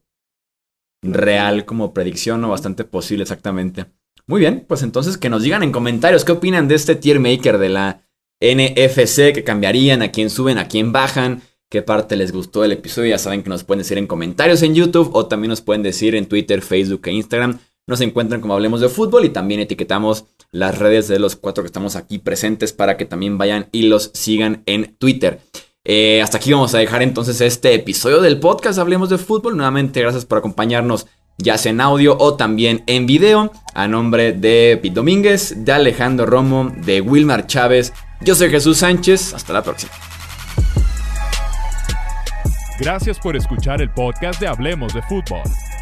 [1.03, 3.85] real como predicción o bastante posible exactamente.
[4.25, 7.59] Muy bien, pues entonces que nos digan en comentarios qué opinan de este tier maker
[7.59, 8.01] de la
[8.41, 13.11] NFC que cambiarían, a quién suben, a quién bajan, qué parte les gustó del episodio.
[13.11, 16.15] Ya saben que nos pueden decir en comentarios en YouTube o también nos pueden decir
[16.15, 17.59] en Twitter, Facebook e Instagram.
[17.87, 21.67] Nos encuentran como Hablemos de Fútbol y también etiquetamos las redes de los cuatro que
[21.67, 25.39] estamos aquí presentes para que también vayan y los sigan en Twitter.
[25.85, 29.55] Eh, hasta aquí vamos a dejar entonces este episodio del podcast Hablemos de Fútbol.
[29.55, 31.07] Nuevamente, gracias por acompañarnos
[31.37, 33.53] ya sea en audio o también en video.
[33.73, 39.33] A nombre de Pete Domínguez, de Alejandro Romo, de Wilmar Chávez, yo soy Jesús Sánchez,
[39.33, 39.93] hasta la próxima.
[42.79, 45.43] Gracias por escuchar el podcast de Hablemos de Fútbol.